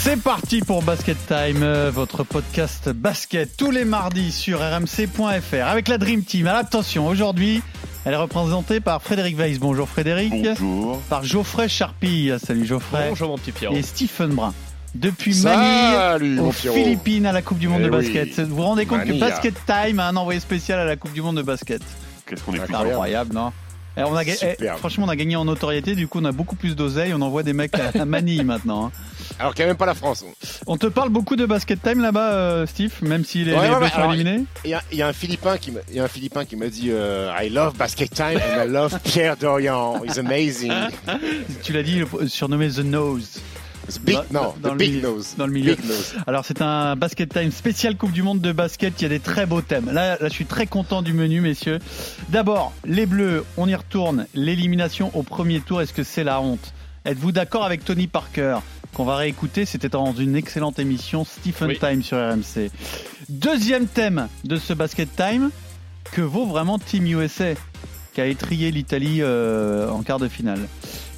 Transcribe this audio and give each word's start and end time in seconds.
C'est 0.00 0.20
parti 0.22 0.60
pour 0.60 0.82
Basket 0.82 1.16
Time, 1.26 1.62
euh, 1.62 1.90
votre 1.92 2.22
podcast 2.24 2.88
basket 2.88 3.56
tous 3.56 3.70
les 3.70 3.84
mardis 3.84 4.32
sur 4.32 4.60
rmc.fr 4.60 5.66
avec 5.66 5.88
la 5.88 5.98
Dream 5.98 6.22
Team. 6.22 6.46
Alors 6.46 6.60
attention, 6.60 7.06
aujourd'hui, 7.06 7.62
elle 8.04 8.14
est 8.14 8.16
représentée 8.16 8.80
par 8.80 9.02
Frédéric 9.02 9.36
Weiss. 9.36 9.58
Bonjour 9.58 9.88
Frédéric. 9.88 10.30
Bonjour. 10.32 11.00
Par 11.10 11.24
Geoffrey 11.24 11.68
Charpille. 11.68 12.36
Salut 12.42 12.64
Geoffrey. 12.64 13.06
Bonjour 13.10 13.28
mon 13.28 13.38
petit 13.38 13.52
Pierrot. 13.52 13.74
Et 13.76 13.82
Stephen 13.82 14.30
Brun. 14.30 14.54
Depuis 14.94 15.38
Manille 15.42 16.40
aux. 16.40 16.52
Philippines 16.52 17.26
à 17.26 17.32
la 17.32 17.42
Coupe 17.42 17.58
du 17.58 17.68
Monde 17.68 17.82
Eh 17.82 17.86
de 17.86 17.90
basket. 17.90 18.28
oui. 18.38 18.44
Vous 18.44 18.56
vous 18.56 18.62
rendez 18.62 18.86
compte 18.86 19.04
que. 19.04 19.12
Basket 19.18 19.54
Time 19.66 20.00
a 20.00 20.08
un 20.08 20.16
envoyé 20.16 20.40
spécial 20.40 20.78
à 20.78 20.84
la 20.86 20.96
Coupe 20.96 21.12
du 21.12 21.20
Monde 21.20 21.36
de 21.36 21.42
basket? 21.42 21.82
Qu'est-ce 22.26 22.42
qu'on 22.42 22.52
est 22.54 22.58
C'est 22.58 22.64
plus 22.64 22.74
incroyable, 22.74 22.92
incroyable. 22.92 23.34
non? 23.34 23.52
Eh, 23.52 23.67
on 23.96 24.14
a 24.16 24.24
ga- 24.24 24.32
eh, 24.42 24.50
Superbe. 24.50 24.78
franchement, 24.78 25.06
on 25.06 25.08
a 25.08 25.16
gagné 25.16 25.36
en 25.36 25.44
notoriété, 25.44 25.94
du 25.94 26.06
coup 26.06 26.18
on 26.20 26.24
a 26.24 26.32
beaucoup 26.32 26.56
plus 26.56 26.76
d'oseille, 26.76 27.12
on 27.14 27.20
envoie 27.20 27.42
des 27.42 27.52
mecs 27.52 27.74
à, 27.78 28.00
à 28.00 28.04
Manille 28.04 28.44
maintenant. 28.44 28.86
hein. 28.86 28.92
Alors 29.40 29.54
qu'il 29.54 29.62
n'y 29.64 29.68
a 29.68 29.72
même 29.72 29.76
pas 29.76 29.86
la 29.86 29.94
France. 29.94 30.24
On 30.66 30.76
te 30.76 30.86
parle 30.88 31.10
beaucoup 31.10 31.36
de 31.36 31.46
basket 31.46 31.80
time 31.82 32.00
là-bas, 32.00 32.32
euh, 32.32 32.66
Steve, 32.66 32.92
même 33.02 33.24
si 33.24 33.44
les, 33.44 33.52
Ouais, 33.54 33.62
les 33.62 33.68
ouais, 33.68 33.76
Bleus 33.76 33.84
ouais, 33.84 33.90
sont 33.90 33.96
alors, 33.98 34.14
éliminés? 34.14 34.44
Il 34.64 34.70
y 34.70 34.74
a, 34.74 34.82
il 34.90 34.98
y 34.98 35.02
a 35.02 35.06
un 35.08 35.12
Philippin 35.12 35.56
qui 35.58 35.70
m'a 36.56 36.66
dit 36.68 36.88
euh, 36.90 37.32
I 37.40 37.48
love 37.48 37.76
basket 37.76 38.10
time 38.12 38.38
and 38.38 38.64
I 38.64 38.68
love 38.68 38.98
Pierre 39.04 39.36
Dorian. 39.36 40.02
He's 40.04 40.18
amazing. 40.18 40.72
Tu 41.62 41.72
l'as 41.72 41.82
dit, 41.84 42.00
le- 42.00 42.28
surnommé 42.28 42.68
The 42.68 42.78
Nose. 42.80 43.40
Big, 44.02 44.16
Dans- 44.30 44.42
non, 44.42 44.54
dans 44.62 44.72
le 44.72 44.78
big 44.78 44.94
milieu. 44.96 45.08
nose. 45.08 45.34
Dans 45.38 45.46
le 45.46 45.52
milieu. 45.52 45.74
Big 45.74 45.84
nose. 45.86 46.14
Alors 46.26 46.44
c'est 46.44 46.60
un 46.62 46.94
basket 46.96 47.30
time 47.32 47.50
spécial 47.50 47.96
Coupe 47.96 48.12
du 48.12 48.22
Monde 48.22 48.40
de 48.40 48.52
basket. 48.52 48.94
Il 49.00 49.04
y 49.04 49.06
a 49.06 49.08
des 49.08 49.20
très 49.20 49.46
beaux 49.46 49.62
thèmes. 49.62 49.86
Là, 49.92 50.16
là, 50.20 50.28
je 50.28 50.32
suis 50.32 50.44
très 50.46 50.66
content 50.66 51.02
du 51.02 51.12
menu, 51.12 51.40
messieurs. 51.40 51.78
D'abord, 52.28 52.72
les 52.84 53.06
Bleus. 53.06 53.44
On 53.56 53.68
y 53.68 53.74
retourne. 53.74 54.26
L'élimination 54.34 55.10
au 55.14 55.22
premier 55.22 55.60
tour. 55.60 55.80
Est-ce 55.80 55.92
que 55.92 56.02
c'est 56.04 56.24
la 56.24 56.40
honte? 56.40 56.72
Êtes-vous 57.04 57.32
d'accord 57.32 57.64
avec 57.64 57.84
Tony 57.84 58.06
Parker 58.06 58.58
qu'on 58.92 59.04
va 59.04 59.16
réécouter? 59.16 59.64
C'était 59.64 59.88
dans 59.88 60.12
une 60.12 60.36
excellente 60.36 60.78
émission 60.78 61.24
Stephen 61.24 61.68
Oui. 61.68 61.78
Time 61.78 62.02
sur 62.02 62.18
RMC. 62.18 62.70
Deuxième 63.28 63.86
thème 63.86 64.28
de 64.44 64.56
ce 64.56 64.72
basket 64.74 65.08
time 65.16 65.50
que 66.12 66.20
vaut 66.20 66.46
vraiment 66.46 66.78
Team 66.78 67.06
USA 67.06 67.54
qui 68.14 68.20
a 68.20 68.26
étrié 68.26 68.70
l'Italie 68.70 69.18
euh, 69.20 69.88
en 69.90 70.02
quart 70.02 70.18
de 70.18 70.28
finale? 70.28 70.60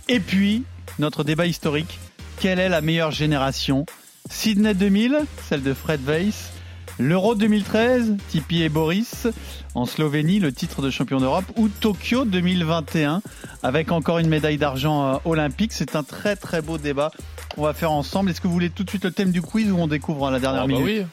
Et 0.08 0.20
puis 0.20 0.64
notre 0.98 1.24
débat 1.24 1.46
historique 1.46 1.98
quelle 2.40 2.58
est 2.58 2.70
la 2.70 2.80
meilleure 2.80 3.10
génération 3.10 3.84
Sydney 4.30 4.72
2000, 4.72 5.24
celle 5.46 5.62
de 5.62 5.74
Fred 5.74 6.00
Weiss. 6.06 6.50
L'Euro 6.98 7.34
2013, 7.34 8.16
Tipi 8.28 8.62
et 8.62 8.70
Boris. 8.70 9.26
En 9.74 9.84
Slovénie, 9.84 10.40
le 10.40 10.50
titre 10.50 10.80
de 10.80 10.88
champion 10.88 11.18
d'Europe. 11.18 11.44
Ou 11.56 11.68
Tokyo 11.68 12.24
2021, 12.24 13.20
avec 13.62 13.92
encore 13.92 14.18
une 14.18 14.28
médaille 14.28 14.56
d'argent 14.56 15.06
euh, 15.06 15.16
olympique. 15.26 15.72
C'est 15.74 15.96
un 15.96 16.02
très 16.02 16.34
très 16.34 16.62
beau 16.62 16.78
débat 16.78 17.10
qu'on 17.54 17.62
va 17.62 17.74
faire 17.74 17.92
ensemble. 17.92 18.30
Est-ce 18.30 18.40
que 18.40 18.46
vous 18.46 18.54
voulez 18.54 18.70
tout 18.70 18.84
de 18.84 18.90
suite 18.90 19.04
le 19.04 19.12
thème 19.12 19.32
du 19.32 19.42
quiz 19.42 19.70
ou 19.70 19.76
on 19.76 19.86
découvre 19.86 20.26
à 20.26 20.30
la 20.30 20.40
dernière 20.40 20.62
Ah 20.62 20.66
bah 20.66 20.72
minute 20.72 20.86
oui. 20.86 21.04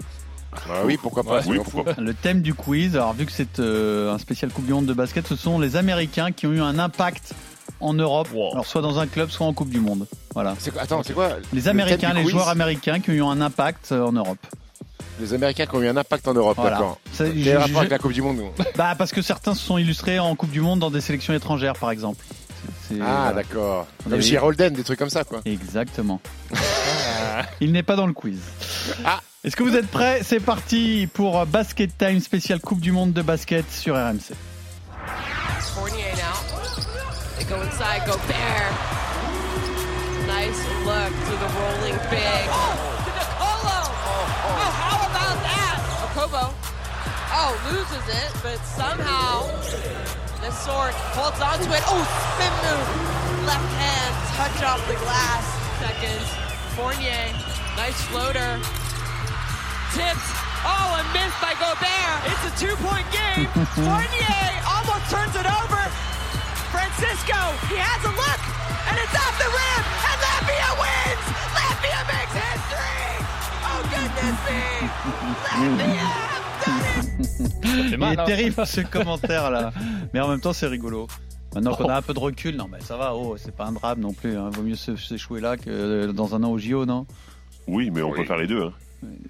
Ah 0.69 0.85
oui, 0.85 0.97
pourquoi 1.01 1.23
pas. 1.23 1.41
Ouais. 1.45 1.59
Le 1.97 2.13
thème 2.13 2.41
du 2.41 2.53
quiz, 2.53 2.95
alors 2.95 3.13
vu 3.13 3.25
que 3.25 3.33
c'est 3.33 3.59
euh, 3.59 4.13
un 4.13 4.17
spécial 4.17 4.49
Coupe 4.51 4.65
du 4.65 4.73
Monde 4.73 4.85
de 4.85 4.93
basket, 4.93 5.27
ce 5.27 5.35
sont 5.35 5.59
les 5.59 5.75
Américains 5.75 6.31
qui 6.31 6.47
ont 6.47 6.53
eu 6.53 6.61
un 6.61 6.79
impact 6.79 7.33
en 7.79 7.93
Europe, 7.93 8.29
Wow. 8.33 8.51
alors 8.53 8.65
soit 8.65 8.81
dans 8.81 8.99
un 8.99 9.07
club, 9.07 9.29
soit 9.29 9.45
en 9.47 9.53
Coupe 9.53 9.69
du 9.69 9.79
Monde. 9.79 10.07
Voilà. 10.33 10.55
Quoi- 10.71 10.81
Attends, 10.81 11.03
c'est 11.03 11.13
quoi 11.13 11.29
Les 11.53 11.61
le 11.61 11.67
Américains, 11.69 12.13
les 12.13 12.27
joueurs 12.27 12.49
américains 12.49 12.99
qui 12.99 13.11
ont 13.11 13.13
eu 13.13 13.23
un 13.23 13.41
impact 13.41 13.91
euh, 13.91 14.05
en 14.05 14.11
Europe. 14.11 14.39
Les 15.19 15.33
Américains 15.33 15.65
qui 15.65 15.75
ont 15.75 15.81
eu 15.81 15.87
un 15.87 15.97
impact 15.97 16.27
en 16.27 16.33
Europe, 16.33 16.57
Voilà. 16.57 16.77
d'accord. 16.77 16.99
Quel 17.17 17.57
rapport 17.57 17.67
je- 17.73 17.77
avec 17.77 17.89
la 17.91 17.97
Coupe 17.97 18.13
du 18.13 18.21
Monde 18.21 18.37
nous 18.37 18.51
Bah 18.75 18.93
parce 18.97 19.11
que 19.11 19.21
certains 19.21 19.55
se 19.55 19.63
sont 19.65 19.77
illustrés 19.77 20.19
en 20.19 20.35
Coupe 20.35 20.51
du 20.51 20.61
Monde 20.61 20.79
dans 20.79 20.91
des 20.91 21.01
sélections 21.01 21.33
étrangères, 21.33 21.73
par 21.73 21.89
exemple. 21.91 22.23
Ah, 22.91 22.93
voilà. 22.95 23.33
d'accord. 23.33 23.87
On 23.99 24.03
Comme 24.03 24.13
avait- 24.13 24.21
J. 24.21 24.37
Holden, 24.37 24.73
des 24.73 24.83
trucs 24.83 24.99
comme 24.99 25.09
ça, 25.09 25.23
quoi. 25.23 25.41
Exactement. 25.45 26.21
Il 27.61 27.71
n'est 27.71 27.83
pas 27.83 27.95
dans 27.95 28.07
le 28.07 28.13
quiz. 28.13 28.39
Ah. 29.05 29.19
Est-ce 29.43 29.55
que 29.55 29.63
vous 29.63 29.75
êtes 29.75 29.87
prêts? 29.87 30.21
C'est 30.23 30.39
parti 30.39 31.07
pour 31.13 31.45
Basket 31.45 31.95
Time 31.97 32.19
spécial 32.19 32.59
Coupe 32.59 32.79
du 32.81 32.91
Monde 32.91 33.13
de 33.13 33.21
basket 33.21 33.71
sur 33.71 33.95
RMC. 33.95 34.33
Now. 37.49 37.55
They 37.55 37.61
go 37.61 37.61
inside, 37.61 38.05
Gobert. 38.05 38.73
Nice 40.27 40.59
look 40.85 41.11
to 41.11 41.33
the 41.39 41.49
rolling 41.55 41.97
big. 42.09 42.45
Oh, 42.49 42.75
to 43.05 43.11
Nicolo. 43.15 43.79
Oh, 43.87 44.27
oh, 44.47 44.71
how 44.75 44.97
about 45.07 45.37
that? 45.43 45.77
Okobo. 46.03 46.53
Oh, 47.31 47.53
loses 47.71 48.05
it, 48.07 48.31
but 48.43 48.59
somehow 48.65 49.47
this 50.41 50.57
sort 50.59 50.93
holds 51.15 51.39
on 51.41 51.59
to 51.59 51.69
it. 51.75 51.83
Oh, 51.87 52.03
spin 52.35 52.53
move. 52.63 52.87
Left 53.47 53.71
hand, 53.79 54.13
touch 54.35 54.63
off 54.63 54.81
the 54.87 54.95
glass. 54.95 55.45
Seconds. 55.79 56.27
Fournier, 56.75 57.33
nice 57.77 58.01
floater. 58.11 58.59
Tipped. 59.95 60.27
Oh, 60.67 60.99
and 60.99 61.07
missed 61.13 61.39
by 61.39 61.53
Gobert. 61.55 62.19
It's 62.27 62.43
a 62.43 62.53
two-point 62.59 63.07
game. 63.11 63.47
Fournier 63.87 64.66
Il 77.63 77.93
est 77.93 78.03
hein. 78.05 78.25
terrible 78.25 78.65
ce 78.65 78.81
commentaire 78.81 79.49
là, 79.51 79.71
mais 80.13 80.19
en 80.19 80.27
même 80.27 80.39
temps 80.41 80.53
c'est 80.53 80.67
rigolo. 80.67 81.07
Maintenant 81.55 81.75
qu'on 81.75 81.89
a 81.89 81.95
un 81.97 82.01
peu 82.01 82.13
de 82.13 82.19
recul, 82.19 82.55
non 82.55 82.67
mais 82.71 82.79
ça 82.81 82.97
va, 82.97 83.15
oh, 83.15 83.35
c'est 83.37 83.55
pas 83.55 83.65
un 83.65 83.71
drame 83.71 83.99
non 83.99 84.13
plus. 84.13 84.37
Hein. 84.37 84.49
Vaut 84.51 84.61
mieux 84.63 84.75
se- 84.75 84.95
s'échouer 84.95 85.39
là 85.41 85.57
que 85.57 86.11
dans 86.11 86.35
un 86.35 86.43
an 86.43 86.51
au 86.51 86.57
JO, 86.57 86.85
non? 86.85 87.05
Oui, 87.67 87.89
mais 87.91 88.01
on 88.01 88.11
Oui. 88.11 88.19
peut 88.19 88.25
faire 88.25 88.37
les 88.37 88.47
deux. 88.47 88.63
Hein. 88.63 88.73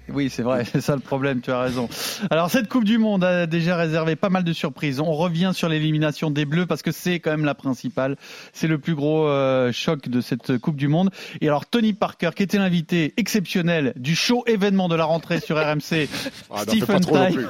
Oui, 0.08 0.30
c'est 0.30 0.42
vrai, 0.42 0.64
c'est 0.64 0.80
ça 0.80 0.94
le 0.94 1.00
problème, 1.02 1.40
tu 1.42 1.50
as 1.50 1.60
raison. 1.60 1.88
Alors 2.30 2.50
cette 2.50 2.68
Coupe 2.68 2.84
du 2.84 2.96
Monde 2.98 3.22
a 3.24 3.46
déjà 3.46 3.76
réservé 3.76 4.16
pas 4.16 4.30
mal 4.30 4.42
de 4.44 4.52
surprises. 4.52 5.00
On 5.00 5.12
revient 5.12 5.50
sur 5.54 5.68
l'élimination 5.68 6.30
des 6.30 6.46
Bleus 6.46 6.66
parce 6.66 6.82
que 6.82 6.90
c'est 6.90 7.20
quand 7.20 7.30
même 7.30 7.44
la 7.44 7.54
principale. 7.54 8.16
C'est 8.52 8.66
le 8.68 8.78
plus 8.78 8.94
gros 8.94 9.28
euh, 9.28 9.70
choc 9.72 10.08
de 10.08 10.20
cette 10.20 10.58
Coupe 10.58 10.76
du 10.76 10.88
Monde. 10.88 11.10
Et 11.40 11.48
alors 11.48 11.66
Tony 11.66 11.92
Parker, 11.92 12.30
qui 12.34 12.42
était 12.42 12.58
l'invité 12.58 13.12
exceptionnel 13.18 13.92
du 13.96 14.16
show 14.16 14.42
événement 14.46 14.88
de 14.88 14.96
la 14.96 15.04
rentrée 15.04 15.40
sur 15.40 15.56
RMC, 15.56 16.08
Ah, 16.50 16.54
pas 16.54 16.58
Stephen 16.62 17.00
Time. 17.00 17.48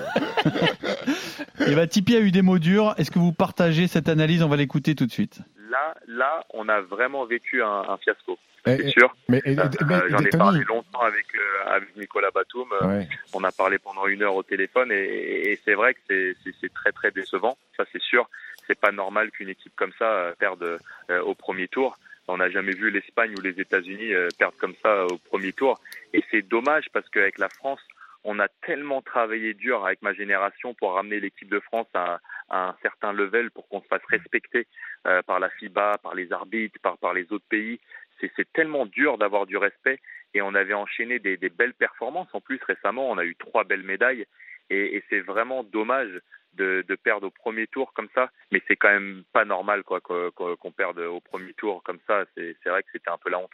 et 1.67 1.75
bah 1.75 1.87
Tipeee 1.87 2.17
a 2.17 2.21
eu 2.21 2.31
des 2.33 2.43
mots 2.43 2.59
durs. 2.59 2.95
Est-ce 2.99 3.11
que 3.11 3.19
vous 3.19 3.33
partagez 3.33 3.87
cette 3.87 4.09
analyse? 4.09 4.43
On 4.43 4.49
va 4.49 4.57
l'écouter 4.57 4.95
tout 4.95 5.07
de 5.07 5.13
suite. 5.13 5.41
là, 5.71 5.95
là, 6.09 6.45
on 6.53 6.69
a 6.69 6.81
vraiment 6.81 7.25
vécu 7.27 7.63
un, 7.63 7.85
un 7.89 7.97
fiasco. 7.99 8.39
C'est 8.77 8.89
sûr. 8.91 9.15
Mais, 9.29 9.41
Euh, 9.47 9.55
mais- 9.87 10.11
J'en 10.11 10.19
ai 10.19 10.29
parlé 10.31 10.65
longtemps 10.65 11.01
avec 11.01 11.27
euh, 11.35 11.65
avec 11.67 11.97
Nicolas 11.97 12.31
Batum. 12.31 12.69
Euh, 12.83 12.87
Ouais. 12.87 13.09
On 13.33 13.43
a 13.45 13.53
parlé 13.53 13.79
pendant 13.79 14.07
une 14.07 14.23
heure 14.23 14.35
au 14.35 14.43
téléphone 14.43 14.91
et, 14.93 15.51
et 15.53 15.61
c'est 15.65 15.75
vrai 15.75 15.95
que 15.95 16.01
c'est- 16.09 16.73
très 16.75 16.93
très 16.93 17.11
décevant. 17.11 17.57
Ça 17.77 17.85
c'est 17.93 18.01
sûr. 18.03 18.29
C'est 18.67 18.79
pas 18.79 18.93
normal 18.93 19.31
qu'une 19.31 19.49
équipe 19.49 19.75
comme 19.77 19.93
ça 19.99 20.33
perde 20.39 20.79
au 21.25 21.35
premier 21.35 21.69
tour. 21.69 21.97
On 22.29 22.37
n'a 22.37 22.51
jamais 22.51 22.73
vu 22.73 22.91
l'Espagne 22.91 23.35
ou 23.39 23.41
les 23.41 23.59
États-Unis 23.61 24.13
perdre 24.39 24.57
comme 24.59 24.75
ça 24.83 25.07
au 25.07 25.17
premier 25.17 25.53
tour. 25.55 25.81
Et 26.13 26.23
c'est 26.31 26.43
dommage 26.43 26.87
parce 26.93 27.09
qu'avec 27.09 27.39
la 27.39 27.49
France, 27.49 27.81
on 28.25 28.39
a 28.41 28.49
tellement 28.67 29.01
travaillé 29.01 29.55
dur 29.55 29.87
avec 29.87 30.03
ma 30.03 30.13
génération 30.13 30.75
pour 30.75 30.93
ramener 30.95 31.21
l'équipe 31.21 31.49
de 31.49 31.61
France 31.61 31.87
à, 31.95 32.21
à 32.51 32.69
un 32.69 32.77
certain 32.83 33.13
level 33.13 33.51
pour 33.51 33.67
qu'on 33.69 33.81
se 33.81 33.87
fasse 33.87 34.03
respecter 34.11 34.67
euh, 35.07 35.23
par 35.23 35.41
la 35.41 35.49
FIBA, 35.49 35.99
par 36.03 36.15
les 36.15 36.31
arbitres, 36.33 36.79
par, 36.83 36.99
par 36.99 37.15
les 37.15 37.33
autres 37.33 37.47
pays. 37.49 37.81
C'est 38.21 38.53
tellement 38.53 38.87
dur 38.87 39.19
d'avoir 39.19 39.47
du 39.47 39.57
respect 39.57 40.01
et 40.35 40.43
on 40.43 40.55
avait 40.55 40.75
enchaîné 40.75 41.19
des, 41.19 41.37
belles 41.49 41.75
performances. 41.75 42.29
En 42.33 42.41
plus, 42.41 42.61
récemment, 42.67 43.11
on 43.11 43.19
a 43.19 43.25
eu 43.25 43.37
trois 43.37 43.65
belles 43.65 43.83
médailles 43.83 44.27
et, 44.71 45.03
c'est 45.09 45.21
vraiment 45.21 45.65
dommage 45.65 46.21
de, 46.55 46.85
perdre 47.03 47.29
au 47.29 47.31
premier 47.31 47.67
tour 47.67 47.93
comme 47.95 48.09
ça. 48.15 48.31
Mais 48.53 48.63
c'est 48.69 48.77
quand 48.77 48.91
même 48.91 49.25
pas 49.33 49.45
normal 49.45 49.83
qu'on 49.85 50.73
perde 50.77 50.99
au 50.99 51.21
premier 51.21 51.55
tour 51.55 51.83
comme 51.85 52.01
ça. 52.07 52.25
C'est 52.37 52.57
c'est 52.63 52.71
vrai 52.71 52.83
que 52.83 52.89
c'était 52.93 53.11
un 53.11 53.19
peu 53.19 53.31
la 53.31 53.39
honte. 53.39 53.53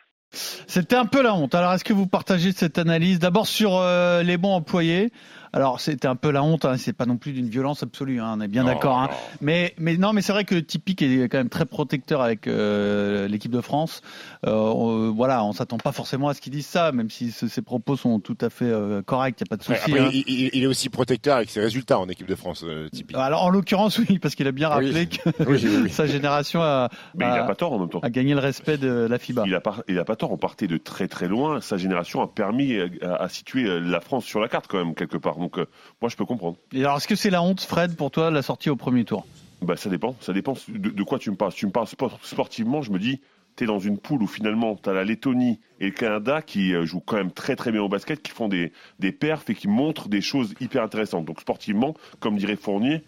C'était 0.67 0.97
un 0.97 1.07
peu 1.07 1.23
la 1.23 1.35
honte. 1.35 1.55
Alors, 1.55 1.73
est-ce 1.75 1.85
que 1.85 1.93
vous 1.93 2.09
partagez 2.09 2.51
cette 2.53 2.79
analyse? 2.79 3.21
D'abord 3.21 3.47
sur 3.47 3.77
euh, 3.77 4.23
les 4.23 4.37
bons 4.37 4.55
employés. 4.55 5.11
Alors 5.57 5.79
c'était 5.81 6.09
un 6.09 6.17
peu 6.17 6.33
la 6.33 6.43
honte, 6.43 6.65
hein, 6.65 6.77
c'est 6.77 6.93
pas 6.93 7.07
non 7.07 7.17
plus 7.17 7.31
d'une 7.33 7.49
violence 7.49 7.85
absolue, 7.85 8.21
hein, 8.21 8.35
on 8.37 8.41
est 8.41 8.49
bien 8.49 8.65
d'accord. 8.65 8.99
hein. 8.99 9.09
Mais, 9.41 9.73
mais 9.79 9.97
non, 9.97 10.13
mais 10.13 10.21
c'est 10.21 10.33
vrai 10.33 10.45
que 10.45 10.57
Tipeee 10.57 11.23
est 11.23 11.29
quand 11.29 11.39
même 11.39 11.49
très 11.49 11.65
protecteur 11.65 12.21
avec 12.23 12.49
euh, 12.49 13.29
l'équipe 13.29 13.53
de 13.53 13.61
France. 13.61 14.01
Euh, 14.47 14.51
on- 14.53 15.13
voilà, 15.13 15.45
on 15.45 15.53
s'attend 15.53 15.77
pas 15.79 15.93
forcément 15.93 16.29
à 16.29 16.35
ce 16.35 16.41
qu'ils 16.41 16.53
disent 16.53 16.67
ça, 16.67 16.91
même 16.91 17.09
si 17.09 17.31
ce- 17.31 17.47
ses 17.47 17.63
propos 17.63 17.97
sont 17.97 18.19
tout 18.19 18.37
à 18.41 18.51
fait 18.51 18.65
euh, 18.65 19.01
corrects, 19.03 19.37
il 19.41 19.45
n'y 19.45 19.49
a 19.49 19.51
pas 19.57 19.63
de 19.65 19.71
Ouais, 19.71 19.79
souci. 19.79 19.91
après, 19.93 20.05
hein. 20.07 20.11
il, 20.13 20.25
il- 20.27 20.51
il 20.55 20.63
est 20.65 20.67
aussi 20.67 20.89
protecteur 20.89 21.37
avec 21.37 21.51
ses 21.51 21.61
résultats 21.61 22.01
en 22.01 22.09
équipe 22.09 22.27
de 22.27 22.35
France, 22.35 22.65
euh, 22.67 22.89
Tipeee. 22.89 23.15
Alors 23.17 23.45
en 23.45 23.51
l'occurrence, 23.51 23.99
oui, 23.99 24.19
parce 24.19 24.35
qu'il 24.35 24.49
a 24.49 24.53
bien 24.53 24.69
Oui. 24.77 24.87
rappelé 24.91 25.07
que 25.07 25.31
Oui, 25.49 25.61
oui, 25.63 25.79
oui. 25.85 25.91
sa 25.91 26.07
génération 26.07 26.63
a, 26.63 26.89
Mais 27.15 27.27
il 27.27 27.29
a- 27.31 27.37
n'a 27.37 27.45
pas 27.45 27.55
tort 27.55 27.73
en 27.75 27.79
même 27.79 27.89
temps. 27.91 28.01
a 28.01 28.11
gagné 28.11 28.35
le 28.35 28.41
respect 28.41 28.77
de 28.77 28.89
la 29.09 29.19
FIBA. 29.21 29.45
Il 29.47 29.55
a, 29.55 29.61
pas, 29.61 29.77
il 29.87 30.01
a 30.01 30.05
pas 30.05 30.17
tort, 30.17 30.33
on 30.33 30.37
partait 30.37 30.67
de 30.67 30.79
très 30.79 31.07
très 31.07 31.29
loin. 31.29 31.61
Sa 31.61 31.77
génération 31.77 32.23
a 32.23 32.27
permis 32.27 32.73
euh, 32.75 32.89
à, 33.03 33.23
à 33.23 33.29
situer 33.29 33.67
euh, 33.69 33.79
la 33.79 34.01
France 34.01 34.25
sur 34.25 34.41
la 34.41 34.49
carte 34.49 34.67
quand 34.69 34.79
même, 34.85 34.95
quelque 34.97 35.17
part. 35.17 35.39
Donc 35.45 35.59
euh, 35.59 35.67
moi 36.01 36.09
je 36.09 36.17
peux 36.17 36.25
comprendre. 36.25 36.57
Et 36.73 36.81
alors, 36.81 36.97
est-ce 36.97 37.07
que 37.07 37.17
c'est 37.17 37.29
la 37.29 37.43
honte, 37.43 37.61
Fred, 37.61 37.97
pour 37.97 38.11
toi, 38.11 38.31
la 38.31 38.41
sortie 38.41 38.71
au 38.71 38.77
premier 38.77 39.05
tour? 39.05 39.27
Bah, 39.61 39.77
ça 39.77 39.91
dépend, 39.91 40.17
ça 40.21 40.33
dépend 40.33 40.55
de, 40.69 40.89
de 40.89 41.03
quoi 41.03 41.19
tu 41.19 41.31
me 41.31 41.37
parles. 41.37 41.53
Si 41.53 41.59
tu 41.59 41.67
me 41.67 41.71
parles 41.71 41.87
sport- 41.87 42.19
sportivement, 42.23 42.81
je 42.81 42.91
me 42.91 42.99
dis, 42.99 43.21
tu 43.57 43.65
es 43.65 43.67
dans 43.67 43.79
une 43.79 43.99
poule 43.99 44.23
où 44.23 44.27
finalement 44.27 44.75
tu 44.75 44.89
as 44.89 44.95
la 44.95 45.05
Lettonie 45.05 45.61
et 45.81 45.87
le 45.87 45.91
Canada 45.93 46.41
qui 46.41 46.75
euh, 46.75 46.87
jouent 46.87 47.01
quand 47.05 47.17
même 47.17 47.31
très 47.31 47.57
très 47.57 47.73
bien 47.73 47.83
au 47.83 47.91
basket, 47.91 48.23
qui 48.23 48.33
font 48.33 48.49
des, 48.49 48.73
des 49.01 49.13
perfs 49.13 49.51
et 49.51 49.55
qui 49.55 49.69
montrent 49.69 50.09
des 50.09 50.23
choses 50.23 50.55
hyper 50.61 50.83
intéressantes. 50.83 51.27
Donc 51.27 51.41
sportivement, 51.43 51.95
comme 52.21 52.37
dirait 52.39 52.57
Fournier, 52.57 53.05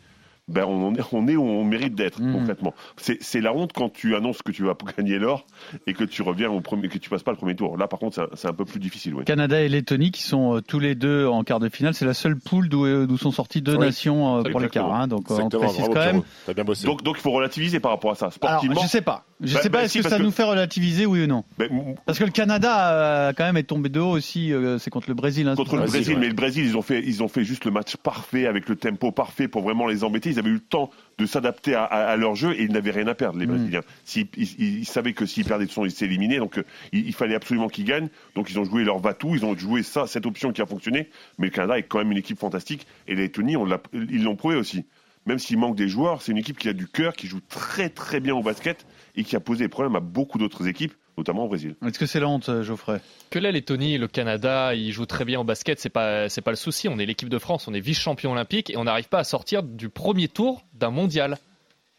ben, 0.49 0.65
on, 0.65 0.95
est, 0.95 1.01
on 1.13 1.27
est 1.27 1.35
où 1.37 1.43
on 1.43 1.65
mérite 1.65 1.95
d'être 1.95 2.21
Mhm. 2.21 2.33
concrètement. 2.33 2.75
C'est 2.97 3.41
la 3.41 3.53
honte 3.53 3.73
quand 3.73 3.89
tu 3.93 4.15
annonces 4.15 4.43
que 4.43 4.53
tu 4.53 4.63
vas 4.65 4.75
gagner 4.97 5.19
l'or 5.19 5.45
et 5.87 5.93
que 5.93 6.05
tu 6.05 6.23
reviens 6.23 6.51
au 6.51 6.61
premier, 6.61 6.89
que 6.89 6.99
tu 6.99 7.11
passes 7.11 7.23
pas 7.25 7.33
le 7.33 7.37
premier 7.37 7.57
tour. 7.57 7.77
Là 7.77 7.89
par 7.89 7.99
contre, 7.99 8.31
c'est 8.35 8.49
un- 8.49 8.53
peu 8.53 8.65
plus 8.65 8.79
difficile. 8.81 9.15
Oui. 9.15 9.25
Canada 9.25 9.61
et 9.61 9.69
Lettonie 9.69 10.11
qui 10.13 10.23
sont 10.23 10.57
euh, 10.57 10.61
tous 10.63 10.79
les 10.79 10.95
deux 10.95 11.27
en 11.27 11.43
quart 11.45 11.59
de 11.61 11.69
finale. 11.69 11.95
C'est 11.95 12.07
la 12.07 12.15
seule 12.15 12.39
poule 12.39 12.69
d'où 12.69 12.87
euh, 12.87 13.07
sont 13.19 13.31
sorties 13.33 13.61
deux 13.61 13.75
Oui, 13.75 13.81
nations 13.87 14.39
euh, 14.39 14.43
pour 14.51 14.61
les 14.61 14.69
quarts. 14.69 14.95
hein. 14.95 15.09
donc 15.09 15.31
euh, 15.31 15.39
on 15.43 15.49
précise 15.49 15.79
bravo 15.79 15.93
quand 15.93 16.01
même. 16.01 16.23
Bien 16.55 16.65
bossé. 16.65 16.87
Donc, 16.87 17.03
donc 17.03 17.17
il 17.19 17.23
faut 17.23 17.33
relativiser 17.33 17.81
par 17.81 17.91
rapport 17.91 18.13
à 18.13 18.15
ça. 18.15 18.27
Alors, 18.27 18.33
Sportivement, 18.35 18.81
je 18.83 18.89
sais 18.89 19.03
pas. 19.03 19.25
Je 19.43 19.53
Bah, 19.55 19.61
sais 19.61 19.69
pas. 19.69 19.79
bah, 19.79 19.85
Est-ce 19.85 19.93
si, 19.93 20.03
que 20.03 20.09
ça 20.09 20.17
que- 20.17 20.23
nous 20.23 20.31
fait 20.31 20.45
relativiser, 20.45 21.05
oui 21.05 21.23
ou 21.25 21.27
non 21.27 21.45
ben, 21.59 21.69
Parce 22.07 22.19
que 22.19 22.25
le 22.25 22.31
Canada 22.31 22.91
euh, 22.93 23.33
quand 23.37 23.45
même 23.45 23.59
est 23.59 23.65
tombé 23.65 23.91
de 23.91 24.01
haut 24.01 24.13
aussi. 24.13 24.51
euh, 24.51 24.79
c'est 24.79 24.89
contre 24.89 25.09
le 25.11 25.15
Brésil. 25.15 25.47
hein, 25.47 25.55
contre 25.57 25.75
le 25.77 25.81
Brésil, 25.83 25.99
Brésil, 25.99 26.15
ouais. 26.15 26.21
mais 26.21 26.29
le 26.29 26.35
Brésil, 26.35 26.65
ils 26.65 26.75
ont 26.77 26.81
fait, 26.83 27.03
ils 27.05 27.23
ont 27.23 27.29
fait 27.29 27.45
juste 27.45 27.67
le 27.67 27.71
match 27.71 27.97
parfait 27.97 28.47
avec 28.47 28.67
le 28.69 28.77
tempo 28.77 29.13
parfait 29.13 29.47
pour 29.47 29.61
vraiment 29.63 29.87
les 29.87 30.05
embêter. 30.05 30.31
Ils 30.31 30.39
avaient 30.39 30.49
eu 30.49 30.55
le 30.55 30.61
temps 30.61 30.91
de 31.19 31.27
s'adapter 31.27 31.75
à, 31.75 31.85
à- 31.85 32.07
à 32.13 32.17
leur 32.17 32.35
jeu 32.35 32.55
et 32.55 32.63
ils 32.63 32.73
n'avaient 32.73 32.93
rien 32.93 33.07
à 33.09 33.15
perdre, 33.15 33.39
les 33.39 33.47
Mm. 33.47 33.51
Brésiliens. 33.51 33.83
Ils, 34.17 34.27
ils- 34.39 34.79
ils 34.79 34.87
savaient 34.87 35.13
que 35.13 35.27
s'ils 35.27 35.45
perdaient 35.45 35.67
de 35.67 35.71
son, 35.71 35.85
ils 35.85 36.05
éliminés, 36.05 36.39
donc 36.39 36.57
euh, 36.59 36.65
il, 36.93 37.07
il 37.07 37.13
fallait 37.15 37.35
absolument 37.35 37.69
qu'ils 37.69 37.85
gagnent. 37.85 38.09
Donc 38.37 38.51
ils 38.51 38.59
ont 38.59 38.65
joué 38.65 38.85
leur 38.85 39.01
va-tout, 39.01 39.35
ils 39.35 39.45
ont 39.45 39.55
joué 39.57 39.83
ça, 39.83 40.07
cette 40.07 40.25
option 40.25 40.53
qui 40.53 40.63
a 40.63 40.67
fonctionné. 40.67 41.11
Mais 41.39 41.49
le 41.49 41.53
Canada 41.53 41.79
est 41.79 41.83
quand 41.83 41.99
même 41.99 42.11
une 42.13 42.19
équipe 42.19 42.39
fantastique 42.39 42.87
et 43.07 43.15
les 43.15 43.23
Lettonie, 43.25 43.57
on 43.59 43.67
ils 43.93 44.23
l'ont 44.23 44.37
prouvé 44.37 44.57
aussi. 44.57 44.87
Même 45.27 45.41
s'il 45.41 45.59
manque 45.59 45.75
des 45.77 45.89
joueurs, 45.89 46.23
c'est 46.23 46.31
une 46.33 46.39
équipe 46.39 46.57
qui 46.57 46.69
a 46.69 46.73
du 46.73 46.87
cœur, 46.87 47.13
qui 47.15 47.27
joue 47.27 47.41
très 47.49 47.89
très 47.89 48.21
bien 48.21 48.35
au 48.35 48.43
basket 48.43 48.87
et 49.17 49.25
qui 49.25 49.35
a 49.37 49.41
posé 49.41 49.65
des 49.65 49.69
problèmes 49.69 49.97
à 49.97 50.01
beaucoup 50.01 50.39
d'autres 50.39 50.67
équipes, 50.69 50.93
notamment 51.17 51.45
au 51.45 51.49
Brésil. 51.49 51.75
Est-ce 51.87 51.99
que 51.99 52.07
c'est 52.07 52.21
la 52.21 52.29
honte, 52.29 52.49
euh, 52.49 52.63
Geoffrey? 52.63 53.01
Que 53.31 53.39
la 53.39 53.51
Lettonie 53.51 53.95
et 53.95 53.99
le 53.99 54.09
Canada, 54.09 54.75
ils 54.75 54.93
jouent 54.93 55.07
très 55.07 55.25
bien 55.25 55.41
au 55.41 55.45
basket, 55.45 55.81
c'est 55.81 55.89
pas 55.89 56.29
c'est 56.29 56.43
pas 56.43 56.51
le 56.53 56.57
souci. 56.57 56.89
On 56.89 56.99
est 56.99 57.07
l'équipe 57.07 57.29
de 57.29 57.39
France, 57.39 57.67
on 57.69 57.75
est 57.75 57.81
vice-champion 57.81 58.33
olympique 58.33 58.71
et 58.71 58.77
on 58.77 58.85
n'arrive 58.85 59.09
pas 59.09 59.21
à 59.21 59.25
sortir 59.25 59.63
du 59.63 59.89
premier 59.89 60.29
tour 60.29 60.63
d'un 60.75 60.91
mondial. 60.91 61.39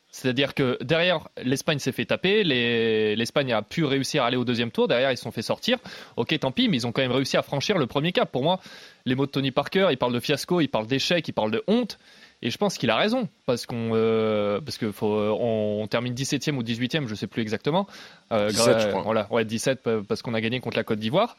C'est-à-dire 0.10 0.54
que 0.56 0.78
derrière, 0.82 1.28
l'Espagne 1.44 1.80
s'est 1.80 1.92
fait 1.92 2.06
taper, 2.06 2.44
les- 2.44 3.16
l'Espagne 3.16 3.52
a 3.54 3.62
pu 3.62 3.84
réussir 3.84 4.24
à 4.24 4.28
aller 4.28 4.38
au 4.38 4.46
deuxième 4.46 4.72
tour, 4.72 4.88
derrière 4.88 5.12
ils 5.12 5.18
se 5.18 5.24
sont 5.24 5.32
fait 5.32 5.42
sortir. 5.42 5.78
Ok, 6.16 6.38
tant 6.40 6.52
pis, 6.52 6.70
mais 6.70 6.78
ils 6.78 6.88
ont 6.88 6.92
quand 6.92 7.02
même 7.02 7.12
réussi 7.12 7.38
à 7.38 7.42
franchir 7.44 7.78
le 7.78 7.88
premier 7.88 8.14
cap. 8.14 8.32
Pour 8.32 8.42
moi, 8.42 8.60
les 9.06 9.16
mots 9.16 9.26
de 9.26 9.32
Tony 9.32 9.52
Parker, 9.52 9.90
il 9.92 9.98
parle 9.98 10.14
de 10.14 10.20
fiasco, 10.20 10.62
il 10.62 10.70
parle 10.70 10.88
d'échec, 10.88 11.28
il 11.28 11.34
parle 11.34 11.52
de 11.52 11.62
honte. 11.68 12.00
Et 12.44 12.52
je 12.52 12.58
pense 12.58 12.78
qu'il 12.78 12.90
a 12.92 12.96
raison, 12.96 13.28
parce 13.48 13.66
qu'on 13.66 13.92
euh, 13.94 14.62
parce 14.62 14.78
que 14.78 14.92
faut, 14.92 15.08
on, 15.08 15.82
on 15.82 15.88
termine 15.88 16.14
17e 16.14 16.56
ou 16.56 16.62
18e, 16.64 17.08
je 17.08 17.16
sais 17.16 17.26
plus 17.28 17.42
exactement. 17.42 17.88
Euh, 18.32 18.50
17, 18.50 18.68
gra- 18.76 18.80
je 18.80 18.88
crois. 18.90 19.02
Voilà, 19.02 19.28
ouais, 19.32 19.44
17 19.44 19.82
pa- 19.82 20.02
parce 20.08 20.22
qu'on 20.22 20.34
a 20.36 20.42
gagné 20.42 20.60
contre 20.60 20.78
la 20.78 20.84
Côte 20.84 21.00
d'Ivoire. 21.00 21.36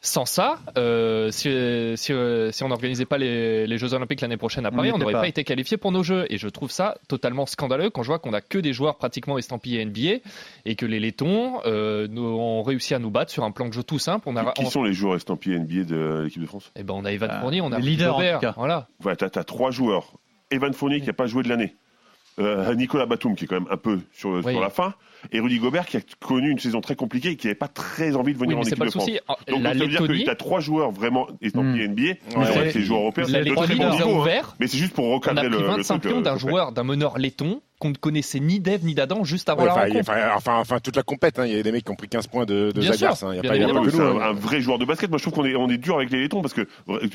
Sans 0.00 0.26
ça, 0.26 0.60
euh, 0.78 1.32
si, 1.32 1.48
si, 1.96 2.12
euh, 2.12 2.52
si 2.52 2.62
on 2.62 2.68
n'organisait 2.68 3.04
pas 3.04 3.18
les, 3.18 3.66
les 3.66 3.78
Jeux 3.78 3.94
Olympiques 3.94 4.20
l'année 4.20 4.36
prochaine 4.36 4.64
à 4.64 4.70
Paris, 4.70 4.92
on 4.94 4.98
n'aurait 4.98 5.12
pas. 5.12 5.20
pas. 5.22 5.28
été 5.28 5.42
qualifié 5.42 5.76
pour 5.76 5.90
nos 5.90 6.04
Jeux. 6.04 6.24
Et 6.30 6.38
je 6.38 6.46
trouve 6.48 6.70
ça 6.70 6.96
totalement 7.08 7.46
scandaleux 7.46 7.90
quand 7.90 8.04
je 8.04 8.06
vois 8.06 8.20
qu'on 8.20 8.32
a 8.32 8.40
que 8.40 8.58
des 8.58 8.72
joueurs 8.72 8.96
pratiquement 8.96 9.38
estampillés 9.38 9.84
NBA 9.84 10.22
et 10.66 10.76
que 10.76 10.86
les 10.86 11.00
Lettons 11.00 11.60
euh, 11.66 12.06
nous- 12.08 12.22
ont 12.24 12.62
réussi 12.62 12.94
à 12.94 13.00
nous 13.00 13.10
battre 13.10 13.32
sur 13.32 13.42
un 13.42 13.50
plan 13.50 13.66
de 13.66 13.72
jeu 13.72 13.82
tout 13.82 13.98
simple. 13.98 14.28
On 14.28 14.36
a, 14.36 14.52
Qui 14.52 14.66
on- 14.66 14.70
sont 14.70 14.84
les 14.84 14.92
joueurs 14.94 15.16
estampillés 15.16 15.58
NBA 15.58 15.82
de 15.82 16.20
l'équipe 16.24 16.40
de 16.42 16.46
France? 16.46 16.70
Eh 16.76 16.84
ben, 16.84 16.94
on 16.94 17.04
a 17.04 17.10
Evan 17.10 17.28
Ah, 17.32 17.40
Fournier, 17.40 17.60
on 17.60 17.72
a 17.72 17.76
en 17.76 18.34
tout 18.34 18.40
cas. 18.40 18.54
Voilà. 18.56 18.86
T'as, 19.16 19.28
t'as 19.30 19.44
trois 19.44 19.72
joueurs. 19.72 20.12
Evan 20.50 20.72
Fournier 20.72 21.00
qui 21.00 21.06
n'a 21.06 21.12
pas 21.12 21.26
joué 21.26 21.42
de 21.42 21.48
l'année. 21.48 21.76
Euh, 22.38 22.74
Nicolas 22.74 23.06
Batum 23.06 23.34
qui 23.34 23.44
est 23.44 23.46
quand 23.48 23.60
même 23.60 23.68
un 23.70 23.76
peu 23.76 23.98
sur, 24.12 24.30
Oui. 24.30 24.52
sur 24.52 24.60
la 24.60 24.70
fin. 24.70 24.94
Et 25.32 25.40
Rudy 25.40 25.58
Gobert 25.58 25.86
qui 25.86 25.96
a 25.96 26.00
connu 26.20 26.50
une 26.50 26.58
saison 26.58 26.80
très 26.80 26.96
compliquée 26.96 27.30
et 27.30 27.36
qui 27.36 27.46
n'avait 27.46 27.54
pas 27.54 27.68
très 27.68 28.14
envie 28.16 28.32
de 28.34 28.38
Oui, 28.38 28.44
venir 28.46 28.56
mais 28.56 28.60
en 28.60 28.64
c'est 28.64 28.70
équipe 28.70 28.78
pas 28.78 28.84
de 28.84 28.86
le 28.86 28.90
France. 28.92 29.04
souci. 29.04 29.18
Donc, 29.48 29.62
la 29.62 29.72
ça 29.72 29.78
veut 29.78 29.88
dire 29.88 30.00
que 30.06 30.12
tu 30.24 30.30
as 30.30 30.34
trois 30.34 30.60
joueurs 30.60 30.90
vraiment 30.90 31.26
estampillés 31.42 31.88
NBA, 31.88 32.02
mais 32.02 32.36
Ouais. 32.36 32.46
que 32.66 32.70
c'est 32.72 32.78
les 32.78 32.84
joueurs 32.84 33.00
européens, 33.00 33.24
la 33.24 33.30
c'est 33.30 33.44
de 33.50 33.54
très 33.54 33.66
Lettonie 33.66 33.78
bon 33.80 33.84
nous 33.86 33.90
a 33.92 33.96
niveau. 33.96 34.10
hein. 34.16 34.20
ouvert. 34.20 34.56
Mais 34.60 34.66
c'est 34.66 34.78
juste 34.78 34.94
pour 34.94 35.04
On 35.06 35.12
a 35.12 35.14
recadrer 35.16 35.48
pris 35.48 35.58
le, 35.58 35.62
le 35.62 35.66
25 35.68 36.00
truc. 36.00 36.12
pions 36.12 36.20
euh, 36.20 36.22
d'un 36.24 36.36
joueur, 36.38 36.72
d'un 36.72 36.84
meneur 36.84 37.18
laiton 37.18 37.60
qu'on 37.80 37.90
ne 37.90 37.94
connaissait 37.94 38.40
ni 38.40 38.58
d'Eve 38.58 38.84
ni 38.84 38.92
d'Adam 38.94 39.22
juste 39.22 39.48
avant 39.48 39.60
Ouais, 39.62 39.66
la 39.68 39.72
enfin, 39.74 39.82
rencontre. 39.84 40.10
enfin, 40.10 40.30
enfin, 40.34 40.56
enfin, 40.58 40.80
toute 40.80 40.96
la 40.96 41.04
compète, 41.04 41.38
hein, 41.38 41.46
il 41.46 41.54
y 41.56 41.60
a 41.60 41.62
des 41.62 41.70
mecs 41.70 41.84
qui 41.84 41.92
ont 41.92 41.94
pris 41.94 42.08
15 42.08 42.26
points 42.26 42.44
de, 42.44 42.72
de 42.72 42.80
Bien 42.80 42.92
Zagars. 42.92 43.16
sûr, 43.16 43.28
hein, 43.28 43.34
Il 43.34 43.36
y 43.36 43.38
a 43.38 43.42
pas 43.48 43.54
évidemment. 43.54 43.82
que 43.84 43.90
c'est 43.90 43.98
nous. 43.98 44.02
un, 44.02 44.20
hein. 44.20 44.30
un 44.30 44.32
vrai 44.32 44.60
joueur 44.60 44.80
de 44.80 44.84
basket. 44.84 45.08
Moi, 45.10 45.18
je 45.18 45.22
trouve 45.22 45.34
qu'on 45.34 45.44
est, 45.44 45.54
on 45.54 45.68
est 45.68 45.78
dur 45.78 45.94
avec 45.94 46.10
les 46.10 46.18
Lettons 46.22 46.42
parce 46.42 46.54
que 46.54 46.66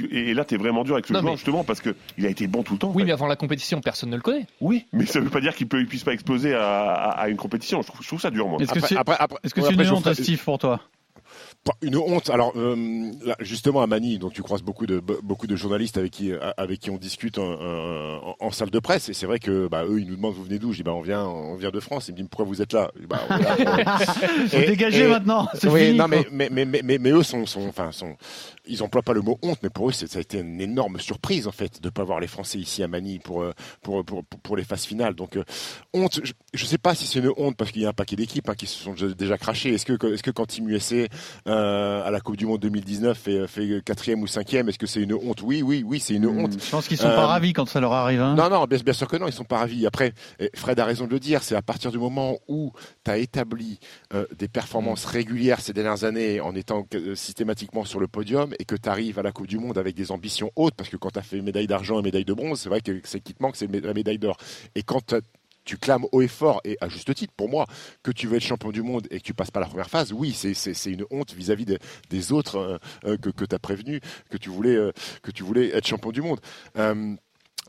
et, 0.09 0.33
là, 0.33 0.45
t'es 0.45 0.55
vraiment 0.55 0.85
dur 0.85 0.94
avec 0.95 1.05
ce 1.05 1.11
Non, 1.11 1.19
joueur 1.19 1.33
mais- 1.33 1.38
justement 1.38 1.65
parce 1.65 1.81
que 1.81 1.94
il 2.17 2.25
a 2.25 2.29
été 2.29 2.47
bon 2.47 2.63
tout 2.63 2.73
le 2.73 2.79
temps. 2.79 2.94
Oui, 2.95 3.01
fait. 3.01 3.07
mais 3.07 3.11
avant 3.11 3.27
la 3.27 3.35
compétition, 3.35 3.81
personne 3.81 4.09
ne 4.11 4.15
le 4.15 4.21
connaît. 4.21 4.45
oui, 4.61 4.85
mais 4.94 5.05
ça 5.05 5.19
veut 5.19 5.29
pas 5.29 5.41
dire 5.41 5.53
qu'il 5.53 5.67
peut, 5.67 5.81
il 5.81 5.85
puisse 5.88 6.05
pas 6.05 6.13
exploser 6.13 6.53
à, 6.53 6.63
à- 6.94 7.09
à 7.23 7.27
une 7.27 7.35
compétition. 7.35 7.81
Je 7.81 7.88
trouve, 7.94 8.04
je 8.04 8.07
trouve 8.07 8.22
ça 8.22 8.31
dur, 8.31 8.48
moi. 8.48 8.62
Est-ce 8.62 8.74
que 8.74 8.80
c'est 8.80 8.95
ouais, 8.95 9.04
c'est 9.44 9.60
après, 9.74 9.86
une 9.86 9.92
honte, 9.92 10.13
Steve, 10.13 10.44
pour 10.44 10.57
toi? 10.57 10.81
Une 11.81 11.95
honte. 11.95 12.30
Alors, 12.30 12.51
euh, 12.57 12.75
là, 13.25 13.38
justement, 13.39 13.81
à 13.81 13.88
Manille, 13.88 14.19
donc 14.19 14.33
tu 14.33 14.42
croises 14.44 14.62
beaucoup 14.62 14.86
de 14.86 15.00
be- 15.00 15.21
beaucoup 15.24 15.48
de 15.48 15.56
journalistes 15.56 15.98
avec 15.98 16.12
qui 16.12 16.31
avec 16.57 16.80
qui 16.81 16.89
on 16.89 16.98
discute 16.98 17.38
en, 17.38 17.54
en- 17.54 18.36
en 18.38 18.51
salle 18.51 18.69
de 18.69 18.80
presse. 18.80 19.07
Et 19.07 19.13
c'est 19.13 19.25
vrai 19.25 19.39
que 19.39 19.68
bah, 19.69 19.86
eux, 19.86 20.01
ils 20.01 20.07
nous 20.07 20.18
demandent 20.18 20.33
vous 20.33 20.44
venez 20.44 20.60
d'où? 20.60 20.74
Je 20.74 20.77
dis 20.77 20.83
bah 20.83 20.94
on 20.94 21.01
vient 21.01 21.24
on 21.25 21.56
vient 21.56 21.71
de 21.71 21.80
France. 21.80 22.10
Ils 22.10 22.12
me 22.12 22.18
disent 22.18 22.27
pourquoi 22.30 22.45
vous 22.45 22.62
êtes 22.62 22.74
là? 22.74 22.92
Je 22.95 23.01
dis, 23.01 23.07
bah, 23.07 23.21
on 23.30 23.33
Et- 24.57 24.74
et- 24.74 25.07
maintenant, 25.07 25.48
c'est 25.54 25.69
oui, 25.69 25.86
fini. 25.88 25.98
non, 25.98 26.07
mais, 26.10 26.27
mais, 26.31 26.50
mais, 26.65 26.98
mais, 27.00 27.12
eux 27.12 27.24
sont, 27.24 27.45
sont, 27.45 27.65
enfin, 27.68 27.92
sont, 27.94 28.15
ils 28.68 28.83
emploient 28.83 29.01
pas 29.01 29.13
le 29.13 29.21
mot 29.21 29.38
honte, 29.42 29.60
mais 29.63 29.69
pour 29.69 29.88
eux, 29.88 29.92
ça 29.94 30.06
a 30.18 30.21
été 30.21 30.39
une 30.39 30.60
énorme 30.60 31.00
surprise, 31.00 31.48
en 31.48 31.51
fait, 31.54 31.81
de 31.81 31.89
pas 31.89 32.04
voir 32.04 32.19
les 32.19 32.27
Français 32.27 32.57
ici 32.60 32.83
à 32.83 32.88
Manille 32.89 33.19
pour, 33.19 33.42
euh, 33.42 33.51
pour, 33.81 34.04
pour, 34.04 34.24
pour, 34.25 34.39
pour 34.42 34.57
les 34.57 34.63
phases 34.65 34.83
finales. 34.86 35.13
Donc, 35.15 35.38
euh, 35.38 35.44
honte, 35.94 36.19
je, 36.24 36.33
je 36.54 36.65
sais 36.65 36.77
pas 36.77 36.94
si 36.94 37.06
c'est 37.07 37.19
une 37.19 37.31
honte 37.38 37.56
parce 37.56 37.71
qu'il 37.71 37.81
y 37.81 37.86
a 37.86 37.89
un 37.89 37.94
paquet 37.94 38.15
d'équipes 38.18 38.50
hein, 38.50 38.56
qui 38.56 38.68
se 38.68 38.83
sont 38.83 38.92
déjà- 38.92 39.07
déjà 39.13 39.38
crachées. 39.38 39.74
Est-ce 39.74 39.86
que, 39.86 40.13
est-ce 40.13 40.24
que 40.24 40.31
quand 40.31 40.45
Team 40.45 40.69
USA, 40.69 40.95
euh, 41.48 41.52
à 41.53 42.09
la 42.11 42.19
Coupe 42.19 42.38
du 42.38 42.45
Monde 42.45 42.59
2019 42.61 43.17
fait, 43.17 43.47
fait 43.47 43.81
quatrième 43.83 44.21
ou 44.21 44.27
cinquième, 44.27 44.69
est-ce 44.69 44.79
que 44.79 44.88
c'est 44.88 45.01
une 45.01 45.13
honte? 45.13 45.41
Oui, 45.41 45.61
oui, 45.61 45.83
oui, 45.85 46.00
c'est 46.00 46.13
une 46.15 46.25
Hmm, 46.25 46.39
honte. 46.45 46.53
Je 46.63 46.69
pense 46.71 46.88
qu'ils 46.88 46.97
sont 46.97 47.07
Euh, 47.07 47.15
pas 47.15 47.27
ravis 47.27 47.53
quand 47.53 47.67
ça 47.67 47.79
leur 47.79 47.94
arrive. 47.94 48.21
hein. 48.21 48.35
Non, 48.35 48.50
non, 48.50 48.65
bien, 48.65 48.79
bien 48.79 48.94
sûr 48.94 49.07
que 49.07 49.17
non, 49.17 49.27
ils 49.27 49.33
sont 49.33 49.44
pas 49.44 49.57
ravis. 49.59 49.85
Après, 49.85 50.13
eh, 50.39 50.50
Fred 50.55 50.79
a 50.79 50.86
raison 50.86 51.05
de 51.05 51.12
le 51.12 51.19
dire, 51.19 51.43
c'est 51.43 51.55
à 51.55 51.62
partir 51.62 51.91
du 51.91 51.98
moment 52.00 52.38
où 52.48 52.72
tu 53.03 53.12
as 53.12 53.17
établi 53.17 53.79
euh, 54.13 54.25
des 54.38 54.48
performances 54.48 55.05
régulières 55.05 55.62
ces 55.62 55.74
dernières 55.74 56.03
années 56.03 56.39
en 56.41 56.55
étant 56.55 56.86
euh, 56.95 57.15
systématiquement 57.15 57.86
sur 57.86 58.00
le 58.00 58.07
podium 58.07 58.53
et 58.60 58.65
que 58.65 58.75
tu 58.75 58.89
arrives 58.89 59.19
à 59.19 59.24
la 59.24 59.31
Coupe 59.31 59.48
du 59.48 59.57
Monde 59.60 59.77
avec 59.77 59.95
des 59.95 60.12
ambitions 60.12 60.51
hautes, 60.55 60.75
parce 60.75 60.89
que 60.89 60.98
quand 60.98 61.12
tu 61.12 61.19
as 61.19 61.24
fait 61.24 61.41
médaille 61.41 61.67
d'argent 61.67 62.00
et 62.00 62.03
médaille 62.03 62.25
de 62.25 62.33
bronze, 62.33 62.60
c'est 62.60 62.69
vrai 62.69 62.81
que 62.81 63.00
c'est 63.03 63.19
qui 63.19 63.33
te 63.33 63.41
manque, 63.43 63.55
c'est 63.55 63.69
la 63.83 63.93
médaille 63.93 64.19
d'or. 64.19 64.38
Et 64.75 64.83
quand 64.83 65.13
tu 65.65 65.77
clames 65.77 66.05
haut 66.12 66.22
et 66.22 66.27
fort, 66.27 66.62
et 66.63 66.77
à 66.82 66.89
juste 66.89 67.13
titre 67.13 67.34
pour 67.36 67.50
moi, 67.50 67.65
que 68.01 68.12
tu 68.12 68.27
veux 68.27 68.38
être 68.38 68.43
champion 68.43 68.72
du 68.72 68.82
monde 68.82 69.08
et 69.12 69.20
que 69.20 69.24
tu 69.24 69.34
passes 69.34 69.51
pas 69.51 69.60
la 69.60 69.67
première 69.67 69.89
phase, 69.89 70.13
oui, 70.13 70.34
c'est- 70.34 70.53
une 70.86 71.05
honte 71.12 71.34
vis-à-vis 71.34 71.65
des, 72.10 72.32
autres 72.32 72.58
euh, 72.58 72.77
euh, 73.05 73.17
que, 73.17 73.46
tu 73.46 73.55
as 73.55 73.60
prévenu 73.60 74.00
que 74.29 74.38
tu 74.38 74.50
voulais 74.50 75.70
être 75.70 75.88
champion 75.88 76.12
du 76.12 76.22
monde. 76.22 76.39
Euh, 76.77 77.15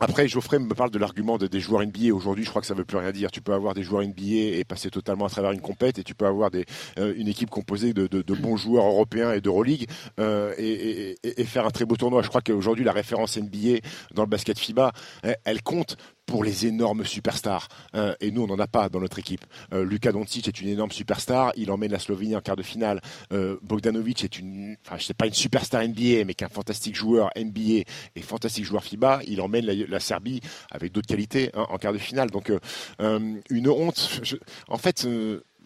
après, 0.01 0.27
Geoffrey 0.27 0.59
me 0.59 0.75
parle 0.75 0.91
de 0.91 0.99
l'argument 0.99 1.39
de- 1.39 1.47
des 1.47 1.61
joueurs 1.61 1.83
NBA. 1.83 2.13
Aujourd'hui, 2.13 2.45
je 2.45 2.51
crois 2.51 2.61
que 2.61 2.67
ça 2.67 2.75
veut 2.75 2.85
plus 2.85 2.97
rien 2.97 3.13
dire. 3.13 3.31
Tu 3.31 3.41
peux 3.41 3.53
avoir 3.53 3.75
des 3.75 3.85
joueurs 3.85 4.03
NBA 4.03 4.59
et 4.59 4.65
passer 4.65 4.91
totalement 4.91 5.27
à 5.27 5.29
travers 5.29 5.53
une 5.53 5.61
compète, 5.61 6.01
et 6.01 6.03
tu 6.03 6.17
peux 6.17 6.27
avoir 6.27 6.51
euh, 6.99 7.15
une 7.17 7.29
équipe 7.29 7.49
composée 7.49 7.93
de, 7.93 8.35
bons 8.35 8.57
joueurs 8.57 8.87
européens 8.87 9.33
et 9.33 9.41
d'Euroleague 9.41 9.87
euh, 10.19 10.53
et, 10.59 11.45
faire 11.45 11.65
un 11.65 11.71
très 11.71 11.85
beau 11.85 11.97
tournoi. 11.97 12.23
Je 12.23 12.29
crois 12.29 12.41
qu'aujourd'hui, 12.41 12.85
la 12.85 12.93
référence 12.93 13.37
NBA 13.37 13.79
dans 14.15 14.23
le 14.23 14.29
basket 14.29 14.59
FIBA, 14.59 14.93
elle, 15.23 15.37
elle 15.45 15.63
compte 15.63 15.97
pour 16.27 16.45
les 16.45 16.67
énormes 16.67 17.05
superstars. 17.05 17.69
Euh, 17.95 18.15
et 18.21 18.31
nous, 18.31 18.43
on 18.43 18.47
n'en 18.47 18.59
a 18.59 18.67
pas 18.67 18.89
dans 18.89 19.01
notre 19.01 19.19
équipe. 19.19 19.45
Euh, 19.73 19.85
Luka 19.85 20.13
Doncic 20.13 20.49
est 20.49 20.61
une 20.61 20.69
énorme 20.69 20.91
superstar. 20.91 21.53
Il 21.57 21.71
emmène 21.71 21.93
la 21.93 21.99
Slovénie 21.99 22.37
en 22.37 22.41
quart 22.41 22.57
de 22.57 22.63
finale. 22.63 23.01
Euh, 23.33 23.57
Bogdanovic 23.63 24.25
est 24.25 24.39
une, 24.39 24.77
enfin, 24.85 24.97
je 24.99 25.05
sais 25.05 25.15
pas 25.15 25.27
une 25.27 25.35
superstar 25.35 25.87
NBA, 25.87 26.25
mais 26.27 26.35
qu'un 26.35 26.49
fantastique 26.49 26.97
joueur 26.97 27.31
NBA 27.37 27.85
et 28.17 28.23
fantastique 28.23 28.65
joueur 28.65 28.85
FIBA. 28.85 29.21
Il 29.27 29.41
emmène 29.41 29.67
la, 29.67 30.01
Serbie 30.01 30.41
avec 30.71 30.93
d'autres 30.93 31.09
qualités 31.09 31.51
hein, 31.55 31.67
en 31.71 31.79
quart 31.79 31.93
de 31.93 31.99
finale. 31.99 32.31
Donc, 32.31 32.51
euh, 32.51 33.41
une 33.51 33.69
honte. 33.69 34.21
En 34.69 34.79
fait. 34.79 35.07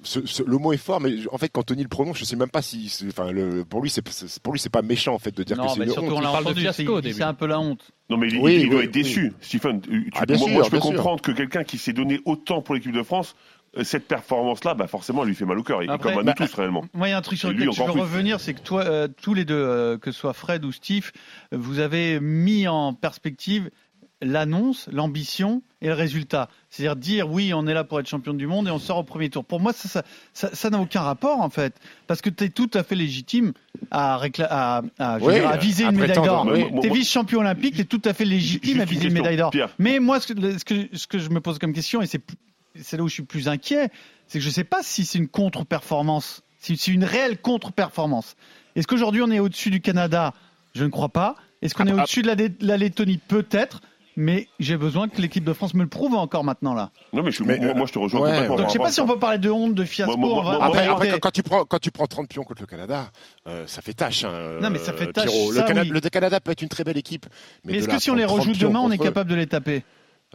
Ce- 0.02 0.24
ce- 0.26 0.42
le 0.42 0.58
mot 0.58 0.72
est 0.72 0.76
fort, 0.78 1.00
mais 1.00 1.12
en 1.32 1.38
fait, 1.38 1.48
quand 1.48 1.62
Tony 1.64 1.82
le 1.82 1.88
prononce, 1.88 2.18
je 2.18 2.24
sais 2.24 2.36
même 2.36 2.50
pas 2.50 2.62
si, 2.62 2.90
enfin, 3.08 3.30
le, 3.32 3.64
pour 3.64 3.82
lui, 3.82 3.90
c'est 3.90 4.02
pour 4.42 4.52
lui, 4.52 4.60
c'est 4.60 4.68
pas 4.70 4.82
méchant 4.82 5.14
en 5.14 5.18
fait 5.18 5.36
de 5.36 5.42
dire 5.42 5.56
Non, 5.56 5.66
que 5.66 5.72
c'est 5.72 5.78
mais 5.80 5.86
une 5.86 5.92
surtout, 5.92 6.08
honte. 6.12 6.18
on 6.18 6.20
de 6.20 6.26
entendu, 6.26 6.60
fiasco 6.60 7.02
c'est- 7.02 7.22
un 7.22 7.34
peu 7.34 7.46
la 7.46 7.58
honte. 7.60 7.90
Non, 8.10 8.16
mais 8.16 8.28
il, 8.28 8.38
Oui, 8.38 8.60
il 8.62 8.70
doit 8.70 8.78
oui, 8.80 8.84
être 8.86 8.90
déçu. 8.94 9.32
Stephen, 9.40 9.80
tu- 9.80 10.10
Ah, 10.14 10.24
moi, 10.28 10.38
sûr, 10.38 10.48
moi, 10.48 10.62
je 10.64 10.70
peux 10.70 10.80
sûr. 10.80 10.86
comprendre 10.94 11.20
que 11.20 11.32
quelqu'un 11.32 11.64
qui 11.64 11.78
s'est 11.78 11.92
donné 11.92 12.20
autant 12.24 12.62
pour 12.62 12.74
l'équipe 12.74 12.92
de 12.92 13.02
France, 13.02 13.34
euh, 13.76 13.84
cette 13.84 14.08
performance-là, 14.08 14.72
bah 14.74 14.86
forcément, 14.86 15.22
elle 15.22 15.28
lui 15.28 15.34
fait 15.34 15.44
mal 15.44 15.58
au 15.58 15.62
cœur. 15.62 15.82
Et 15.82 15.88
Après, 15.88 16.10
comme 16.10 16.20
à 16.20 16.22
nous 16.22 16.26
bah, 16.26 16.34
tous, 16.46 16.54
réellement. 16.54 16.84
Moi, 16.94 17.08
il 17.08 17.10
y 17.10 17.14
a 17.14 17.18
un 17.18 17.22
truc 17.22 17.38
sur 17.38 17.50
lequel 17.50 17.70
je 17.70 17.82
veux 17.82 17.92
plus. 17.92 18.00
revenir, 18.00 18.40
c'est 18.40 18.54
que 18.54 18.60
toi, 18.60 18.84
euh, 18.84 19.08
tous 19.20 19.34
les 19.34 19.44
deux, 19.44 19.54
euh, 19.54 19.98
que 19.98 20.10
ce 20.10 20.18
soit 20.20 20.32
Fred 20.32 20.64
ou 20.64 20.72
Steve, 20.72 21.10
vous 21.52 21.78
avez 21.80 22.18
mis 22.20 22.66
en 22.66 22.94
perspective 22.94 23.70
l'annonce, 24.20 24.88
l'ambition 24.92 25.62
et 25.80 25.86
le 25.86 25.94
résultat. 25.94 26.48
C'est-à-dire 26.70 26.96
dire 26.96 27.30
oui, 27.30 27.52
on 27.54 27.66
est 27.66 27.74
là 27.74 27.84
pour 27.84 28.00
être 28.00 28.08
champion 28.08 28.34
du 28.34 28.46
monde 28.46 28.66
et 28.68 28.70
on 28.70 28.78
sort 28.78 28.98
au 28.98 29.02
premier 29.04 29.30
tour. 29.30 29.44
Pour 29.44 29.60
moi, 29.60 29.72
ça, 29.72 29.88
ça, 29.88 30.02
ça, 30.32 30.50
ça 30.54 30.70
n'a 30.70 30.80
aucun 30.80 31.02
rapport 31.02 31.40
en 31.40 31.50
fait, 31.50 31.74
parce 32.08 32.20
que 32.20 32.28
tu 32.30 32.44
es 32.44 32.48
tout 32.48 32.70
à 32.74 32.82
fait 32.82 32.96
légitime 32.96 33.52
à, 33.90 34.18
récla- 34.18 34.48
à, 34.50 34.82
à, 34.98 35.18
je 35.18 35.24
veux 35.24 35.30
Oui, 35.30 35.38
dire, 35.40 35.48
à 35.48 35.56
viser 35.56 35.84
une 35.84 35.98
médaille 35.98 36.16
d'or. 36.24 36.46
oui. 36.50 36.64
T'es 36.80 36.88
moi- 36.88 36.96
vice-champion 36.96 37.40
olympique, 37.40 37.76
t'es 37.76 37.84
tout 37.84 38.02
à 38.04 38.12
fait 38.12 38.24
légitime 38.24 38.80
à 38.80 38.84
viser 38.84 39.06
une 39.06 39.14
médaille 39.14 39.36
d'or. 39.36 39.52
Mais 39.78 40.00
moi, 40.00 40.18
ce 40.20 40.32
que, 40.32 40.58
ce 40.58 40.64
que, 40.64 40.96
ce 40.96 41.06
que 41.06 41.18
je 41.18 41.30
me 41.30 41.40
pose 41.40 41.58
comme 41.58 41.72
question, 41.72 42.02
et 42.02 42.06
c'est 42.06 42.96
là 42.96 43.02
où 43.04 43.08
je 43.08 43.14
suis 43.14 43.22
plus 43.22 43.48
inquiet, 43.48 43.88
c'est 44.26 44.38
que 44.38 44.42
je 44.42 44.48
ne 44.48 44.54
sais 44.54 44.64
pas 44.64 44.82
si 44.82 45.04
c'est 45.04 45.18
une 45.18 45.28
contre-performance, 45.28 46.42
si 46.58 46.76
c'est 46.76 46.90
une 46.90 47.04
réelle 47.04 47.38
contre-performance. 47.40 48.34
Est-ce 48.74 48.86
qu'aujourd'hui 48.88 49.22
on 49.22 49.30
est 49.30 49.38
au-dessus 49.38 49.70
du 49.70 49.80
Canada? 49.80 50.34
Je 50.74 50.84
ne 50.84 50.90
crois 50.90 51.08
pas. 51.08 51.36
Est-ce 51.62 51.74
qu'on 51.74 51.86
est 51.86 51.90
Ah, 51.92 51.96
ah. 51.98 52.02
au-dessus 52.02 52.22
de 52.22 52.50
la 52.60 52.76
Lettonie? 52.76 53.18
Peut-être. 53.28 53.80
Mais 54.20 54.48
j'ai 54.58 54.76
besoin 54.76 55.08
que 55.08 55.22
l'équipe 55.22 55.44
de 55.44 55.52
France 55.52 55.74
me 55.74 55.84
le 55.84 55.88
prouve 55.88 56.14
encore 56.16 56.42
maintenant 56.42 56.74
là. 56.74 56.90
Non, 57.12 57.22
mais, 57.22 57.30
je, 57.30 57.44
Mais, 57.44 57.56
moi, 57.58 57.68
euh, 57.68 57.74
moi, 57.74 57.86
je 57.86 57.92
te 57.92 58.00
rejoins 58.00 58.22
ouais, 58.22 58.32
complètement. 58.32 58.56
Donc 58.56 58.66
je 58.66 58.72
sais 58.72 58.78
pas 58.80 58.90
si 58.90 59.00
on 59.00 59.06
peut 59.06 59.16
parler 59.20 59.38
de 59.38 59.48
honte, 59.48 59.76
de 59.76 59.84
fiasco. 59.84 60.16
Moi, 60.16 60.42
moi, 60.42 60.58
Après, 60.60 61.20
quand, 61.20 61.30
tu 61.30 61.44
prends, 61.44 61.64
quand 61.64 61.78
tu 61.78 61.92
prends 61.92 62.08
30 62.08 62.28
pions 62.28 62.42
contre 62.42 62.62
le 62.62 62.66
Canada, 62.66 63.12
euh, 63.46 63.64
ça 63.68 63.80
fait 63.80 63.92
tâche. 63.92 64.24
hein, 64.24 64.58
Non, 64.60 64.70
mais 64.70 64.80
ça 64.80 64.92
fait 64.92 65.06
euh, 65.06 65.12
tâche, 65.12 65.26
Pierrot. 65.30 65.52
ça, 65.52 65.60
le, 65.60 65.68
Canada, 65.68 65.88
oui. 65.94 66.00
le 66.02 66.10
Canada 66.10 66.40
peut 66.40 66.50
être 66.50 66.62
une 66.62 66.68
très 66.68 66.82
belle 66.82 66.98
équipe. 66.98 67.26
Mais 67.64 67.74
Mais 67.74 67.78
est-ce 67.78 67.86
que 67.86 68.00
si 68.00 68.10
on 68.10 68.16
les 68.16 68.24
prendre 68.24 68.42
30 68.42 68.48
rejoue 68.54 68.66
demain, 68.66 68.80
on 68.80 68.90
est 68.90 68.98
capable 68.98 69.30
de 69.30 69.36
les 69.36 69.46
taper? 69.46 69.84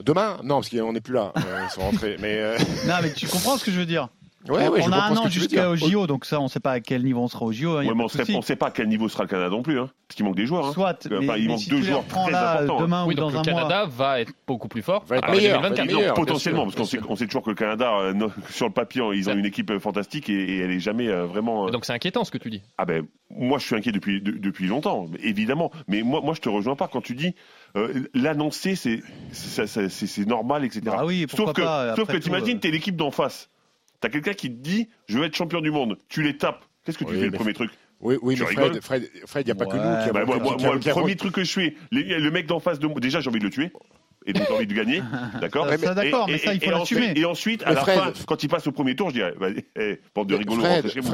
Demain? 0.01 0.37
Non, 0.43 0.55
parce 0.61 0.69
qu'on 0.69 0.93
n'est 0.93 1.01
plus 1.01 1.13
là. 1.13 1.33
euh, 1.35 1.65
ils 1.65 1.69
sont 1.69 1.81
rentrés. 1.81 2.15
Mais 2.21 2.37
euh, 2.37 2.57
Non, 2.87 2.95
mais 3.01 3.11
tu 3.11 3.27
comprends 3.27 3.57
ce 3.57 3.65
que 3.65 3.71
je 3.71 3.79
veux 3.79 3.85
dire 3.85 4.07
ouais, 4.49 4.67
ouais, 4.67 4.81
On 4.83 4.91
a 4.91 4.97
un 5.05 5.15
an 5.15 5.23
que 5.23 5.29
tu 5.29 5.39
veux 5.39 5.75
jusqu'au. 5.75 5.89
JO, 5.89 6.07
donc 6.07 6.25
ça, 6.25 6.39
on 6.39 6.43
ne 6.43 6.47
sait 6.49 6.59
pas 6.59 6.71
à 6.71 6.79
quel 6.79 7.03
niveau 7.03 7.21
on 7.21 7.27
sera 7.27 7.45
au 7.45 7.51
JO. 7.51 7.71
hein, 7.77 7.85
Ouais, 7.85 7.93
mais 7.95 8.03
on 8.03 8.05
de 8.07 8.41
sait, 8.43 8.55
pas 8.55 8.67
à 8.67 8.71
quel 8.71 8.87
niveau 8.87 9.07
sera 9.09 9.23
le 9.23 9.29
Canada 9.29 9.49
non 9.49 9.61
plus, 9.63 9.79
hein, 9.79 9.89
parce 10.07 10.15
qu'il 10.15 10.25
manque 10.25 10.35
des 10.35 10.45
joueurs. 10.45 10.67
Hein. 10.67 10.73
Soit, 10.73 11.07
Enfin, 11.11 11.35
il 11.37 11.43
mais 11.43 11.47
manque 11.47 11.59
si 11.59 11.69
deux 11.69 11.81
joueurs 11.81 12.05
très 12.07 12.31
là 12.31 12.53
importants, 12.61 12.81
demain 12.81 13.05
Oui, 13.05 13.13
ou 13.13 13.17
donc 13.17 13.33
dans 13.33 13.41
le 13.43 13.47
un 13.49 13.51
mois. 13.51 13.61
Canada 13.63 13.85
va 13.89 14.19
être 14.21 14.33
beaucoup 14.47 14.67
plus 14.67 14.81
fort. 14.81 15.03
Va 15.07 15.17
être 15.17 15.27
de 15.27 15.31
meilleur, 15.37 15.61
2024. 15.61 15.77
va 15.77 15.83
être 15.91 15.95
meilleur. 15.97 16.13
potentiellement, 16.15 16.63
parce 16.63 16.75
qu'on 16.75 16.85
sait, 16.85 16.99
on 17.07 17.15
sait 17.15 17.25
toujours 17.27 17.43
que 17.43 17.49
le 17.49 17.55
Canada, 17.55 17.91
euh, 17.99 18.13
sur 18.49 18.67
le 18.67 18.73
papier, 18.73 19.01
ils 19.13 19.29
ont 19.29 19.33
une 19.37 19.45
équipe 19.45 19.71
euh, 19.71 19.79
fantastique 19.79 20.29
et, 20.29 20.33
et 20.33 20.57
elle 20.59 20.71
est 20.71 20.79
jamais 20.79 21.07
euh, 21.07 21.25
vraiment. 21.25 21.67
euh, 21.67 21.71
Donc 21.71 21.85
c'est 21.85 21.93
inquiétant 21.93 22.23
ce 22.23 22.31
que 22.31 22.37
tu 22.37 22.49
dis. 22.49 22.61
Ah 22.77 22.85
ben, 22.85 23.05
moi 23.29 23.57
je 23.59 23.65
suis 23.65 23.75
inquiet 23.75 23.91
depuis 23.91 24.21
de- 24.21 24.31
depuis 24.31 24.67
longtemps, 24.67 25.07
évidemment. 25.21 25.71
Mais 25.87 26.03
moi, 26.03 26.21
moi 26.23 26.33
je 26.33 26.41
te 26.41 26.49
rejoins 26.49 26.75
pas 26.75 26.87
quand 26.87 27.01
tu 27.01 27.15
dis 27.15 27.33
euh, 27.75 28.03
l'annoncer, 28.13 28.75
c'est 28.75 29.01
normal, 30.27 30.63
etc. 30.65 30.81
Bah 30.85 31.03
oui, 31.05 31.25
pourquoi 31.27 31.45
sauf 31.47 31.55
que, 31.55 31.61
pas, 31.61 31.95
sauf 31.95 32.07
que 32.07 32.17
t'imagines, 32.17 32.57
euh. 32.57 32.59
t'es 32.59 32.71
l'équipe 32.71 32.95
d'en 32.95 33.11
face. 33.11 33.49
T'as 34.03 34.09
quelqu'un 34.09 34.33
qui 34.33 34.49
te 34.49 34.61
dit, 34.61 34.89
je 35.07 35.17
veux 35.17 35.23
être 35.23 35.35
champion 35.35 35.61
du 35.61 35.71
monde. 35.71 35.97
Tu 36.09 36.21
les 36.23 36.35
tapes. 36.35 36.65
Qu'est-ce 36.85 36.97
que 36.97 37.05
tu 37.05 37.11
Oui, 37.11 37.19
fais 37.19 37.25
le 37.27 37.31
mais- 37.31 37.37
premier 37.37 37.53
truc 37.53 37.71
Oui, 38.01 38.17
oui, 38.21 38.35
Tu 38.35 38.41
mais 38.41 38.47
Fred, 38.47 38.81
Fred, 38.83 39.09
Fred, 39.25 39.47
il 39.47 39.47
n'y 39.47 39.51
a 39.51 39.55
pas 39.55 39.65
que 39.65 39.77
nous 39.77 40.05
qui 40.05 40.11
Bah, 40.11 40.19
avons 40.19 40.41
moi, 40.41 40.75
le 40.75 40.79
premier 40.91 41.15
truc 41.15 41.31
que 41.33 41.43
je 41.45 41.53
fais, 41.53 41.75
les- 41.91 42.19
le 42.19 42.31
mec 42.31 42.45
d'en 42.47 42.59
face 42.59 42.79
de 42.79 42.85
moi, 42.87 42.99
déjà 42.99 43.21
j'ai 43.21 43.29
envie 43.29 43.39
de 43.39 43.45
le 43.45 43.49
tuer. 43.49 43.71
Et 44.25 44.31
donc 44.31 44.43
j'ai 44.47 44.53
envie 44.55 44.67
de 44.67 44.73
gagner, 44.73 45.01
d'accord 45.41 45.67
Ça, 45.69 45.77
ça, 45.77 45.93
d'accord, 45.93 46.29
Et- 46.29 46.33
mais 46.33 46.37
ça, 46.37 46.53
il 46.53 46.63
faut 46.63 46.71
l'assumer. 46.71 47.01
ensuite- 47.07 47.17
Et 47.17 47.25
ensuite, 47.25 47.63
à 47.63 47.69
Mais 47.69 47.75
la 47.75 47.83
fin, 47.83 48.13
quand 48.25 48.41
il 48.41 48.47
passe 48.47 48.65
au 48.67 48.71
premier 48.71 48.95
tour, 48.95 49.09
je 49.09 49.15
dirais, 49.15 49.33
vas-y, 49.37 49.65
eh, 49.77 49.99
bande 50.15 50.27
de 50.29 50.35
rigolos, 50.35 50.61
Fred, 50.61 50.75
rentrez 50.85 50.89
chez 50.89 50.99
vous. 51.01 51.11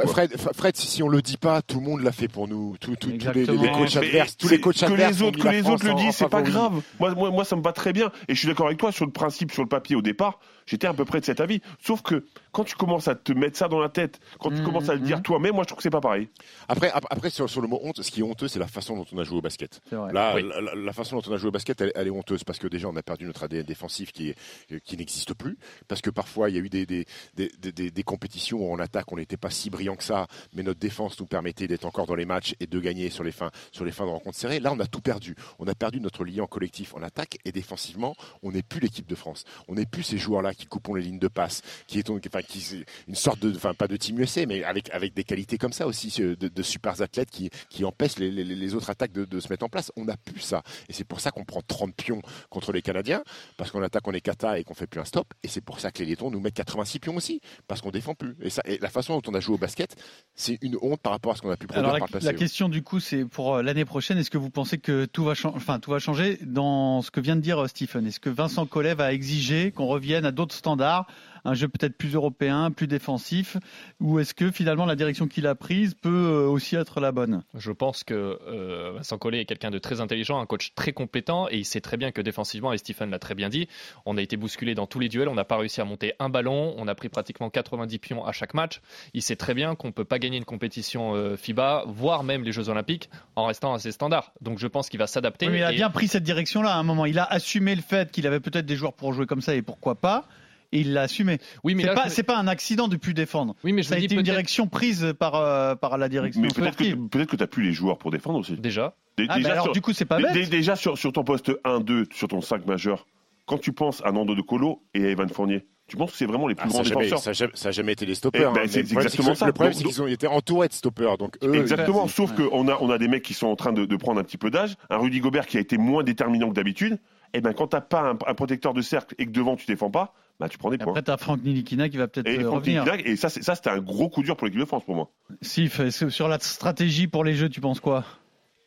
Fred, 0.54 0.76
si, 0.76 0.86
si 0.88 1.02
on 1.04 1.08
le 1.10 1.22
dit 1.24 1.38
pas, 1.38 1.62
tout 1.64 1.80
le 1.80 1.86
monde 1.86 2.02
l'a 2.02 2.12
fait 2.12 2.28
pour 2.28 2.48
nous. 2.48 2.76
Tous 2.80 2.92
les, 2.92 3.18
coachs 3.18 3.96
Mais- 3.96 3.98
adverses, 4.08 4.38
tous 4.38 4.50
les 4.50 4.60
coachs 4.60 4.78
que 4.80 4.86
adverses 4.86 5.18
les 5.18 5.24
autres, 5.24 5.40
que 5.40 5.48
les 5.48 5.68
autres 5.68 5.86
le 5.86 5.92
en- 5.92 5.96
en 5.96 5.98
disent, 5.98 6.16
c'est 6.18 6.30
pas 6.30 6.44
grave. 6.44 6.82
Moi, 7.00 7.16
moi, 7.16 7.32
moi, 7.32 7.46
ça 7.46 7.56
me 7.56 7.62
va 7.64 7.72
très 7.74 7.94
bien. 7.94 8.12
Et 8.28 8.36
je 8.36 8.40
suis 8.40 8.48
d'accord 8.48 8.68
avec 8.68 8.78
toi 8.78 8.92
sur 8.92 9.06
le 9.08 9.12
principe, 9.12 9.52
sur 9.54 9.64
le 9.64 9.70
papier 9.70 9.96
au 9.96 10.04
départ. 10.04 10.40
J'étais 10.70 10.86
à 10.86 10.94
peu 10.94 11.04
près 11.04 11.20
de 11.20 11.26
cet 11.26 11.40
avis. 11.40 11.62
Sauf 11.84 12.04
que 12.04 12.26
quand 12.52 12.64
tu 12.64 12.76
commences 12.76 13.08
à 13.08 13.16
te 13.16 13.32
mettre 13.34 13.58
ça 13.58 13.68
dans 13.68 13.80
la 13.80 13.90
tête, 13.90 14.20
quand 14.40 14.50
tu 14.52 14.58
Mhm, 14.58 14.64
commences 14.66 14.90
à 14.90 14.94
le 14.94 15.00
dire 15.00 15.18
mhm. 15.18 15.24
toi-même, 15.24 15.56
moi, 15.56 15.64
je 15.64 15.68
trouve 15.70 15.78
que 15.78 15.84
c'est 15.84 15.90
pas 15.90 16.00
pareil. 16.00 16.30
Après, 16.68 16.92
ap- 16.92 17.08
après 17.10 17.32
sur, 17.32 17.50
sur 17.50 17.62
le 17.62 17.68
mot 17.68 17.80
honte, 17.82 18.04
ce 18.04 18.12
qui 18.12 18.20
est 18.20 18.24
honteux, 18.24 18.48
c'est 18.48 18.60
la 18.60 18.68
façon 18.68 18.96
dont 18.96 19.06
on 19.12 19.18
a 19.18 19.24
joué 19.24 19.38
au 19.38 19.42
basket. 19.42 19.82
Là, 19.92 20.36
Oui. 20.36 20.44
la, 20.76 20.94
façon 20.94 21.16
dont 21.18 21.24
on 21.28 21.34
a 21.34 21.38
joué 21.38 21.48
au 21.48 21.52
basket, 21.52 21.82
elle, 21.82 21.92
elle 21.96 22.06
est 22.08 22.12
honteuse 22.12 22.44
parce 22.44 22.60
que 22.60 22.68
déjà, 22.68 22.88
on 22.88 22.96
a 22.96 23.02
perdu 23.02 23.26
notre 23.26 23.44
ADN 23.44 23.64
défensif 23.64 24.12
qui, 24.12 24.30
est, 24.30 24.80
qui 24.84 24.96
n'existe 24.96 25.34
plus. 25.34 25.58
Parce 25.88 26.02
que 26.02 26.12
parfois, 26.12 26.50
il 26.52 26.56
y 26.56 26.60
a 26.60 26.62
eu 26.62 26.70
des, 26.70 26.86
des, 26.86 27.06
des, 27.34 27.50
des- 27.60 27.72
des- 27.72 27.92
des 27.92 28.04
compétitions 28.04 28.60
où 28.60 28.72
en 28.72 28.78
attaque, 28.80 29.12
on 29.12 29.18
n'était 29.18 29.38
pas 29.38 29.50
si 29.50 29.72
brillant 29.72 29.96
que 29.96 30.04
ça, 30.04 30.28
mais 30.54 30.62
notre 30.62 30.80
défense 30.80 31.20
nous 31.20 31.26
permettait 31.26 31.68
d'être 31.68 31.86
encore 31.86 32.06
dans 32.06 32.16
les 32.16 32.26
matchs 32.26 32.54
et 32.60 32.68
de 32.68 32.80
gagner 32.80 33.10
sur 33.10 33.24
les 33.24 33.32
fins, 33.32 33.50
sur 33.72 33.86
les 33.86 33.92
fins 33.92 34.06
de 34.06 34.12
rencontres 34.12 34.38
serrées. 34.38 34.60
Là, 34.60 34.72
on 34.72 34.80
a 34.80 34.86
tout 34.88 35.02
perdu. 35.02 35.36
On 35.58 35.68
a 35.68 35.74
perdu 35.74 36.00
notre 36.00 36.24
lien 36.24 36.46
collectif 36.46 36.94
en 36.94 37.02
attaque 37.02 37.38
et 37.46 37.52
défensivement, 37.52 38.16
on 38.44 38.52
n'est 38.52 38.62
plus 38.62 38.80
l'équipe 38.80 39.08
de 39.08 39.16
France. 39.16 39.46
On 39.68 39.76
n'est 39.76 39.86
plus 39.86 40.04
ces 40.04 40.18
joueurs-là 40.18 40.54
qui 40.60 40.68
coupent 40.68 40.96
les 40.96 41.02
lignes 41.04 41.20
de 41.20 41.28
passe, 41.28 41.62
qui 41.88 42.00
est 42.00 42.10
enfin, 42.10 42.42
qui, 42.42 42.64
une 43.08 43.16
sorte 43.16 43.40
de, 43.40 43.56
enfin, 43.56 43.74
pas 43.74 43.88
de 43.88 43.96
team 43.98 44.20
USA, 44.20 44.46
mais 44.46 44.64
avec, 44.64 44.90
avec 44.92 45.14
des 45.14 45.24
qualités 45.24 45.58
comme 45.58 45.74
ça 45.74 45.88
aussi, 45.88 46.10
de, 46.22 46.36
de 46.36 46.64
super 46.64 47.02
athlètes 47.02 47.30
qui, 47.32 47.50
qui 47.70 47.86
empêchent 47.86 48.18
les, 48.20 48.30
les- 48.32 48.44
les 48.44 48.76
autres 48.76 48.90
attaques 48.90 49.12
de, 49.14 49.26
de 49.26 49.40
se 49.40 49.48
mettre 49.50 49.64
en 49.66 49.70
place. 49.70 49.92
On 49.96 50.06
n'a 50.06 50.18
plus 50.18 50.42
ça. 50.42 50.64
Et 50.90 50.94
c'est 50.94 51.04
pour 51.06 51.20
ça 51.22 51.32
qu'on 51.32 51.46
prend 51.46 51.62
30 51.62 51.96
pions 51.96 52.22
contre 52.50 52.72
les 52.74 52.82
Canadiens, 52.82 53.24
parce 53.58 53.72
qu'en 53.72 53.82
attaque, 53.82 54.08
on 54.08 54.12
est 54.12 54.22
cata 54.22 54.60
et 54.60 54.64
qu'on 54.64 54.74
fait 54.74 54.88
plus 54.88 55.00
un 55.00 55.06
stop. 55.06 55.34
Et 55.44 55.48
c'est 55.48 55.62
pour 55.62 55.80
ça 55.80 55.92
que 55.92 56.00
les 56.04 56.10
Lettons 56.10 56.30
nous 56.32 56.40
mettent 56.40 56.56
86 56.56 57.00
pions 57.00 57.16
aussi, 57.16 57.40
parce 57.68 57.82
qu'on 57.82 57.92
défend 57.92 58.16
plus. 58.16 58.36
Et, 58.42 58.50
ça, 58.50 58.62
et 58.66 58.78
la 58.80 58.90
façon 58.90 59.20
dont 59.20 59.32
on 59.32 59.36
a 59.36 59.40
joué 59.40 59.56
au 59.56 59.58
basket, 59.60 59.96
c'est 60.36 60.58
une 60.62 60.78
honte 60.82 61.00
par 61.02 61.12
rapport 61.14 61.32
à 61.32 61.36
ce 61.36 61.42
qu'on 61.42 61.52
a 61.52 61.58
pu 61.58 61.68
produire 61.68 61.86
Alors 61.86 61.94
la, 61.94 62.00
par 62.00 62.08
le 62.10 62.14
passé. 62.14 62.26
la 62.26 62.34
question 62.34 62.68
du 62.70 62.82
coup, 62.84 63.00
c'est 63.00 63.26
pour 63.26 63.56
euh, 63.56 63.62
l'année 63.62 63.86
prochaine, 63.86 64.18
est-ce 64.18 64.30
que 64.32 64.38
vous 64.38 64.50
pensez 64.50 64.78
que 64.78 65.06
tout 65.06 65.24
va, 65.24 65.34
enfin, 65.46 65.80
tout 65.80 65.92
va 65.92 66.00
changer 66.00 66.38
dans 66.42 67.02
ce 67.02 67.12
que 67.12 67.22
vient 67.22 67.36
de 67.36 67.42
dire 67.42 67.60
euh, 67.64 67.68
Stephen? 67.68 68.06
Est-ce 68.08 68.20
que 68.20 68.30
Vincent 68.30 68.66
Collet 68.66 68.94
va 68.96 69.14
exiger 69.14 69.72
qu'on 69.72 69.88
revienne 69.88 70.26
à 70.26 70.32
d'autres 70.32 70.49
standards, 70.52 71.06
un 71.46 71.54
jeu 71.54 71.68
peut-être 71.68 71.98
plus 71.98 72.16
européen, 72.16 72.72
plus 72.72 72.88
défensif, 72.88 73.58
ou 74.00 74.20
est-ce 74.20 74.34
que 74.34 74.52
finalement 74.52 74.86
la 74.86 74.96
direction 74.96 75.28
qu'il 75.28 75.48
a 75.48 75.56
prise 75.56 75.94
peut 75.94 76.10
euh, 76.10 76.48
aussi 76.48 76.76
être 76.76 77.00
la 77.00 77.12
bonne? 77.12 77.44
Je 77.56 77.72
pense 77.72 78.04
que 78.04 78.40
euh, 78.48 78.94
Vincent 78.96 79.18
Collet 79.18 79.42
est 79.42 79.46
quelqu'un 79.46 79.72
de 79.72 79.80
très 79.80 80.02
intelligent, 80.02 80.40
un 80.40 80.46
coach 80.46 80.74
très 80.76 80.94
compétent 80.94 81.48
et 81.50 81.58
il 81.58 81.66
sait 81.66 81.82
très 81.82 81.98
bien 81.98 82.12
que 82.12 82.22
défensivement, 82.22 82.74
et 82.74 82.78
Stephen 82.78 83.10
l'a 83.10 83.20
très 83.20 83.36
bien 83.36 83.50
dit, 83.50 83.68
on 84.06 84.18
a 84.18 84.22
été 84.22 84.38
bousculé 84.38 84.76
dans 84.76 84.88
tous 84.88 85.00
les 85.00 85.10
duels, 85.10 85.28
on 85.28 85.36
n'a 85.36 85.46
pas 85.46 85.58
réussi 85.58 85.82
à 85.82 85.86
monter 85.86 86.14
un 86.20 86.30
ballon, 86.30 86.74
on 86.78 86.88
a 86.88 86.96
pris 86.96 87.10
pratiquement 87.10 87.50
90 87.50 88.00
pions 88.00 88.26
à 88.26 88.32
chaque 88.32 88.54
match. 88.54 88.82
Il 89.14 89.22
sait 89.22 89.36
très 89.36 89.54
bien 89.54 89.76
qu'on 89.76 89.88
ne 89.88 89.94
peut 89.94 90.06
pas 90.06 90.20
gagner 90.20 90.38
une 90.38 90.46
compétition 90.46 91.16
euh, 91.16 91.38
FIBA, 91.38 91.84
voire 91.88 92.24
même 92.24 92.44
les 92.44 92.52
Jeux 92.52 92.70
Olympiques, 92.70 93.10
en 93.36 93.46
restant 93.46 93.74
à 93.74 93.80
ses 93.80 93.92
standards. 93.92 94.32
Donc 94.42 94.60
je 94.60 94.68
pense 94.68 94.90
qu'il 94.90 95.00
va 95.00 95.08
s'adapter. 95.08 95.48
Oui, 95.48 95.54
mais 95.54 95.60
il 95.60 95.64
a 95.64 95.72
et- 95.72 95.76
bien 95.76 95.90
pris 95.90 96.08
cette 96.08 96.24
direction-là 96.24 96.74
à 96.74 96.78
un 96.78 96.84
moment. 96.84 97.06
Il 97.06 97.20
a 97.20 97.24
assumé 97.26 97.76
le 97.76 97.82
fait 97.82 98.12
qu'il 98.12 98.28
avait 98.28 98.40
peut-être 98.40 98.66
des 98.66 98.76
joueurs 98.76 98.94
pour 98.94 99.14
jouer 99.14 99.26
comme 99.26 99.42
ça 99.42 99.56
et 99.56 99.62
pourquoi 99.62 99.96
pas. 99.96 100.26
Et 100.72 100.82
il 100.82 100.94
l'a 100.94 101.02
assumé. 101.02 101.40
Oui, 101.64 101.74
mais 101.76 101.84
C'est 101.84 101.94
pas, 101.96 102.04
je- 102.06 102.10
c'est 102.14 102.24
pas 102.24 102.38
un 102.38 102.48
accident 102.48 102.88
de 102.88 102.96
plus 102.96 103.14
défendre. 103.16 103.56
Oui, 103.64 103.74
mais 103.74 103.82
je 103.82 103.88
Ça 103.88 103.96
a 103.96 103.98
été 103.98 104.06
une 104.14 104.18
peut-être- 104.22 104.26
direction 104.26 104.68
prise 104.68 105.14
par, 105.18 105.36
euh, 105.36 105.76
par 105.76 105.98
la 105.98 106.10
direction 106.10 106.42
Mais 106.42 106.50
peut-être 106.50 106.76
que, 106.78 106.94
peut 107.08 107.26
que 107.26 107.36
tu 107.36 107.42
n'as 107.42 107.48
plus 107.48 107.64
les 107.64 107.74
joueurs 107.74 107.98
pour 107.98 108.12
défendre 108.12 108.38
aussi. 108.40 108.54
Déjà. 108.54 108.96
Dé- 109.18 109.26
Ah, 109.30 109.40
bah 109.40 109.52
alors 109.52 109.64
sur, 109.66 109.74
du 109.74 109.82
coup, 109.82 109.94
c'est 109.94 110.06
pas 110.06 110.18
bête. 110.22 110.32
dé- 110.34 110.46
déjà 110.46 110.76
sur, 110.76 110.98
sur 110.98 111.12
ton 111.12 111.24
poste 111.24 111.52
1-2, 111.66 112.06
sur 112.14 112.28
ton 112.28 112.42
5 112.42 112.66
majeur, 112.68 113.08
quand 113.48 113.58
tu 113.58 113.74
penses 113.74 114.02
à 114.06 114.12
Nando 114.12 114.36
de 114.36 114.42
Colo 114.42 114.84
et 114.94 115.06
à 115.06 115.10
Evan 115.10 115.28
Fournier, 115.28 115.66
tu 115.88 115.98
penses 115.98 116.12
que 116.12 116.18
c'est 116.18 116.28
vraiment 116.28 116.48
les 116.48 116.54
plus 116.54 116.66
Ah, 116.68 116.70
grands 116.70 116.84
n'a 116.84 116.90
défenseurs 116.90 117.18
ça 117.20 117.32
a 117.32 117.34
jamais- 117.34 117.52
ça 117.56 117.70
a 117.70 117.72
jamais 117.72 117.94
été 117.94 118.06
des 118.06 118.14
stoppers. 118.14 118.40
Eh 118.44 118.46
hein. 118.46 118.52
ben, 118.54 118.62
Mais 118.62 118.68
c'est 118.68 118.82
le 118.82 118.86
problème, 118.86 119.08
exactement 119.08 119.34
ça. 119.36 119.48
Le 119.48 119.54
problème, 119.54 119.74
c'est 119.74 119.84
qu'ils 119.84 120.02
ont 120.04 120.08
été 120.08 120.28
entourés 120.28 120.68
de 120.68 120.74
stoppers. 120.74 121.18
Donc 121.18 121.36
eux, 121.44 121.56
Exactement, 121.56 122.08
sauf 122.08 122.30
ouais. 122.38 122.46
qu'on 122.48 122.68
a, 122.68 122.78
on 122.80 122.92
a 122.92 123.00
des 123.00 123.08
mecs 123.08 123.24
qui 123.24 123.34
sont 123.34 123.48
en 123.48 123.56
train 123.56 123.74
de, 123.74 123.86
de 123.86 123.96
prendre 123.96 124.20
un 124.20 124.24
petit 124.24 124.38
peu 124.38 124.52
d'âge. 124.52 124.76
Un 124.92 124.98
Rudy 125.00 125.20
Gobert 125.20 125.48
qui 125.48 125.58
a 125.58 125.60
été 125.62 125.80
moins 125.80 126.04
déterminant 126.04 126.50
que 126.50 126.54
d'habitude. 126.54 127.00
Et 127.34 127.42
ben 127.42 127.54
quand 127.54 127.68
t'as 127.68 127.82
pas 127.82 128.02
un, 128.12 128.18
un 128.28 128.34
protecteur 128.34 128.74
de 128.74 128.82
cercle 128.82 129.16
et 129.18 129.26
que 129.26 129.32
devant 129.32 129.56
tu 129.56 129.66
défends 129.68 129.92
pas, 129.92 130.14
bah 130.40 130.50
tu 130.50 130.58
prends 130.58 130.70
des 130.70 130.76
Et 130.76 130.78
points. 130.80 130.94
Après, 130.94 131.04
t'as 131.04 131.18
Franck 131.18 131.44
Nilikina 131.44 131.90
qui 131.90 131.98
va 131.98 132.08
peut-être 132.08 132.28
euh, 132.28 132.50
revenir. 132.50 132.86
Et 133.06 133.16
ça, 133.16 133.30
c'était 133.30 133.70
un 133.70 133.80
gros 133.80 134.10
coup 134.10 134.24
dur 134.24 134.36
pour 134.36 134.46
l'équipe 134.48 134.60
de 134.62 134.66
France 134.66 134.84
pour 134.86 134.96
moi. 134.96 135.10
Sif, 135.42 135.88
sur 135.90 136.28
la 136.28 136.40
stratégie 136.40 137.08
pour 137.08 137.24
les 137.24 137.36
jeux, 137.36 137.50
tu 137.50 137.62
penses 137.62 137.80
quoi? 137.80 138.04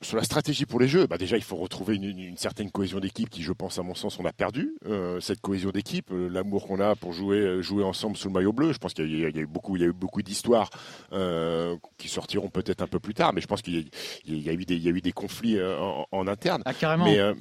Sur 0.00 0.16
la 0.16 0.24
stratégie 0.24 0.66
pour 0.66 0.80
les 0.80 0.88
jeux, 0.88 1.06
bah 1.06 1.16
déjà 1.16 1.36
il 1.36 1.44
faut 1.44 1.54
retrouver 1.54 1.94
une, 1.94 2.02
une- 2.02 2.18
une 2.18 2.36
certaine 2.36 2.72
cohésion 2.72 2.98
d'équipe 2.98 3.30
qui, 3.30 3.42
je 3.44 3.52
pense, 3.52 3.78
à 3.78 3.84
mon 3.84 3.94
sens, 3.94 4.18
on 4.18 4.24
a 4.24 4.32
perdu. 4.32 4.74
Euh, 4.84 5.20
cette 5.20 5.40
cohésion 5.40 5.70
d'équipe, 5.70 6.10
euh, 6.10 6.28
l'amour 6.28 6.66
qu'on 6.66 6.80
a 6.80 6.96
pour 6.96 7.12
jouer, 7.12 7.62
jouer 7.62 7.84
ensemble 7.84 8.16
sous 8.16 8.26
le 8.26 8.34
maillot 8.34 8.52
bleu. 8.52 8.72
Je 8.72 8.78
pense 8.78 8.94
qu'il 8.94 9.08
y, 9.16 9.24
a 9.24 9.28
il 9.28 9.36
y 9.36 9.38
a 9.38 9.42
eu 9.42 9.46
beaucoup, 9.46 9.76
il 9.76 9.82
y 9.82 9.84
a 9.84 9.88
eu 9.88 9.92
beaucoup 9.92 10.20
d'histoires 10.22 10.70
euh, 11.12 11.76
qui 11.98 12.08
sortiront 12.08 12.48
peut-être 12.48 12.82
un 12.82 12.88
peu 12.88 12.98
plus 12.98 13.14
tard, 13.14 13.32
mais 13.32 13.40
je 13.40 13.46
pense 13.46 13.62
qu'il 13.62 13.76
y, 13.76 13.78
a- 13.78 13.84
il 14.24 14.42
y 14.42 14.50
a 14.50 14.52
eu 14.52 14.64
des, 14.64 14.74
il 14.74 14.82
y 14.82 14.88
a 14.88 14.90
eu 14.90 15.00
des 15.00 15.12
conflits 15.12 15.56
euh, 15.56 15.78
en, 15.78 16.06
en 16.10 16.26
interne. 16.26 16.62
Ah, 16.64 16.74
carrément. 16.74 17.04
Mais 17.04 17.20
euh, 17.20 17.34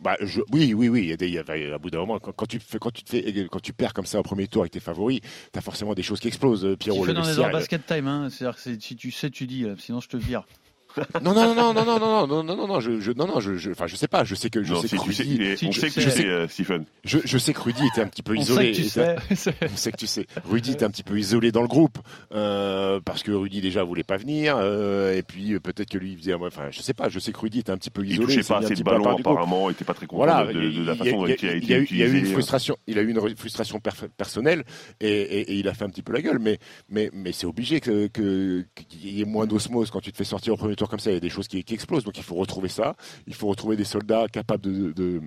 bah, 0.00 0.16
je- 0.20 0.40
oui, 0.52 0.74
oui, 0.74 0.88
oui. 0.88 1.14
il 1.20 1.30
y 1.30 1.38
a- 1.38 1.74
à 1.74 1.78
bout 1.78 1.90
d'un 1.90 1.98
moment, 1.98 2.18
quand, 2.18 2.32
quand 2.32 2.46
tu 2.46 2.58
fais, 2.60 2.78
quand 2.78 2.90
tu 2.90 3.02
te 3.02 3.10
fais, 3.10 3.46
quand 3.50 3.60
tu 3.60 3.72
perds 3.72 3.94
comme 3.94 4.06
ça 4.06 4.18
au 4.20 4.22
premier 4.22 4.46
tour 4.48 4.62
avec 4.62 4.72
tes 4.72 4.80
favoris, 4.80 5.20
t'as 5.52 5.60
forcément 5.60 5.94
des 5.94 6.02
choses 6.02 6.20
qui 6.20 6.28
explosent. 6.28 6.64
euh, 6.64 6.76
Pierrot, 6.76 7.04
on 7.04 7.08
est 7.08 7.14
dans 7.14 7.22
vestiaire, 7.22 7.46
le 7.48 7.52
basket 7.52 7.86
time. 7.86 8.06
Hein. 8.06 8.28
C'est-à-dire 8.30 8.56
que 8.62 8.78
si 8.80 8.96
tu 8.96 9.10
sais, 9.10 9.30
tu 9.30 9.46
dis. 9.46 9.64
euh, 9.64 9.74
Sinon, 9.78 10.00
je 10.00 10.08
te 10.08 10.16
vire. 10.16 10.44
Non, 11.22 11.32
non, 11.34 11.54
non, 11.54 11.72
non, 11.72 11.84
non, 11.84 11.98
non, 11.98 12.26
non, 12.26 12.42
non, 12.42 12.56
non, 12.56 12.66
non, 12.66 12.80
je, 12.80 13.00
je, 13.00 13.12
non, 13.12 13.26
non, 13.26 13.40
je, 13.40 13.56
je, 13.56 13.70
enfin, 13.70 13.86
je 13.86 13.96
sais 13.96 14.08
pas. 14.08 14.24
Je 14.24 14.34
sais 14.34 14.50
que, 14.50 14.62
je 14.62 14.72
Non, 14.72 14.80
sais 14.80 14.88
si 14.88 14.96
que 14.96 15.02
tu 15.02 15.12
sais, 15.12 15.22
Rudy, 15.22 15.34
il 15.36 15.42
est- 15.42 15.56
si 15.56 15.66
on 15.66 15.70
tu 15.70 15.80
sait 15.80 15.88
que 15.88 15.94
tu 15.94 16.00
sais. 16.02 16.10
sais, 16.10 16.26
euh, 16.26 16.48
Stephen. 16.48 16.84
je, 17.04 17.18
je 17.24 17.38
sais 17.38 17.52
que 17.52 17.60
Rudy 17.60 17.82
était 17.92 18.00
un 18.02 18.06
petit 18.08 18.22
peu 18.22 18.32
On 18.32 18.40
isolé. 18.40 18.72
sait 18.74 18.80
que 18.82 18.84
tu 18.84 18.88
sais. 18.88 19.52
On 19.72 19.76
sait 19.76 19.92
que 19.92 19.96
tu 19.96 20.06
sais. 20.06 20.26
Rudy 20.48 20.72
était 20.72 20.84
un 20.84 20.90
petit 20.90 21.02
peu 21.02 21.18
isolé 21.18 21.52
dans 21.52 21.62
le 21.62 21.68
groupe 21.68 21.98
euh, 22.34 23.00
parce 23.04 23.22
que 23.22 23.30
Rudy 23.32 23.60
déjà 23.60 23.82
voulait 23.84 24.02
pas 24.02 24.16
venir 24.16 24.56
euh, 24.58 25.14
et 25.14 25.22
puis 25.22 25.54
euh, 25.54 25.60
peut-être 25.60 25.88
que 25.90 25.98
lui 25.98 26.12
il 26.12 26.18
faisait. 26.18 26.34
Enfin, 26.34 26.68
je 26.70 26.80
sais 26.82 26.94
pas. 26.94 27.08
Je 27.08 27.18
sais 27.18 27.32
que 27.32 27.38
Rudy 27.38 27.60
était 27.60 27.72
un 27.72 27.78
petit 27.78 27.90
peu 27.90 28.02
Il 28.04 28.12
isolé. 28.12 28.26
touchait 28.26 28.42
s'est 28.42 28.52
pas 28.54 28.60
assez 28.60 28.74
de 28.74 28.82
ballons 28.82 29.16
apparemment, 29.16 29.68
il 29.70 29.72
était 29.72 29.84
pas 29.84 29.94
très 29.94 30.06
content 30.06 30.24
Voilà, 30.24 30.46
de, 30.46 30.52
de- 30.52 30.70
de 30.70 30.84
la 30.84 30.92
il 30.94 30.98
façon 30.98 31.10
dont 31.18 31.26
il 31.26 31.32
a- 31.32 31.34
il 31.34 31.34
été 31.34 31.46
il 31.58 31.68
y 31.70 31.74
a 31.74 31.78
eu- 31.78 31.86
il 31.90 31.96
y 31.98 32.02
a 32.02 32.06
eu 32.06 32.08
une 32.10 32.14
utilisé. 32.16 32.32
frustration, 32.32 32.76
il 32.86 32.98
a 32.98 33.02
eu 33.02 33.10
une 33.10 33.36
frustration 33.36 33.80
personnelle 34.16 34.64
et, 35.00 35.08
et- 35.08 35.52
et 35.52 35.54
il 35.54 35.68
a 35.68 35.74
fait 35.74 35.84
un 35.84 35.88
petit 35.90 36.02
peu 36.02 36.12
la 36.12 36.22
gueule, 36.22 36.38
mais 36.38 36.58
mais 36.88 37.10
mais 37.12 37.32
c'est 37.32 37.46
obligé 37.46 37.80
que 37.80 38.06
que- 38.08 38.64
qu'il 38.88 39.10
y 39.10 39.20
ait 39.22 39.24
moins 39.24 39.46
d'osmose 39.46 39.90
quand 39.90 40.00
tu 40.00 40.12
te 40.12 40.16
fais 40.16 40.24
sortir 40.24 40.54
au 40.54 40.56
premier 40.56 40.76
tour 40.76 40.87
comme 40.88 41.00
ça. 41.00 41.10
Il 41.10 41.14
y 41.14 41.16
a 41.16 41.20
des 41.20 41.30
choses 41.30 41.48
qui, 41.48 41.64
explosent, 41.68 42.04
donc 42.04 42.18
il 42.18 42.24
faut 42.24 42.36
retrouver 42.36 42.68
ça. 42.68 42.94
Il 43.26 43.34
faut 43.34 43.48
retrouver 43.48 43.76
des 43.76 43.84
soldats 43.84 44.26
capables 44.28 44.62
de 44.62 45.22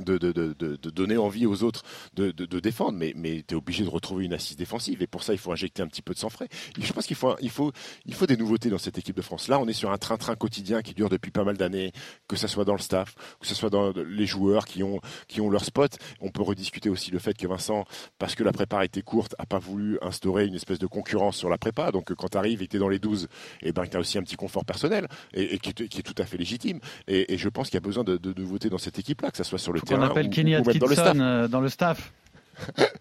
de, 0.00 0.18
de, 0.18 0.32
de, 0.32 0.52
de- 0.54 0.90
donner 0.90 1.16
envie 1.16 1.46
aux 1.46 1.62
autres 1.62 1.82
de, 2.14 2.30
défendre, 2.60 2.98
mais, 2.98 3.12
mais 3.16 3.42
tu 3.46 3.54
es 3.54 3.56
obligé 3.56 3.84
de 3.84 3.88
retrouver 3.88 4.24
une 4.24 4.32
assise 4.32 4.56
défensive. 4.56 5.02
Et 5.02 5.06
pour 5.06 5.22
ça, 5.22 5.32
il 5.32 5.38
faut 5.38 5.52
injecter 5.52 5.82
un 5.82 5.86
petit 5.86 6.02
peu 6.02 6.14
de 6.14 6.18
sang 6.18 6.28
frais. 6.30 6.48
Je 6.78 6.92
pense 6.92 7.06
qu'il 7.06 7.16
faut, 7.16 7.34
il 7.40 7.50
faut, 7.50 7.72
il 8.06 8.14
faut 8.14 8.26
des 8.26 8.36
nouveautés 8.36 8.70
dans 8.70 8.78
cette 8.78 8.98
équipe 8.98 9.16
de 9.16 9.22
France. 9.22 9.48
Là, 9.48 9.58
on 9.58 9.66
est 9.68 9.72
sur 9.72 9.90
un 9.90 9.98
train-train 9.98 10.36
quotidien 10.36 10.82
qui 10.82 10.94
dure 10.94 11.08
depuis 11.08 11.30
pas 11.30 11.44
mal 11.44 11.56
d'années, 11.56 11.92
que 12.28 12.36
ce 12.36 12.46
soit 12.46 12.64
dans 12.64 12.74
le 12.74 12.80
staff, 12.80 13.14
que 13.40 13.46
ce 13.46 13.54
soit 13.54 13.70
dans 13.70 13.90
les 13.92 14.26
joueurs 14.26 14.64
qui 14.64 14.82
ont, 14.82 15.00
qui 15.28 15.40
ont 15.40 15.50
leur 15.50 15.64
spot. 15.64 15.96
On 16.20 16.30
peut 16.30 16.42
rediscuter 16.42 16.88
aussi 16.88 17.10
le 17.10 17.18
fait 17.18 17.36
que 17.36 17.46
Vincent, 17.46 17.84
parce 18.18 18.34
que 18.34 18.44
la 18.44 18.52
prépa 18.52 18.84
été 18.84 19.02
courte, 19.02 19.34
a 19.38 19.46
pas 19.46 19.58
voulu 19.58 19.98
instaurer 20.02 20.46
une 20.46 20.54
espèce 20.54 20.78
de 20.78 20.86
concurrence 20.86 21.36
sur 21.36 21.48
la 21.48 21.58
prépa. 21.58 21.90
Donc 21.92 22.12
quand 22.14 22.28
tu 22.28 22.38
arrives 22.38 22.62
et 22.62 22.66
que 22.66 22.70
tu 22.72 22.76
es 22.76 22.80
dans 22.80 22.88
les 22.88 22.98
12, 22.98 23.28
et 23.62 23.72
ben, 23.72 23.86
tu 23.86 23.96
as 23.96 24.00
aussi 24.00 24.18
un 24.18 24.22
petit 24.22 24.36
confort 24.36 24.64
personnel 24.64 25.08
et, 25.34 25.58
qui, 25.58 25.70
est- 25.70 26.02
tout 26.02 26.14
à 26.18 26.24
fait 26.26 26.36
légitime. 26.36 26.80
Et, 27.08 27.34
et 27.34 27.38
je 27.38 27.48
pense 27.48 27.68
qu'il 27.68 27.74
y 27.74 27.78
a 27.78 27.80
besoin 27.80 28.04
de, 28.04 28.18
nouveautés 28.36 28.68
dans 28.70 28.78
cette 28.78 28.98
équipe-là, 28.98 29.30
que 29.30 29.36
ce 29.36 29.44
soit 29.44 29.58
sur 29.58 29.72
le 29.72 29.80
qu'on 29.86 30.02
appelle 30.02 30.30
Kenny 30.30 30.54
Atkinson 30.54 31.18
euh, 31.20 31.48
dans 31.48 31.60
le 31.60 31.68
staff. 31.68 32.12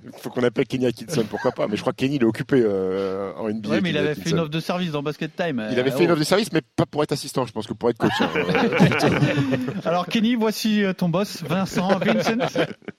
Il 0.04 0.12
faut 0.20 0.30
qu'on 0.30 0.44
appelle 0.44 0.66
Kenny 0.66 0.86
Atkinson, 0.86 1.24
pourquoi 1.30 1.52
pas. 1.52 1.68
Mais 1.68 1.76
je 1.76 1.82
crois 1.82 1.94
que 1.94 1.98
Kenny 1.98 2.16
il 2.16 2.22
est 2.22 2.26
occupé 2.26 2.62
euh, 2.66 3.32
en 3.38 3.50
NBA. 3.50 3.70
Ouais, 3.70 3.82
mais 3.82 3.90
il 3.92 3.98
avait 3.98 4.16
fait 4.16 4.30
une 4.32 4.40
offre 4.40 4.50
de 4.50 4.60
service 4.60 4.92
dans 4.92 5.04
Basket 5.04 5.36
Time. 5.36 5.68
Il 5.72 5.80
avait 5.80 5.92
Euh, 5.92 5.96
fait 5.96 6.04
une 6.04 6.10
oh. 6.10 6.14
offre 6.14 6.20
de 6.20 6.26
service, 6.26 6.52
mais 6.54 6.62
pas 6.76 6.86
pour 6.86 7.04
être 7.04 7.12
assistant, 7.12 7.46
je 7.46 7.52
pense 7.52 7.68
que 7.68 7.74
pour 7.74 7.90
être 7.90 7.98
coach. 7.98 8.12
hein. 8.22 8.30
Euh, 8.36 9.12
Alors 9.86 10.08
Kenny, 10.08 10.36
voici 10.36 10.84
euh, 10.84 10.94
ton 10.94 11.10
boss, 11.10 11.44
Vincent 11.44 11.98
Vincent, 12.00 12.34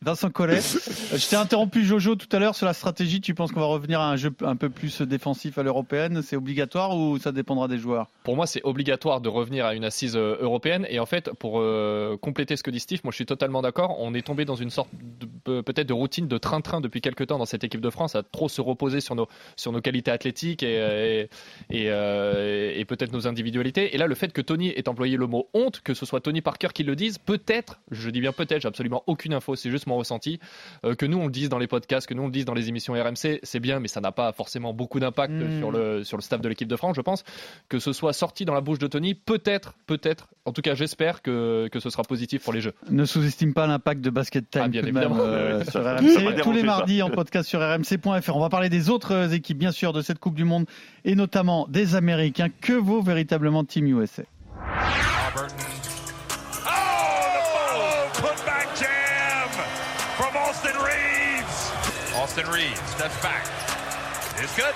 Vincent 0.02 0.30
Collet. 0.30 0.60
Je 0.60 1.28
t'ai 1.28 1.36
interrompu 1.36 1.84
Jojo 1.84 2.14
tout 2.16 2.28
à 2.34 2.38
l'heure 2.38 2.54
sur 2.54 2.66
la 2.66 2.72
stratégie. 2.74 3.20
Tu 3.20 3.34
penses 3.34 3.52
qu'on 3.52 3.60
va 3.60 3.66
revenir 3.66 4.00
à 4.00 4.10
un 4.10 4.16
jeu 4.16 4.32
un 4.44 4.56
peu 4.56 4.68
plus 4.70 5.02
défensif 5.02 5.58
à 5.58 5.62
l'européenne? 5.62 6.22
C'est 6.22 6.36
obligatoire 6.36 6.96
ou 6.96 7.18
ça 7.18 7.32
dépendra 7.32 7.68
des 7.68 7.78
joueurs? 7.78 8.08
Pour 8.24 8.36
moi, 8.36 8.46
c'est 8.46 8.60
obligatoire 8.64 9.20
de 9.20 9.28
revenir 9.28 9.66
à 9.66 9.74
une 9.74 9.84
assise 9.84 10.16
euh, 10.16 10.36
européenne. 10.40 10.86
Et 10.90 11.00
en 11.00 11.06
fait, 11.06 11.30
pour 11.38 11.60
euh, 11.60 12.16
compléter 12.20 12.56
ce 12.56 12.62
que 12.62 12.70
dit 12.70 12.80
Steve, 12.80 13.00
moi 13.04 13.10
je 13.10 13.16
suis 13.16 13.26
totalement 13.26 13.62
d'accord. 13.62 13.96
On 14.00 14.14
est 14.14 14.22
tombé 14.26 14.44
dans 14.44 14.56
une 14.56 14.70
sorte 14.70 14.88
peut-être 15.44 15.86
de 15.88 15.92
routine 15.92 16.28
de 16.28 16.38
train-train 16.42 16.80
depuis 16.82 17.00
quelques 17.00 17.26
temps 17.28 17.38
dans 17.38 17.46
cette 17.46 17.64
équipe 17.64 17.80
de 17.80 17.88
France, 17.90 18.14
à 18.14 18.22
trop 18.22 18.48
se 18.50 18.60
reposer 18.60 19.00
sur 19.00 19.14
nos, 19.14 19.28
sur 19.56 19.72
nos 19.72 19.80
qualités 19.80 20.10
athlétiques 20.10 20.62
et, 20.62 20.74
et, 21.70 21.76
et, 21.84 21.86
euh, 21.90 22.72
et 22.76 22.84
peut-être 22.84 23.12
nos 23.12 23.26
individualités. 23.26 23.94
Et 23.94 23.98
là, 23.98 24.06
le 24.06 24.14
fait 24.14 24.32
que 24.32 24.40
Tony 24.42 24.68
ait 24.68 24.88
employé 24.88 25.16
le 25.16 25.26
mot 25.26 25.48
honte, 25.54 25.80
que 25.82 25.94
ce 25.94 26.04
soit 26.04 26.20
Tony 26.20 26.40
Parker 26.42 26.68
qui 26.74 26.82
le 26.84 26.94
dise, 26.96 27.18
peut-être, 27.18 27.80
je 27.90 28.10
dis 28.10 28.20
bien 28.20 28.32
peut-être, 28.32 28.60
j'ai 28.62 28.68
absolument 28.68 29.02
aucune 29.06 29.32
info, 29.34 29.56
c'est 29.56 29.70
juste 29.70 29.86
mon 29.86 29.96
ressenti, 29.96 30.38
euh, 30.84 30.94
que 30.94 31.06
nous 31.06 31.18
on 31.18 31.26
le 31.26 31.32
dise 31.32 31.48
dans 31.48 31.58
les 31.58 31.66
podcasts, 31.66 32.06
que 32.06 32.14
nous 32.14 32.22
on 32.22 32.26
le 32.26 32.32
dise 32.32 32.44
dans 32.44 32.54
les 32.54 32.68
émissions 32.68 32.92
RMC, 32.94 33.40
c'est 33.42 33.60
bien, 33.60 33.80
mais 33.80 33.88
ça 33.88 34.00
n'a 34.00 34.12
pas 34.12 34.32
forcément 34.32 34.72
beaucoup 34.74 35.00
d'impact 35.00 35.32
Mm. 35.32 35.58
sur, 35.60 35.70
le, 35.70 36.04
sur 36.04 36.16
le 36.18 36.22
staff 36.22 36.40
de 36.40 36.48
l'équipe 36.48 36.68
de 36.68 36.76
France, 36.76 36.96
je 36.96 37.00
pense 37.00 37.24
que 37.68 37.78
ce 37.78 37.92
soit 37.92 38.12
sorti 38.12 38.44
dans 38.44 38.54
la 38.54 38.60
bouche 38.60 38.78
de 38.78 38.86
Tony, 38.86 39.14
peut-être, 39.14 39.74
peut-être, 39.86 40.28
en 40.44 40.52
tout 40.52 40.60
cas 40.62 40.74
j'espère 40.74 41.22
que, 41.22 41.68
que 41.70 41.80
ce 41.80 41.88
sera 41.90 42.02
positif 42.02 42.42
pour 42.42 42.52
les 42.52 42.60
jeux. 42.60 42.74
Ne 42.90 43.04
sous-estime 43.04 43.54
pas 43.54 43.66
l'impact 43.66 44.00
de 44.02 44.10
Basket 44.10 44.48
Time 44.50 44.62
Ah, 44.64 44.68
bien 44.68 44.80
tout 44.82 44.88
de 44.88 44.92
même, 44.92 45.04
évidemment. 45.04 45.24
euh, 45.24 45.58
Ouais, 45.60 45.64
sur 45.70 45.80
RMC. 45.84 46.31
Déranger, 46.32 46.42
Tous 46.42 46.52
les 46.52 46.60
ça. 46.60 46.66
mardis 46.78 47.02
en 47.02 47.10
podcast 47.10 47.48
sur 47.48 47.60
rmc.fr. 47.60 48.36
On 48.36 48.40
va 48.40 48.48
parler 48.48 48.68
des 48.68 48.90
autres 48.90 49.32
équipes, 49.34 49.58
bien 49.58 49.72
sûr, 49.72 49.92
de 49.92 50.02
cette 50.02 50.18
Coupe 50.18 50.34
du 50.34 50.44
Monde 50.44 50.66
et 51.04 51.14
notamment 51.14 51.66
des 51.68 51.94
Américains. 51.94 52.48
Que 52.60 52.72
vaut 52.74 53.02
véritablement 53.02 53.64
Team 53.64 53.86
USA 53.86 54.22
Oh, 56.64 58.08
putback 58.14 58.68
jam 58.78 59.48
from 60.16 60.36
Austin 60.36 60.76
Reeves. 60.82 61.72
Austin 62.22 62.50
Reeves 62.52 62.78
steps 62.96 63.20
back. 63.22 63.44
It's 64.42 64.54
good. 64.56 64.74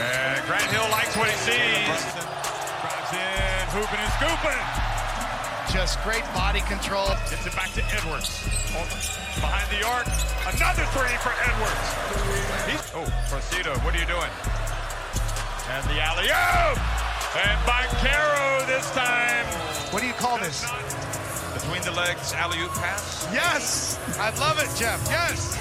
And 0.00 0.42
Grant 0.46 0.70
Hill 0.70 0.88
likes 0.90 1.16
what 1.16 1.28
he 1.28 1.36
sees. 1.36 2.14
Drives 2.82 3.12
in, 3.12 3.68
hooping 3.70 4.00
and 4.00 4.12
scooping. 4.18 4.93
Just 5.74 6.00
great 6.04 6.22
body 6.32 6.60
control. 6.60 7.08
Gets 7.28 7.44
it 7.44 7.56
back 7.56 7.72
to 7.72 7.82
Edwards. 7.90 8.46
Behind 9.42 9.66
the 9.74 9.84
arc. 9.84 10.06
Another 10.46 10.86
three 10.94 11.10
for 11.18 11.34
Edwards. 11.42 11.90
He's, 12.70 12.94
oh, 12.94 13.10
Procito, 13.26 13.74
what 13.84 13.92
are 13.92 13.98
you 13.98 14.06
doing? 14.06 14.30
And 15.74 15.82
the 15.90 15.98
alley-oop! 15.98 16.78
And 17.34 17.58
Bancaro 17.66 18.64
this 18.68 18.88
time. 18.92 19.44
What 19.92 20.00
do 20.00 20.06
you 20.06 20.12
call 20.12 20.38
this? 20.38 20.64
Between 21.54 21.82
the 21.82 21.90
legs, 21.90 22.32
alley-oop 22.34 22.70
pass. 22.74 23.26
Yes! 23.32 23.98
I 24.16 24.30
love 24.38 24.60
it, 24.60 24.70
Jeff. 24.78 25.04
Yes! 25.10 25.58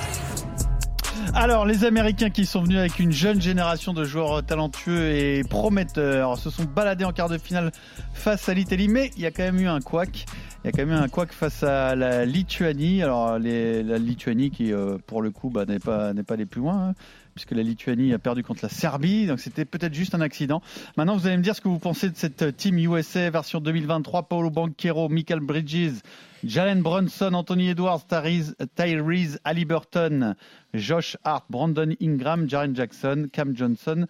Alors, 1.34 1.66
les 1.66 1.84
Américains 1.84 2.30
qui 2.30 2.46
sont 2.46 2.64
venus 2.64 2.78
avec 2.78 3.00
une 3.00 3.12
jeune 3.12 3.42
génération 3.42 3.94
de 3.94 4.04
joueurs 4.04 4.46
talentueux 4.46 5.12
et 5.12 5.44
prometteurs 5.44 6.38
se 6.38 6.50
sont 6.50 6.64
baladés 6.64 7.06
en 7.06 7.12
quart 7.12 7.30
de 7.30 7.38
finale 7.38 7.72
face 8.14 8.50
à 8.50 8.54
l'Italie, 8.54 8.88
mais 8.88 9.12
il 9.16 9.24
y 9.24 9.26
a 9.26 9.32
quand 9.32 9.44
même 9.44 9.60
eu 9.60 9.68
un 9.68 9.80
couac. 9.80 10.26
Il 10.64 10.68
y 10.68 10.70
a 10.70 10.72
quand 10.72 10.86
même 10.86 10.98
eu 10.98 11.02
un 11.02 11.10
couac 11.10 11.34
face 11.34 11.64
à 11.64 11.96
la 11.96 12.26
Lituanie. 12.26 13.02
Alors, 13.04 13.40
la 13.40 13.98
Lituanie 13.98 14.52
qui, 14.52 14.72
euh, 14.72 14.98
pour 15.08 15.22
le 15.22 15.32
coup, 15.32 15.50
bah, 15.50 15.66
n'est 15.66 15.80
pas 15.80 16.14
n'est 16.14 16.24
pas 16.24 16.36
les 16.36 16.46
plus 16.46 16.62
loin. 16.62 16.90
hein, 16.90 16.94
Puisque 17.36 17.52
la 17.52 17.64
Lituanie 17.64 18.14
a 18.14 18.20
perdu 18.20 18.44
contre 18.44 18.64
la 18.64 18.70
Serbie, 18.70 19.26
donc 19.26 19.40
c'était 19.40 19.66
peut-être 19.66 19.94
juste 19.94 20.14
un 20.14 20.22
accident. 20.22 20.62
Maintenant, 20.98 21.18
vous 21.18 21.26
allez 21.26 21.38
me 21.38 21.42
dire 21.42 21.56
ce 21.56 21.62
que 21.62 21.68
vous 21.68 21.80
pensez 21.80 22.10
de 22.10 22.16
cette 22.16 22.44
euh, 22.44 22.52
Team 22.52 22.78
USA 22.78 23.30
version 23.32 23.60
2023. 23.60 24.24
Paolo 24.30 24.52
Banquero, 24.52 25.10
Michael 25.10 25.40
Bridges, 25.40 26.02
Jalen 26.44 26.82
Brunson, 26.82 27.34
Anthony 27.34 27.70
Edwards, 27.70 28.06
Tyrese 28.08 28.56
Tyrese 28.76 29.40
Halliburton, 29.44 30.36
Josh 30.76 31.18
Hart, 31.24 31.46
Brandon 31.50 31.96
Ingram, 32.02 32.48
Jaren 32.48 32.76
Jackson, 32.76 33.30
Cam 33.32 33.56
Johnson, 33.56 34.06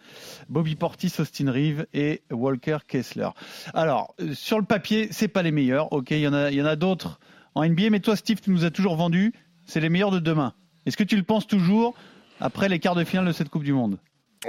Bobby 0.50 0.76
Portis, 0.76 1.14
Austin 1.20 1.50
Reeve 1.50 1.86
et 1.94 2.24
Walker 2.30 2.80
Kessler. 2.88 3.30
Alors, 3.74 4.16
euh, 4.20 4.34
sur 4.34 4.60
le 4.60 4.66
papier, 4.66 5.08
c'est 5.12 5.30
pas 5.30 5.44
les 5.44 5.52
meilleurs. 5.52 5.94
Ok, 5.94 6.12
il 6.12 6.20
y 6.20 6.28
en 6.28 6.34
a, 6.34 6.52
il 6.52 6.58
y 6.58 6.62
en 6.62 6.66
a 6.66 6.76
d'autres 6.76 7.20
en 7.56 7.66
NBA, 7.66 7.90
mais 7.90 8.00
toi, 8.00 8.16
Steve, 8.16 8.42
tu 8.42 8.50
nous 8.50 8.66
as 8.66 8.72
toujours 8.72 8.96
vendu. 8.96 9.34
C'est 9.66 9.80
les 9.80 9.90
meilleurs 9.90 10.12
de 10.12 10.20
demain. 10.20 10.54
Est-ce 10.86 10.98
que 10.98 11.04
tu 11.04 11.16
le 11.16 11.24
penses 11.24 11.48
toujours 11.48 11.96
après 12.43 12.69
les 12.69 12.79
quarts 12.79 12.95
de 12.95 13.03
finale 13.03 13.25
de 13.25 13.32
cette 13.32 13.49
Coupe 13.49 13.63
du 13.63 13.73
Monde 13.73 13.97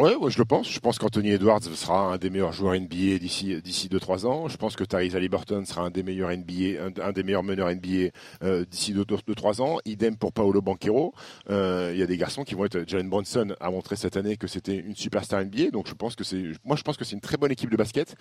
Ouais, 0.01 0.17
ouais, 0.17 0.29
je 0.29 0.39
le 0.39 0.45
pense. 0.45 0.69
Je 0.69 0.81
pense 0.81 0.99
qu'Anthony 0.99 1.31
Edwards 1.31 1.63
sera 1.63 2.13
un 2.13 2.19
des 2.19 2.29
meilleurs 2.29 2.53
joueurs 2.53 2.75
NBA 2.75 3.19
d'ici 3.21 3.63
d'ici 3.63 3.89
2-3 3.89 4.27
ans. 4.27 4.49
Je 4.49 4.57
pense 4.57 4.75
que 4.75 4.83
Tyrese 4.83 5.15
Halliburton 5.15 5.65
sera 5.65 5.83
un 5.83 5.91
des 5.91 6.03
meilleurs 6.03 6.31
NBA, 6.37 6.83
un, 6.85 7.09
un 7.09 7.13
des 7.13 7.23
meilleurs 7.23 7.45
meneurs 7.45 7.69
NBA 7.73 8.11
euh, 8.43 8.65
d'ici 8.69 8.93
2-3 8.93 9.63
ans. 9.63 9.79
Idem 9.85 10.17
pour 10.17 10.33
Paolo 10.33 10.61
Banquero. 10.61 11.15
Euh, 11.49 11.93
Il 11.95 12.01
y 12.01 12.03
a 12.03 12.07
des 12.07 12.17
garçons 12.17 12.43
qui 12.43 12.57
vont 12.57 12.65
être. 12.65 12.83
Jalen 12.89 13.09
Bronson 13.09 13.55
a 13.61 13.71
montré 13.71 13.95
cette 13.95 14.17
année 14.17 14.37
que 14.37 14.49
c'était 14.49 14.75
une 14.79 14.97
superstar 14.97 15.45
NBA. 15.45 15.71
Donc 15.71 15.87
je 15.87 15.95
pense 15.95 16.17
que 16.17 16.25
c'est. 16.25 16.43
Moi, 16.65 16.75
je 16.75 16.83
pense 16.83 16.97
que 16.97 17.05
c'est 17.05 17.15
une 17.15 17.21
très 17.21 17.37
bonne 17.37 17.53
équipe 17.53 17.71
de 17.71 17.77
basket. 17.77 18.17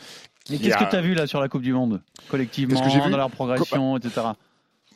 Mais 0.51 0.59
qu'est-ce 0.59 0.75
a- 0.75 0.86
que 0.86 0.91
tu 0.91 0.95
as 0.95 1.01
vu 1.01 1.15
là 1.15 1.25
sur 1.25 1.41
la 1.41 1.49
Coupe 1.49 1.63
du 1.63 1.73
Monde 1.73 2.03
Collectivement, 2.29 2.79
que 2.79 2.89
j'ai 2.91 2.99
vu 3.01 3.09
dans 3.09 3.17
leur 3.17 3.31
progression, 3.31 3.97
etc. 3.97 4.21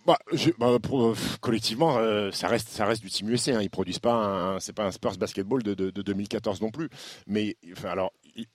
Bah, 0.07 0.17
bah, 0.57 0.77
euh, 0.93 1.15
collectivement, 1.41 1.97
euh, 1.97 2.31
ça 2.31 2.47
reste, 2.47 2.69
ça 2.69 2.85
reste 2.85 3.01
du 3.01 3.09
Team 3.09 3.29
USA. 3.29 3.57
Hein. 3.57 3.61
Ils 3.61 3.69
produisent 3.69 3.99
pas, 3.99 4.13
un, 4.13 4.59
c'est 4.61 4.71
pas 4.71 4.85
un 4.85 4.91
Spurs 4.91 5.17
basketball 5.17 5.61
de, 5.63 5.73
de, 5.73 5.89
de 5.89 6.01
2014 6.01 6.61
non 6.61 6.71
plus. 6.71 6.89
Mais 7.27 7.57
alors, 7.83 8.13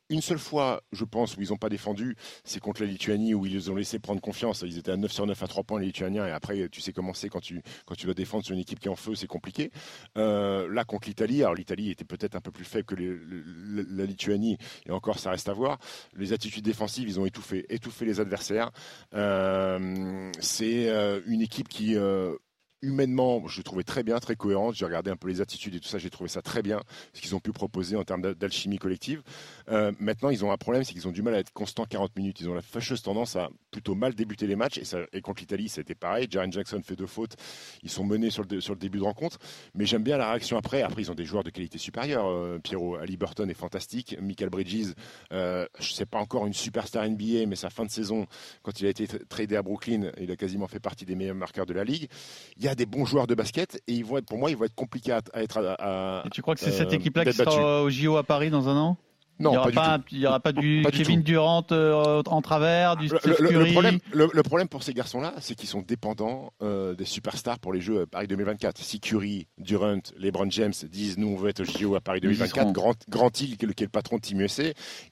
une 0.08 0.20
seule 0.20 0.38
fois, 0.38 0.82
je 0.92 1.04
pense, 1.04 1.36
où 1.36 1.42
ils 1.42 1.48
n'ont 1.50 1.56
pas 1.56 1.68
défendu, 1.68 2.16
c'est 2.44 2.60
contre 2.60 2.82
la 2.82 2.88
Lituanie 2.88 3.34
où 3.34 3.46
ils 3.46 3.70
ont 3.70 3.74
laissé 3.74 3.98
prendre 3.98 4.20
confiance. 4.20 4.62
Ils 4.66 4.78
étaient 4.78 4.92
à 4.92 4.96
9 4.96 5.10
sur 5.10 5.26
9 5.26 5.42
à 5.42 5.46
3 5.46 5.64
points 5.64 5.80
les 5.80 5.86
Lituaniens. 5.86 6.26
Et 6.26 6.30
après, 6.30 6.68
tu 6.68 6.80
sais 6.80 6.92
comment 6.92 7.14
c'est 7.14 7.28
quand 7.28 7.40
tu, 7.40 7.62
dois 8.04 8.14
défendre 8.14 8.44
sur 8.44 8.54
une 8.54 8.60
équipe 8.60 8.78
qui 8.78 8.88
est 8.88 8.90
en 8.90 8.96
feu, 8.96 9.14
c'est 9.14 9.26
compliqué. 9.26 9.70
Euh, 10.16 10.68
là, 10.72 10.84
contre 10.84 11.08
l'Italie, 11.08 11.42
alors 11.42 11.54
l'Italie 11.54 11.90
était 11.90 12.04
peut-être 12.04 12.36
un 12.36 12.40
peu 12.40 12.50
plus 12.50 12.64
faible 12.64 12.84
que 12.84 12.94
la 12.94 14.04
Lituanie. 14.04 14.58
Et 14.86 14.90
encore, 14.90 15.18
ça 15.18 15.30
reste 15.30 15.48
à 15.48 15.52
voir. 15.52 15.78
Les 16.16 16.32
attitudes 16.32 16.64
défensives, 16.64 17.08
ils 17.08 17.18
ont 17.18 17.26
étouffé, 17.26 17.66
les 18.00 18.20
adversaires. 18.20 18.70
Euh, 19.14 20.30
c'est 20.40 20.88
euh, 20.88 21.20
une 21.26 21.42
équipe 21.42 21.68
qui, 21.68 21.96
humainement, 22.82 23.46
je 23.46 23.58
l'ai 23.58 23.62
trouvé 23.62 23.84
très 23.84 24.02
bien, 24.02 24.18
très 24.18 24.36
cohérente. 24.36 24.74
J'ai 24.74 24.84
regardé 24.84 25.10
un 25.10 25.16
peu 25.16 25.28
les 25.28 25.40
attitudes 25.40 25.74
et 25.74 25.80
tout 25.80 25.88
ça, 25.88 25.98
j'ai 25.98 26.10
trouvé 26.10 26.28
ça 26.28 26.42
très 26.42 26.62
bien, 26.62 26.80
ce 27.12 27.20
qu'ils 27.20 27.34
ont 27.34 27.40
pu 27.40 27.52
proposer 27.52 27.96
en 27.96 28.04
termes 28.04 28.34
d'alchimie 28.34 28.78
collective. 28.78 29.22
Euh, 29.68 29.92
maintenant, 30.00 30.30
ils 30.30 30.44
ont 30.44 30.52
un 30.52 30.56
problème, 30.56 30.84
c'est 30.84 30.92
qu'ils 30.92 31.08
ont 31.08 31.12
du 31.12 31.22
mal 31.22 31.34
à 31.34 31.38
être 31.38 31.52
constants 31.52 31.84
40 31.84 32.16
minutes. 32.16 32.40
Ils 32.40 32.48
ont 32.48 32.54
la 32.54 32.62
fâcheuse 32.62 33.02
tendance 33.02 33.36
à 33.36 33.50
plutôt 33.70 33.94
mal 33.94 34.14
débuter 34.14 34.46
les 34.46 34.56
matchs. 34.56 34.78
Et, 34.78 34.84
ça, 34.84 34.98
et 35.12 35.20
contre 35.20 35.40
l'Italie, 35.40 35.68
c'était 35.68 35.94
pareil. 35.94 36.26
Jaren 36.30 36.52
Jackson 36.52 36.80
fait 36.84 36.96
deux 36.96 37.06
fautes. 37.06 37.36
Ils 37.82 37.90
sont 37.90 38.04
menés 38.04 38.30
sur 38.30 38.42
le, 38.42 38.56
le 38.56 38.76
début 38.76 38.98
de 38.98 39.04
rencontre. 39.04 39.38
Mais 39.74 39.86
j'aime 39.86 40.02
bien 40.02 40.16
la 40.16 40.28
réaction 40.30 40.56
après. 40.56 40.82
Après, 40.82 41.02
ils 41.02 41.10
ont 41.10 41.14
des 41.14 41.24
joueurs 41.24 41.44
de 41.44 41.50
qualité 41.50 41.78
supérieure. 41.78 42.26
Euh, 42.26 42.58
Pierrot 42.58 42.96
Ali 42.96 43.16
Burton 43.16 43.48
est 43.48 43.54
fantastique. 43.54 44.16
Michael 44.20 44.50
Bridges, 44.50 44.94
euh, 45.32 45.66
je 45.78 45.92
sais 45.92 46.06
pas 46.06 46.18
encore 46.18 46.46
une 46.46 46.52
superstar 46.52 47.08
NBA, 47.08 47.46
mais 47.46 47.56
sa 47.56 47.70
fin 47.70 47.84
de 47.84 47.90
saison, 47.90 48.26
quand 48.62 48.80
il 48.80 48.86
a 48.86 48.90
été 48.90 49.06
tradé 49.06 49.56
à 49.56 49.62
Brooklyn, 49.62 50.10
il 50.20 50.30
a 50.30 50.36
quasiment 50.36 50.66
fait 50.66 50.80
partie 50.80 51.04
des 51.04 51.14
meilleurs 51.14 51.34
marqueurs 51.34 51.66
de 51.66 51.72
la 51.72 51.84
ligue. 51.84 52.08
Il 52.56 52.64
y 52.64 52.68
a 52.68 52.71
des 52.74 52.86
bons 52.86 53.04
joueurs 53.04 53.26
de 53.26 53.34
basket 53.34 53.82
et 53.86 53.92
ils 53.92 54.04
vont 54.04 54.18
être, 54.18 54.26
pour 54.26 54.38
moi, 54.38 54.50
ils 54.50 54.56
vont 54.56 54.64
être 54.64 54.74
compliqués 54.74 55.12
à, 55.12 55.20
à 55.32 55.42
être. 55.42 55.58
À, 55.78 56.22
Et 56.26 56.30
tu 56.30 56.42
crois 56.42 56.54
que 56.54 56.60
c'est 56.60 56.70
cette 56.70 56.92
euh, 56.92 56.96
équipe-là 56.96 57.24
qui 57.24 57.32
sera 57.32 57.82
au 57.82 57.90
JO 57.90 58.16
à 58.16 58.22
Paris 58.22 58.50
dans 58.50 58.68
un 58.68 58.76
an? 58.76 58.96
Non, 59.38 59.50
il 59.50 59.52
n'y 59.52 59.58
aura, 59.58 59.64
pas 59.64 59.70
du 59.70 59.74
pas, 59.76 59.98
tout. 59.98 60.04
il 60.12 60.18
y 60.20 60.26
aura 60.26 60.40
pas 60.40 60.52
du 60.52 60.82
Pas 60.82 60.90
du 60.90 60.98
Kevin. 60.98 61.22
Durant 61.22 61.66
euh, 61.72 62.22
en 62.26 62.42
travers, 62.42 62.96
du 62.96 63.08
Le, 63.08 63.72
problème, 63.72 63.98
le, 64.12 64.28
le 64.32 64.42
problème 64.42 64.68
pour 64.68 64.82
ces 64.82 64.94
garçons-là, 64.94 65.34
c'est 65.40 65.54
qu'ils 65.54 65.68
sont 65.68 65.82
dépendants 65.82 66.52
euh, 66.62 66.94
des 66.94 67.04
superstars 67.04 67.58
pour 67.58 67.72
les 67.72 67.80
Jeux 67.80 68.02
à 68.02 68.06
Paris 68.06 68.26
2024. 68.28 68.78
Si 68.78 69.00
Curry, 69.00 69.46
Durant, 69.58 69.98
LeBron 70.18 70.50
James 70.50 70.72
disent 70.90 71.18
nous 71.18 71.28
on 71.28 71.36
veut 71.36 71.48
être 71.50 71.60
au 71.60 71.64
JO 71.64 71.94
à 71.96 72.00
Paris 72.00 72.20
Ils 72.22 72.26
y 72.30 72.34
2024, 72.34 72.60
seront. 72.62 72.72
Grant, 72.72 72.94
Grant 73.08 73.30
Hill, 73.40 73.56
qui 73.56 73.64
est 73.64 73.82
le, 73.82 73.88
patron 73.88 74.16
de 74.16 74.20
Team 74.22 74.40
USA, 74.40 74.64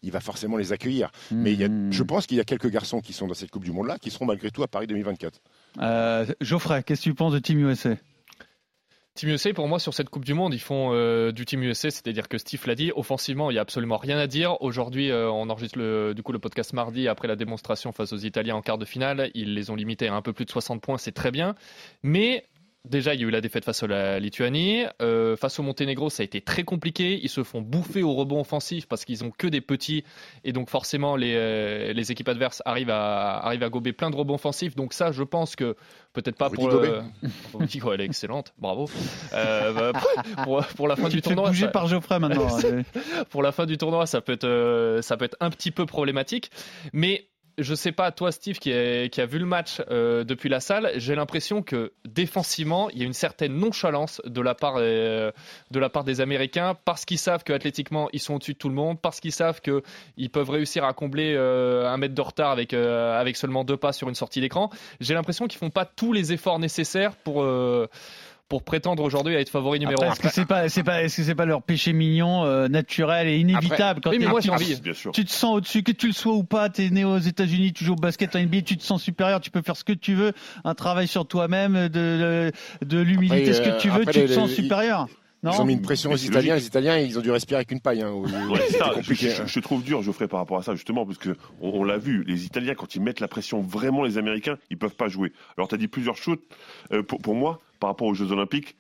il 0.03 0.13
va 0.13 0.21
forcément 0.21 0.57
les 0.57 0.73
accueillir. 0.73 1.11
Mais 1.33 1.53
il 1.53 1.59
y 1.61 1.65
a, 1.65 1.69
Mhm. 1.69 1.93
je 1.93 2.03
pense 2.03 2.27
qu'il 2.27 2.37
y 2.37 2.41
a 2.41 2.45
quelques 2.45 2.69
garçons 2.71 3.01
qui 3.01 3.13
sont 3.13 3.27
dans 3.27 3.35
cette 3.35 3.51
Coupe 3.51 3.65
du 3.65 3.73
Monde-là 3.73 3.99
qui 3.99 4.11
seront 4.11 4.27
malgré 4.27 4.51
tout 4.51 4.63
à 4.63 4.69
Paris 4.69 4.87
2024. 4.87 5.41
Euh, 5.81 6.27
Geoffrey, 6.41 6.83
qu'est-ce 6.83 7.01
que 7.01 7.05
tu 7.11 7.15
penses 7.15 7.33
de 7.33 7.39
Team 7.39 7.59
USA 7.61 7.97
Team 9.15 9.31
USA, 9.31 9.53
pour 9.53 9.67
moi, 9.67 9.79
sur 9.79 9.93
cette 9.93 10.09
Coupe 10.09 10.25
du 10.25 10.35
Monde, 10.35 10.55
ils 10.55 10.61
font 10.61 10.91
euh, 10.93 11.33
du 11.33 11.45
Team 11.45 11.63
USA, 11.65 11.91
c'est-à-dire 11.91 12.29
que 12.29 12.39
Steve 12.39 12.63
l'a 12.67 12.77
dit, 12.77 12.93
offensivement, 12.95 13.51
il 13.51 13.55
n'y 13.55 13.59
a 13.59 13.63
absolument 13.63 13.97
rien 13.97 14.17
à 14.19 14.27
dire. 14.29 14.61
Aujourd'hui, 14.63 15.11
euh, 15.11 15.29
on 15.31 15.51
enregistre 15.51 15.79
le, 15.79 16.15
du 16.15 16.23
coup 16.23 16.33
le 16.33 16.39
podcast 16.39 16.73
mardi 16.73 17.09
après 17.09 17.27
la 17.27 17.35
démonstration 17.35 17.91
face 17.93 18.13
aux 18.13 18.19
Italiens 18.19 18.55
en 18.55 18.63
quart 18.63 18.79
de 18.79 18.85
finale. 18.85 19.31
Ils 19.35 19.55
les 19.55 19.71
ont 19.71 19.75
limités 19.75 20.07
à 20.07 20.15
un 20.15 20.23
peu 20.23 20.33
plus 20.33 20.45
de 20.45 20.51
60 20.51 20.81
points, 20.81 20.97
c'est 20.97 21.13
très 21.13 21.33
bien. 21.33 21.57
Mais 22.05 22.47
déjà, 22.89 23.15
il 23.15 23.21
y 23.21 23.25
a 23.25 23.27
eu 23.27 23.31
la 23.31 23.41
défaite 23.41 23.65
face 23.65 23.83
à 23.83 23.87
la 23.87 24.19
Lituanie. 24.19 24.85
Euh, 25.03 25.37
face 25.37 25.59
au 25.59 25.63
Monténégro, 25.63 26.11
ça 26.11 26.23
a 26.23 26.25
été 26.25 26.41
très 26.41 26.63
compliqué. 26.65 27.19
Ils 27.23 27.29
se 27.29 27.43
font 27.43 27.61
bouffer 27.61 28.03
au 28.03 28.15
rebond 28.15 28.41
offensif 28.41 28.87
parce 28.87 29.05
qu'ils 29.05 29.25
ont 29.25 29.31
que 29.31 29.47
des 29.47 29.61
petits. 29.61 30.05
Et 30.45 30.53
donc, 30.53 30.71
forcément, 30.71 31.17
les, 31.17 31.35
euh, 31.37 31.93
les 31.93 32.13
équipes 32.13 32.29
adverses 32.29 32.63
arrivent 32.65 32.91
à, 32.91 33.39
arrivent 33.39 33.63
à 33.63 33.69
gober 33.69 33.93
plein 33.93 34.11
de 34.11 34.17
rebonds 34.17 34.35
offensifs. 34.35 34.75
Donc, 34.77 34.93
ça, 34.93 35.13
je 35.13 35.23
pense 35.23 35.57
que 35.57 35.77
peut-être 36.13 36.37
pas 36.37 36.49
Rudy 36.49 36.67
pour. 36.69 37.61
Rudy, 37.61 37.83
ouais, 37.83 37.95
elle 37.95 38.01
est 38.03 38.07
excellente, 38.07 38.53
bravo. 38.59 38.89
Euh, 39.33 39.93
bah, 39.93 40.01
pour, 40.45 40.65
pour 40.67 40.89
la 40.89 40.97
fin 40.97 41.09
Tu 41.09 41.17
du 41.17 41.23
tournoi, 41.23 41.49
bouger 41.49 41.67
ça- 41.67 41.71
par 41.73 41.87
Geoffrey 41.87 42.19
maintenant. 42.19 42.49
pour 43.31 43.43
la 43.43 43.53
fin 43.53 43.67
du 43.67 43.79
tournoi, 43.79 44.07
ça 44.07 44.21
peut 44.21 44.33
être, 44.33 44.99
ça 45.03 45.17
peut 45.17 45.25
être 45.27 45.37
un 45.41 45.51
petit 45.51 45.71
peu 45.71 45.87
problématique. 45.87 46.51
Mais 46.93 47.27
je 47.63 47.75
sais 47.75 47.93
pas, 47.93 48.11
toi, 48.13 48.33
Steve, 48.33 48.59
qui 48.59 48.73
a, 48.73 49.27
vu 49.27 49.39
le 49.39 49.47
match 49.47 49.83
euh, 49.91 50.25
depuis 50.25 50.49
la 50.49 50.61
salle, 50.61 50.93
j'ai 50.97 51.15
l'impression 51.15 51.63
que 51.63 51.93
défensivement, 52.05 52.91
il 52.91 52.99
y 52.99 53.03
a 53.03 53.07
une 53.07 53.13
certaine 53.13 53.55
nonchalance 53.57 54.21
de 54.25 54.41
la 54.41 54.55
part, 54.55 54.75
euh, 54.79 55.31
des 55.71 56.21
Américains 56.21 56.77
parce 56.85 57.05
qu'ils 57.05 57.19
savent 57.19 57.45
qu'athlétiquement, 57.45 58.09
ils 58.13 58.21
sont 58.21 58.35
au-dessus 58.35 58.55
de 58.55 58.59
tout 58.59 58.69
le 58.69 58.75
monde, 58.75 59.01
parce 59.01 59.21
qu'ils 59.21 59.33
savent 59.33 59.61
qu'ils 59.61 60.31
peuvent 60.31 60.51
réussir 60.51 60.85
à 60.85 60.93
combler 60.93 61.35
euh, 61.37 61.89
un 61.89 61.97
mètre 61.97 62.15
de 62.15 62.23
retard 62.23 62.53
avec, 62.53 63.37
seulement 63.37 63.65
deux 63.65 63.77
pas 63.77 63.93
sur 63.93 64.09
une 64.09 64.15
sortie 64.15 64.41
d'écran. 64.41 64.71
J'ai 65.01 65.15
l'impression 65.15 65.47
qu'ils 65.47 65.59
font 65.59 65.71
pas 65.71 65.85
tous 65.85 66.13
les 66.13 66.33
efforts 66.33 66.59
nécessaires 66.59 67.15
pour. 67.17 67.45
Euh, 68.51 68.57
pour 68.57 68.63
prétendre 68.63 69.03
aujourd'hui 69.03 69.37
à 69.37 69.41
être 69.41 69.49
favori 69.51 69.79
numéro 69.79 70.03
Après, 70.03 70.09
1. 70.09 70.13
Est-ce 70.13 70.21
que 70.21 70.29
c'est 70.29 70.45
pas, 70.45 70.69
c'est 70.69 70.83
pas, 70.83 71.03
est-ce 71.03 71.17
que 71.19 71.23
c'est 71.23 71.35
pas 71.35 71.45
leur 71.45 71.63
péché 71.63 71.93
mignon, 71.93 72.45
euh, 72.45 72.69
naturel 72.69 73.29
et 73.29 73.39
inévitable 73.39 74.01
quand 74.03 74.11
Oui, 74.11 74.19
moi, 74.19 74.41
tu- 74.41 74.51
envie. 74.51 74.75
Bien 74.81 74.93
sûr. 74.93 75.13
Tu 75.13 75.25
te 75.25 75.31
sens 75.31 75.57
au-dessus, 75.57 75.83
que 75.83 75.93
tu 75.93 76.09
le 76.09 76.13
sois 76.13 76.35
ou 76.35 76.43
pas, 76.45 76.69
tu 76.69 76.83
es 76.85 76.91
né 76.91 77.05
aux 77.05 77.19
États-Unis, 77.19 77.73
tu 77.73 77.85
joues 77.85 77.93
au 77.93 77.97
basket 77.97 78.35
en 78.37 78.41
NBA, 78.41 78.63
tu 78.63 78.77
te 78.77 78.83
sens 78.83 79.03
supérieur, 79.03 79.41
tu 79.41 79.51
peux 79.51 79.63
faire 79.63 79.77
ce 79.77 79.85
que 79.85 79.93
tu 79.93 80.15
veux, 80.15 80.33
un 80.65 80.75
travail 80.75 81.07
sur 81.09 81.27
toi-même, 81.27 81.89
de, 81.89 81.89
de, 81.89 82.53
de 82.85 82.99
l'humilité, 82.99 83.43
Après, 83.43 83.53
ce 83.53 83.61
que 83.63 83.69
euh, 83.69 83.79
tu 83.79 83.89
veux, 83.89 84.03
après, 84.03 84.13
tu 84.13 84.27
te 84.27 84.33
sens 84.33 84.49
les- 84.49 84.55
supérieur. 84.57 85.07
Non 85.43 85.53
Ils 85.55 85.61
ont 85.63 85.65
mis 85.65 85.73
une 85.73 85.81
pression 85.81 86.11
aux 86.13 86.17
Italiens. 86.17 86.55
Les 86.57 86.67
Italiens, 86.67 86.99
ils 86.99 87.19
ont 87.19 87.23
dû 87.23 87.31
respirer 87.31 87.57
avec 87.61 87.71
une 87.71 87.81
paille. 87.81 88.03
Hein, 88.03 88.11
Ouais, 88.13 88.61
ça, 88.79 88.89
je, 88.91 88.95
compliqué. 88.97 89.31
je- 89.31 89.41
hein. 89.41 89.47
je 89.47 89.61
trouve 89.61 89.83
dur, 89.83 90.03
Geoffrey, 90.03 90.29
par 90.29 90.39
rapport 90.41 90.59
à 90.59 90.63
ça, 90.63 90.75
justement, 90.75 91.07
parce 91.07 91.17
que 91.17 91.31
on, 91.63 91.71
on 91.81 91.85
l'a 91.85 91.97
vu, 91.97 92.25
les 92.27 92.45
Italiens, 92.45 92.75
quand 92.75 92.95
ils 92.95 93.01
mettent 93.01 93.21
la 93.21 93.29
pression, 93.29 93.63
vraiment, 93.63 94.05
les 94.05 94.19
Américains, 94.19 94.59
ils 94.69 94.77
peuvent 94.77 94.97
pas 94.97 95.09
jouer. 95.09 95.33
Alors, 95.57 95.67
tu 95.69 95.75
as 95.77 95.79
dit 95.79 95.89
plusieurs 95.89 96.19
choses. 96.19 96.37
Euh, 96.93 97.03
pour, 97.03 97.21
pour 97.21 97.35
moi, 97.35 97.59
par 97.81 97.91
rapport 97.91 98.07
aux 98.07 98.15
Jeux 98.15 98.31
Olympiques, 98.31 98.77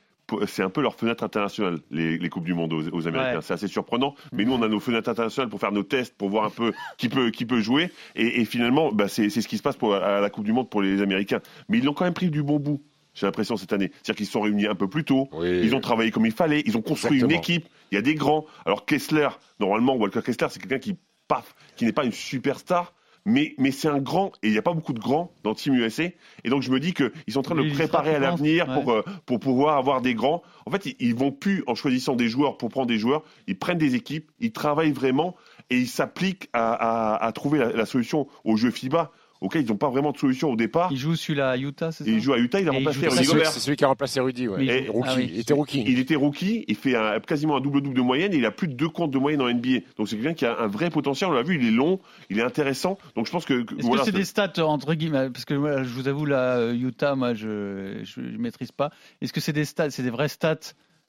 c'est 0.47 0.63
un 0.63 0.71
peu 0.71 0.81
leur 0.81 0.95
fenêtre 0.95 1.25
internationale, 1.25 1.79
les, 1.91 2.19
les 2.19 2.29
Coupes 2.29 2.45
du 2.45 2.55
Monde 2.55 2.73
aux, 2.73 2.89
aux 2.91 3.09
Américains. 3.09 3.37
Ouais. 3.37 3.43
C'est 3.43 3.55
assez 3.55 3.67
surprenant. 3.67 4.15
Mais 4.33 4.45
nous, 4.45 4.53
on 4.53 4.63
a 4.63 4.69
nos 4.69 4.81
fenêtres 4.81 5.09
internationales 5.09 5.49
pour 5.49 5.59
faire 5.59 5.73
nos 5.73 5.83
tests, 5.83 6.17
pour 6.17 6.29
voir 6.29 6.45
un 6.45 6.51
peu 6.51 6.73
qui 6.99 7.09
peut, 7.09 7.31
qui 7.31 7.47
peut 7.47 7.61
jouer. 7.61 7.91
Et, 8.15 8.41
et 8.41 8.45
finalement, 8.45 8.93
bah, 8.93 9.09
c'est 9.09 9.29
c'est 9.31 9.43
ce 9.43 9.49
qui 9.49 9.59
se 9.59 9.63
passe 9.63 9.77
pour, 9.77 9.95
à 9.95 10.21
la 10.21 10.31
Coupe 10.31 10.45
du 10.45 10.53
Monde 10.53 10.71
pour 10.71 10.83
les 10.83 11.03
Américains. 11.03 11.41
Mais 11.69 11.79
ils 11.79 11.85
l'ont 11.85 11.95
quand 11.95 12.05
même 12.05 12.15
pris 12.15 12.31
du 12.31 12.43
bon 12.43 12.59
bout. 12.59 12.81
J'ai 13.13 13.27
l'impression 13.27 13.57
cette 13.57 13.73
année. 13.73 13.91
C'est-à-dire 13.93 14.15
qu'ils 14.15 14.27
se 14.27 14.33
sont 14.33 14.41
réunis 14.41 14.67
un 14.67 14.77
peu 14.77 14.89
plus 14.89 15.05
tôt. 15.05 15.29
Oui. 15.33 15.63
Ils 15.65 15.75
ont 15.75 15.81
travaillé 15.81 16.13
comme 16.13 16.27
il 16.27 16.33
fallait. 16.33 16.63
Ils 16.65 16.77
ont 16.77 16.83
construit 16.83 17.17
Exactement. 17.17 17.33
une 17.33 17.39
équipe. 17.39 17.69
Il 17.91 17.97
y 17.97 17.99
a 17.99 18.03
des 18.03 18.15
grands. 18.15 18.47
Alors 18.67 18.87
Kessler, 18.87 19.29
normalement, 19.59 19.97
Walker 19.97 20.23
Kessler, 20.23 20.47
c'est 20.51 20.61
quelqu'un 20.61 20.79
qui, 20.79 20.97
paf, 21.27 21.55
qui 21.77 21.85
n'est 21.85 21.93
pas 21.93 22.05
une 22.05 22.13
superstar, 22.13 22.93
mais, 23.25 23.55
mais 23.59 23.71
c'est 23.71 23.89
un 23.89 23.99
grand. 23.99 24.33
Et 24.43 24.49
il 24.49 24.53
n'y 24.53 24.59
a 24.59 24.63
pas 24.63 24.73
beaucoup 24.73 24.93
de 24.93 24.99
grands 24.99 25.33
dans 25.45 25.55
Team 25.55 25.75
USA. 25.75 26.05
Et 26.45 26.51
donc 26.51 26.63
je 26.63 26.71
me 26.71 26.81
dis 26.81 26.93
qu'ils 26.95 27.11
sont 27.29 27.41
en 27.41 27.43
train 27.43 27.55
de 27.55 27.63
le 27.63 27.73
préparer 27.73 28.15
à 28.15 28.19
l'avenir 28.19 28.69
Ouais. 28.69 28.75
pour, 28.83 28.93
euh, 28.93 29.03
pour 29.27 29.41
pouvoir 29.41 29.77
avoir 29.77 30.01
des 30.01 30.15
grands. 30.15 30.43
En 30.67 30.71
fait, 30.71 30.87
ils, 30.87 30.97
ils 31.01 31.15
vont 31.15 31.33
plus 31.33 31.63
en 31.67 31.75
choisissant 31.75 32.17
des 32.17 32.29
joueurs 32.29 32.57
pour 32.57 32.69
prendre 32.71 32.87
des 32.87 32.99
joueurs. 32.99 33.23
Ils 33.47 33.59
prennent 33.59 33.79
des 33.79 33.95
équipes, 33.95 34.31
ils 34.41 34.53
travaillent 34.53 34.93
vraiment 34.93 35.37
et 35.71 35.79
ils 35.79 35.89
s'appliquent 35.89 36.49
à, 36.53 36.73
à- 36.73 37.25
à 37.27 37.33
trouver 37.33 37.59
la, 37.59 37.73
la 37.73 37.87
solution 37.87 38.27
au 38.45 38.57
jeu 38.57 38.71
FIBA 38.71 39.11
auquel 39.41 39.63
ils 39.63 39.69
n'ont 39.69 39.77
pas 39.77 39.89
vraiment 39.91 40.13
de 40.13 40.19
solution 40.19 40.51
au 40.51 40.57
départ. 40.57 40.89
Il 40.93 40.99
joue 40.99 41.17
celui-là 41.17 41.51
à 41.51 41.57
Utah, 41.57 41.93
c'est 41.93 42.05
ça 42.05 42.11
il 42.11 42.21
joue 42.21 42.33
à 42.33 42.39
Utah, 42.39 42.61
il 42.61 42.69
a 42.69 42.73
Et 42.73 42.77
remplacé 42.77 42.99
Rudy 43.01 43.11
C'est 43.11 43.17
celui, 43.25 43.33
Gobert. 43.39 43.51
c'est 43.53 43.61
celui 43.61 43.77
qui 43.77 43.85
a 43.85 43.89
remplacé 43.89 44.21
Rudy. 44.21 44.49
Ouais. 44.49 44.65
Il 44.65 44.71
Et- 44.71 44.87
joue- 44.87 44.93
Rookie. 44.93 45.09
ah 45.11 45.15
oui. 45.17 45.31
Il 45.35 45.41
était 45.41 45.53
rookie. 45.55 45.85
Il 45.87 45.99
était 45.99 46.15
rookie, 46.15 46.65
il 46.69 46.77
fait 46.77 46.95
un- 46.97 47.21
quasiment 47.21 47.57
un 47.57 47.61
double-double 47.61 47.95
de 47.97 48.01
moyenne 48.03 48.35
et 48.35 48.37
il 48.37 48.45
a 48.47 48.51
plus 48.51 48.69
de 48.69 48.75
deux 48.75 48.89
comptes 48.89 49.11
de 49.11 49.19
moyenne 49.19 49.41
en 49.41 49.49
NBA. 49.49 49.81
Donc 49.97 50.09
c'est 50.09 50.17
quelqu'un 50.17 50.35
qui 50.35 50.45
a 50.47 50.59
un 50.61 50.67
vrai 50.67 50.91
potentiel, 50.91 51.31
on 51.31 51.33
l'a 51.33 51.43
vu, 51.43 51.57
il 51.57 51.67
est 51.67 51.71
long, 51.71 52.01
il 52.29 52.39
est 52.39 52.43
intéressant. 52.43 52.99
Donc 53.17 53.27
je 53.27 53.33
pense 53.33 53.45
que. 53.45 53.61
Est-ce 53.63 53.87
voilà, 53.87 54.03
que 54.03 54.07
c'est 54.11 54.17
des 54.17 54.25
stats 54.25 54.53
entre 54.65 54.95
guillemets? 54.95 55.31
Parce 55.31 55.45
que 55.45 55.55
moi, 55.55 55.83
je 55.83 55.89
vous 55.89 56.07
avoue, 56.09 56.27
là, 56.27 56.57
euh, 56.59 56.75
Utah, 56.75 57.15
moi, 57.15 57.35
je 57.35 58.01
je, 58.05 58.21
je 58.33 58.39
maîtrise 58.39 58.73
pas. 58.73 58.91
Est-ce 59.23 59.33
que 59.33 59.41
c'est 59.41 59.53
des 59.53 59.65
stats, 59.65 59.91
c'est 59.91 60.03
des 60.03 60.11
vrais 60.11 60.29
stats 60.29 60.57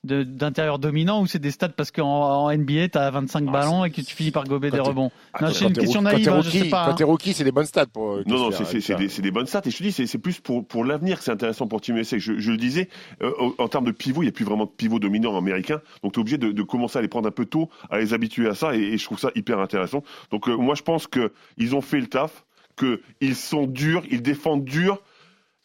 d'intérieur 0.03 0.79
dominant 0.79 1.21
ou 1.21 1.27
c'est 1.27 1.37
des 1.39 1.51
stats 1.51 1.69
parce 1.69 1.91
qu'en 1.91 2.07
en 2.47 2.51
NBA, 2.51 2.89
tu 2.89 2.97
as 2.97 3.11
25 3.11 3.45
Ah, 3.47 3.51
ballons 3.51 3.85
et 3.85 3.91
que 3.91 4.01
tu 4.01 4.15
finis 4.15 4.31
par 4.31 4.45
gober 4.45 4.69
quand 4.71 4.77
des 4.77 4.81
t'es- 4.83 4.89
rebonds 4.89 5.11
Ah, 5.33 5.43
Non, 5.45 5.49
c'est 5.51 5.65
une 5.65 5.73
t'es 5.73 5.81
question 5.81 6.01
naïve, 6.01 6.25
Quand 6.25 6.33
hein, 6.33 6.37
t'es 6.41 6.45
je 6.45 6.49
sais 6.49 6.57
rookie, 6.59 6.69
pas, 6.71 6.85
quand 6.85 6.91
hein. 6.91 6.95
t'es 6.95 7.03
rookie, 7.03 7.33
c'est 7.33 7.43
des 7.43 7.51
bonnes 7.51 7.65
stats 7.67 7.85
pour. 7.85 8.13
euh, 8.13 8.23
Non, 8.25 8.49
non, 8.49 8.51
c'est- 8.51 9.21
des, 9.21 9.31
bonnes 9.31 9.45
stats. 9.45 9.61
Et 9.65 9.69
je 9.69 9.77
te 9.77 9.83
dis, 9.83 9.91
c'est 9.91 10.17
plus 10.17 10.39
pour, 10.39 10.65
pour 10.65 10.83
l'avenir 10.85 11.19
que 11.19 11.23
c'est 11.23 11.31
intéressant 11.31 11.67
pour 11.67 11.81
Team 11.81 11.97
USA. 11.97 12.17
Je, 12.17 12.39
je 12.39 12.51
le 12.51 12.57
disais, 12.57 12.89
euh, 13.21 13.31
en, 13.59 13.67
termes 13.67 13.85
de 13.85 13.91
pivot, 13.91 14.23
il 14.23 14.25
n'y 14.25 14.29
a 14.29 14.33
plus 14.33 14.45
vraiment 14.45 14.65
de 14.65 14.71
pivot 14.71 14.97
dominant 14.97 15.37
américain. 15.37 15.81
Donc 16.03 16.13
tu 16.13 16.19
es 16.19 16.21
obligé 16.21 16.37
de, 16.39 16.51
de 16.51 16.63
commencer 16.63 16.97
à 16.97 17.01
les 17.03 17.07
prendre 17.07 17.27
un 17.27 17.31
peu 17.31 17.45
tôt, 17.45 17.69
à 17.91 17.99
les 17.99 18.13
habituer 18.15 18.47
à 18.49 18.55
ça. 18.55 18.75
Et, 18.75 18.79
et 18.79 18.97
je 18.97 19.05
trouve 19.05 19.19
ça 19.19 19.29
hyper 19.35 19.59
intéressant. 19.59 20.03
Donc 20.31 20.49
euh, 20.49 20.55
moi, 20.57 20.73
je 20.73 20.81
pense 20.81 21.07
qu'ils 21.07 21.75
ont 21.75 21.81
fait 21.81 21.99
le 21.99 22.07
taf, 22.07 22.43
qu'ils 22.75 23.35
sont 23.35 23.67
durs, 23.67 24.01
ils 24.09 24.23
défendent 24.23 24.63
dur. 24.65 24.99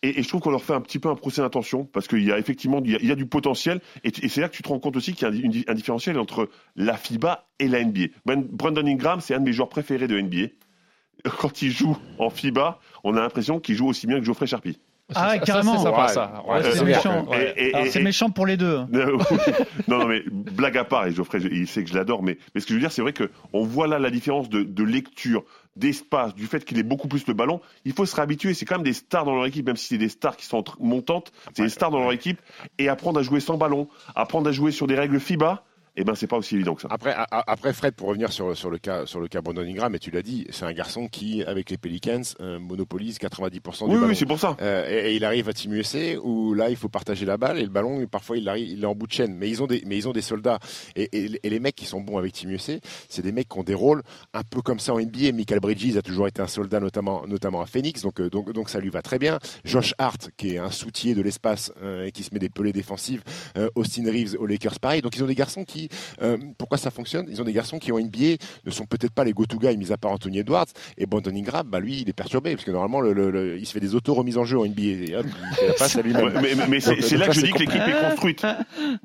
Et, 0.03 0.21
et 0.21 0.23
je 0.23 0.29
trouve 0.29 0.41
qu'on 0.43 0.51
leur 0.51 0.63
fait 0.63 0.75
un 0.75 0.81
petit 0.81 0.99
peu 0.99 1.09
un 1.09 1.15
procès 1.15 1.41
d'intention 1.41 1.85
parce 1.85 2.07
qu'il 2.07 2.23
y 2.23 2.31
a 2.31 2.39
effectivement 2.39 2.81
il 2.85 2.93
y 2.93 2.95
a, 2.97 2.99
il 3.01 3.09
y 3.09 3.13
a 3.13 3.15
du 3.15 3.27
potentiel 3.27 3.81
et, 4.05 4.11
c'est 4.29 4.41
là 4.43 4.49
que 4.49 4.55
tu 4.55 4.63
te 4.63 4.69
rends 4.69 4.79
compte 4.79 4.97
aussi 4.97 5.15
qu'il 5.15 5.27
y 5.27 5.31
a 5.31 5.35
un, 5.35 5.37
une- 5.37 5.65
un 5.67 5.75
différentiel 5.75 6.19
entre 6.19 6.51
la 6.77 6.97
FIBA 6.97 7.47
et 7.59 7.67
la 7.69 7.83
NBA. 7.83 8.09
Ben- 8.27 8.45
Brandon 8.51 8.87
Ingram, 8.87 9.21
c'est 9.21 9.35
un 9.35 9.41
de 9.41 9.45
mes 9.47 9.53
joueurs 9.53 9.71
préférés 9.71 10.07
de 10.07 10.21
NBA. 10.21 10.49
Quand 11.39 11.63
il 11.63 11.71
joue 11.71 11.97
en 12.19 12.29
FIBA, 12.31 12.79
on 13.05 13.17
a 13.17 13.21
l'impression 13.21 13.59
qu'il 13.59 13.75
joue 13.75 13.89
aussi 13.89 14.07
bien 14.07 14.19
que 14.21 14.25
Geoffrey 14.25 14.47
Charpie. 14.47 14.79
Ah, 15.15 15.31
Ça, 15.31 15.39
carrément. 15.39 15.79
C'est 15.79 15.89
Ouais. 15.89 16.09
ça. 16.09 16.43
Ouais, 16.49 16.63
c'est 16.73 16.85
méchant. 16.85 17.27
c'est 17.89 18.03
méchant 18.03 18.29
pour 18.31 18.45
les 18.45 18.57
deux. 18.57 18.77
hein. 18.77 18.89
non, 19.89 19.99
non, 20.01 20.07
mais 20.09 20.23
blague 20.29 20.77
à 20.77 20.85
part, 20.85 21.07
et 21.07 21.13
Geoffrey, 21.13 21.39
il 21.51 21.67
sait 21.69 21.85
que 21.85 21.89
je 21.91 21.95
l'adore, 21.95 22.23
mais, 22.25 22.39
mais 22.55 22.61
ce 22.61 22.67
que 22.67 22.71
je 22.71 22.75
veux 22.75 22.81
dire, 22.81 22.91
c'est 22.93 23.03
vrai 23.03 23.13
qu'on 23.15 23.65
voit 23.65 23.87
là 23.87 23.99
la 24.01 24.11
différence 24.11 24.49
de, 24.51 24.63
de 24.65 24.83
lecture, 24.85 25.45
d'espace, 25.77 26.35
du 26.35 26.47
fait 26.47 26.65
qu'il 26.65 26.79
ait 26.79 26.83
beaucoup 26.83 27.09
plus 27.09 27.27
le 27.27 27.35
ballon. 27.35 27.61
Il 27.85 27.93
faut 27.93 28.07
se 28.07 28.17
réhabituer. 28.17 28.55
C'est 28.55 28.65
quand 28.65 28.77
même 28.77 28.85
des 28.85 28.93
stars 28.93 29.25
dans 29.25 29.35
leur 29.35 29.47
équipe, 29.47 29.67
même 29.67 29.77
si 29.77 29.89
c'est 29.89 29.99
des 29.99 30.09
stars 30.09 30.37
qui 30.37 30.47
sont 30.47 30.65
montantes, 30.81 31.33
c'est 31.55 31.63
des 31.63 31.69
stars 31.69 31.91
dans 31.91 32.01
leur 32.01 32.13
équipe. 32.13 32.41
Et 32.79 32.89
apprendre 32.89 33.21
à 33.21 33.23
jouer 33.23 33.41
sans 33.41 33.57
ballon, 33.57 33.89
apprendre 34.15 34.49
à 34.49 34.53
jouer 34.53 34.73
sur 34.73 34.87
des 34.87 34.95
règles 34.95 35.21
FIBA, 35.21 35.65
eh 35.97 36.05
ben 36.05 36.15
c'est 36.15 36.27
pas 36.27 36.37
aussi 36.37 36.55
évident 36.57 36.75
que 36.75 36.83
ça. 36.83 36.89
Après, 36.91 37.11
a- 37.13 37.27
après 37.31 37.73
Fred, 37.73 37.95
pour 37.95 38.09
revenir 38.09 38.33
sur, 38.33 38.57
sur 38.57 38.71
le 38.71 38.79
cas 38.79 39.07
sur 39.07 39.21
le 39.21 39.29
cas 39.29 39.41
Brandon 39.41 39.63
Ingram, 39.63 39.95
et 39.95 39.99
tu 39.99 40.11
l'as 40.11 40.23
dit, 40.23 40.47
c'est 40.51 40.65
un 40.65 40.73
garçon 40.73 41.09
qui, 41.09 41.43
avec 41.43 41.71
les 41.71 41.79
Pelicans, 41.79 42.23
euh, 42.41 42.59
monopolise 42.59 43.19
90% 43.19 43.87
du 43.87 43.95
Oui, 43.95 43.95
ballon. 43.95 44.09
oui, 44.09 44.17
c'est 44.17 44.27
pour 44.27 44.39
ça. 44.39 44.57
Euh, 44.61 44.87
et, 44.89 45.13
et 45.13 45.17
il 45.17 45.25
arrive 45.25 45.49
à 45.49 45.53
Team 45.53 45.73
USA 45.75 45.99
où 46.23 46.55
là 46.55 46.71
il 46.71 46.77
faut 46.77 46.89
partager 46.89 47.25
la 47.27 47.37
balle 47.37 47.59
et 47.59 47.63
le 47.63 47.69
ballon 47.71 48.07
parfois 48.07 48.37
il 48.37 48.49
arrive 48.49 48.69
il 48.69 48.83
est 48.83 48.87
en 48.87 48.95
bout 48.95 49.07
de 49.07 49.13
chaîne 49.13 49.35
mais 49.35 49.49
ils 49.49 49.63
ont 49.63 49.67
des 49.67 49.83
mais 49.87 49.97
ils 49.97 50.09
ont 50.09 50.13
des 50.13 50.23
soldats 50.23 50.59
et, 50.97 51.09
et- 51.13 51.41
et 51.43 51.51
les 51.51 51.61
mecs 51.61 51.75
qui 51.77 51.85
sont 51.87 52.01
bons 52.01 52.19
avec 52.19 52.33
Team 52.33 52.51
USA 52.51 52.75
c'est 53.09 53.23
des 53.23 53.33
mecs 53.33 53.49
qui 53.49 53.59
ont 53.59 53.63
des 53.63 53.75
rôles 53.75 54.03
un 54.35 54.43
peu 54.43 54.61
comme 54.63 54.79
ça 54.79 54.93
en 54.95 55.01
NBA 55.01 55.33
Michael 55.33 55.61
Bridges 55.61 55.97
a 55.97 56.03
toujours 56.03 56.27
été 56.29 56.41
un 56.43 56.47
soldat 56.47 56.81
notamment 56.81 57.27
notamment 57.27 57.61
à 57.63 57.67
Phoenix 57.67 58.03
donc 58.03 58.21
euh, 58.21 58.29
donc 58.31 58.53
donc 58.53 58.69
ça 58.71 58.81
lui 58.81 58.91
va 58.91 59.03
très 59.03 59.19
bien 59.19 59.39
Josh 59.65 59.95
Hart 59.99 60.31
qui 60.37 60.55
est 60.55 60.59
un 60.59 60.71
soutier 60.71 61.15
de 61.15 61.23
l'espace 61.23 61.73
euh, 61.83 62.05
et 62.07 62.13
qui 62.13 62.23
se 62.23 62.31
met 62.33 62.39
des 62.41 62.49
pelées 62.51 62.73
défensives 62.73 63.23
Austin 63.75 64.05
Reeves 64.11 64.37
aux 64.39 64.47
Lakers 64.47 64.79
pareil 64.81 65.01
donc 65.03 65.17
ils 65.17 65.23
ont 65.25 65.27
des 65.27 65.35
garçons 65.35 65.65
qui 65.65 65.86
euh, 66.23 66.37
pourquoi 66.59 66.79
ça 66.79 66.91
fonctionne? 66.91 67.27
Ils 67.31 67.41
ont 67.41 67.45
des 67.45 67.53
garçons 67.53 67.79
qui 67.79 67.93
en 67.93 67.99
NBA 67.99 68.37
ne 68.65 68.71
sont 68.71 68.87
peut-être 68.87 69.13
pas 69.13 69.25
les 69.25 69.33
go-to 69.33 69.59
guys 69.59 69.77
mis 69.77 69.93
à 69.93 69.97
part 69.97 70.13
Anthony 70.13 70.39
Edwards 70.39 70.67
et 70.99 71.07
Brandon 71.07 71.31
Ingram 71.35 71.67
bah 71.69 71.81
lui 71.81 72.01
il 72.01 72.09
est 72.09 72.13
perturbé 72.13 72.53
parce 72.55 72.65
que 72.65 72.71
normalement 72.71 73.01
le, 73.01 73.13
le- 73.13 73.31
le- 73.31 73.59
il 73.59 73.67
se 73.67 73.73
fait 73.73 73.81
des 73.81 73.95
auto 73.95 74.15
remises 74.15 74.39
en 74.39 74.45
jeu 74.45 74.59
en 74.59 74.65
NBA 74.67 74.83
et 74.83 75.17
hop, 75.17 75.27
il 75.27 75.55
fait 75.57 75.67
la 75.69 75.73
passe 75.75 75.97
à 75.97 76.03
lui-même 76.03 76.25
Ouais, 76.27 76.33
mais 76.43 76.55
mais- 76.55 76.67
mais 76.69 76.81
c'est 76.81 76.91
Donc, 76.97 77.03
c'est 77.05 77.11
donc 77.17 77.21
là 77.21 77.29
que 77.29 77.35
je 77.35 77.41
dis 77.47 77.51
que 77.53 77.59
l'équipe 77.59 77.83
est 77.83 78.09
construite, 78.09 78.47